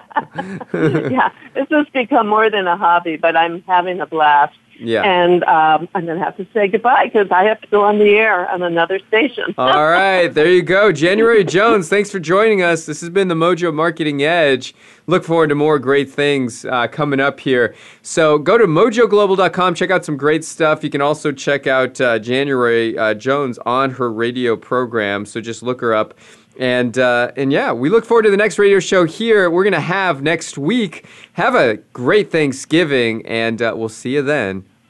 yeah, 0.74 1.30
this 1.54 1.68
has 1.70 1.86
become 1.94 2.28
more 2.28 2.50
than 2.50 2.66
a 2.66 2.76
hobby, 2.76 3.16
but 3.16 3.36
I'm 3.36 3.62
having 3.68 4.02
a 4.02 4.08
blast. 4.08 4.58
Yeah. 4.84 5.04
And 5.04 5.44
um, 5.44 5.88
I'm 5.94 6.06
going 6.06 6.18
to 6.18 6.24
have 6.24 6.36
to 6.38 6.48
say 6.54 6.68
goodbye 6.68 7.06
because 7.06 7.30
I 7.30 7.44
have 7.44 7.62
to 7.62 7.68
go 7.68 7.84
on 7.84 8.00
the 8.00 8.10
air 8.16 8.50
on 8.50 8.64
another 8.64 9.00
station. 9.08 9.54
All 9.58 9.88
right. 9.88 10.28
There 10.28 10.52
you 10.52 10.64
go. 10.64 10.92
January 10.92 11.44
Jones, 11.44 11.88
thanks 11.88 12.10
for 12.10 12.20
joining 12.20 12.64
us. 12.64 12.88
This 12.88 13.00
has 13.02 13.12
been 13.12 13.28
the 13.28 13.36
Mojo 13.36 13.74
Marketing 13.74 14.24
Edge. 14.24 14.74
Look 15.06 15.24
forward 15.24 15.50
to 15.50 15.56
more 15.56 15.78
great 15.78 16.10
things 16.10 16.66
uh, 16.66 16.88
coming 16.88 17.20
up 17.20 17.40
here. 17.40 17.76
So 18.02 18.40
go 18.40 18.58
to 18.58 18.66
mojoglobal.com, 18.66 19.76
check 19.76 19.92
out 19.92 20.04
some 20.04 20.18
great 20.18 20.44
stuff. 20.44 20.84
You 20.84 20.90
can 20.90 21.02
also 21.02 21.32
check 21.32 21.68
out 21.68 22.02
uh, 22.02 22.18
January 22.18 22.98
uh, 22.98 23.14
Jones 23.14 23.60
on 23.60 23.92
her 23.92 24.12
radio 24.12 24.56
program. 24.56 25.26
So 25.26 25.42
just 25.42 25.62
look 25.62 25.82
her 25.82 25.94
up. 25.94 26.16
And 26.60 26.98
uh, 26.98 27.32
and 27.38 27.52
yeah, 27.52 27.72
we 27.72 27.90
look 27.90 28.06
forward 28.06 28.24
to 28.24 28.32
the 28.32 28.38
next 28.38 28.60
radio 28.60 28.80
show 28.80 29.06
here. 29.06 29.50
We're 29.50 29.64
gonna 29.64 29.80
have 29.80 30.22
next 30.22 30.58
week. 30.58 31.06
Have 31.34 31.56
a 31.56 31.78
great 31.94 32.30
Thanksgiving, 32.30 33.26
and 33.26 33.62
uh, 33.62 33.74
we'll 33.76 33.90
see 33.90 34.16
you 34.16 34.22
then. 34.22 34.66